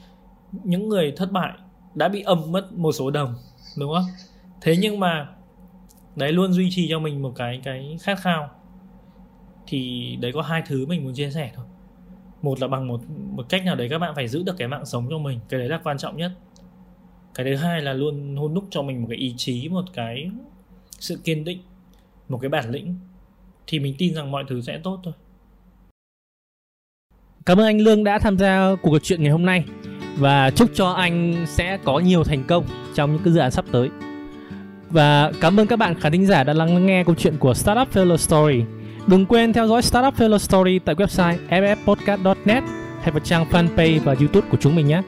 những 0.52 0.90
người 0.90 1.14
thất 1.18 1.32
bại, 1.32 1.54
đã 1.94 2.08
bị 2.08 2.22
âm 2.22 2.52
mất 2.52 2.74
một 2.74 2.92
số 2.92 3.12
đồng, 3.12 3.36
đúng 3.78 3.94
không? 3.94 4.06
Thế 4.62 4.76
nhưng 4.82 5.00
mà 5.00 5.28
đấy, 6.18 6.32
luôn 6.32 6.54
duy 6.54 6.70
trì 6.72 6.90
cho 6.90 7.00
mình 7.00 7.22
một 7.22 7.34
cái 7.36 7.62
cái 7.64 7.98
khát 8.02 8.20
khao. 8.20 8.50
Thì 9.68 10.16
đấy 10.22 10.32
có 10.34 10.42
hai 10.42 10.64
thứ 10.68 10.86
mình 10.86 11.04
muốn 11.04 11.14
chia 11.14 11.32
sẻ 11.32 11.52
thôi. 11.56 11.66
Một 12.42 12.60
là 12.60 12.68
bằng 12.68 12.88
một 12.88 13.02
một 13.10 13.46
cách 13.50 13.66
nào 13.66 13.76
đấy 13.76 13.90
các 13.90 14.00
bạn 14.00 14.16
phải 14.16 14.28
giữ 14.28 14.44
được 14.44 14.56
cái 14.58 14.68
mạng 14.68 14.86
sống 14.86 15.08
cho 15.10 15.18
mình, 15.18 15.40
cái 15.50 15.60
đấy 15.60 15.70
là 15.70 15.80
quan 15.84 15.98
trọng 15.98 16.18
nhất. 16.18 16.32
Cái 17.34 17.46
thứ 17.46 17.56
hai 17.56 17.82
là 17.82 17.94
luôn 17.94 18.36
hôn 18.36 18.54
đúc 18.54 18.64
cho 18.70 18.82
mình 18.82 19.02
một 19.02 19.08
cái 19.10 19.18
ý 19.18 19.34
chí, 19.38 19.70
một 19.70 19.86
cái 19.94 20.32
sự 20.90 21.20
kiên 21.24 21.44
định, 21.44 21.60
một 22.30 22.38
cái 22.38 22.50
bản 22.50 22.72
lĩnh. 22.72 22.96
Thì 23.68 23.80
mình 23.80 23.96
tin 23.98 24.14
rằng 24.16 24.32
mọi 24.32 24.44
thứ 24.48 24.62
sẽ 24.62 24.80
tốt 24.84 25.00
thôi. 25.04 25.14
Cảm 27.46 27.60
ơn 27.60 27.66
anh 27.66 27.82
lương 27.82 28.04
đã 28.04 28.20
tham 28.20 28.38
gia 28.38 28.76
cuộc 28.82 28.92
trò 28.94 29.00
chuyện 29.04 29.22
ngày 29.22 29.32
hôm 29.32 29.46
nay. 29.46 29.66
Và 30.18 30.52
chúc 30.52 30.70
cho 30.74 30.90
anh 30.90 31.46
sẽ 31.48 31.78
có 31.84 32.00
nhiều 32.00 32.24
thành 32.24 32.44
công 32.48 32.66
trong 32.96 33.14
những 33.14 33.22
cái 33.24 33.34
dự 33.34 33.40
án 33.40 33.52
sắp 33.52 33.66
tới 33.72 33.90
và 34.90 35.32
cảm 35.42 35.60
ơn 35.60 35.68
các 35.68 35.80
bạn 35.80 36.00
khán 36.00 36.12
thính 36.12 36.26
giả 36.26 36.44
đã 36.44 36.54
lắng 36.54 36.86
nghe 36.86 37.04
câu 37.04 37.16
chuyện 37.16 37.38
của 37.38 37.54
Startup 37.54 37.94
Failure 37.94 38.18
Story. 38.18 38.64
Đừng 39.08 39.26
quên 39.26 39.54
theo 39.54 39.68
dõi 39.68 39.82
Startup 39.82 40.18
Failure 40.18 40.38
Story 40.38 40.80
tại 40.80 40.96
website 40.96 41.38
ffpodcast.net 41.50 42.64
hay 43.02 43.12
vào 43.12 43.20
trang 43.20 43.46
fanpage 43.52 44.00
và 44.04 44.16
YouTube 44.20 44.48
của 44.52 44.58
chúng 44.60 44.76
mình 44.76 44.88
nhé. 44.88 45.02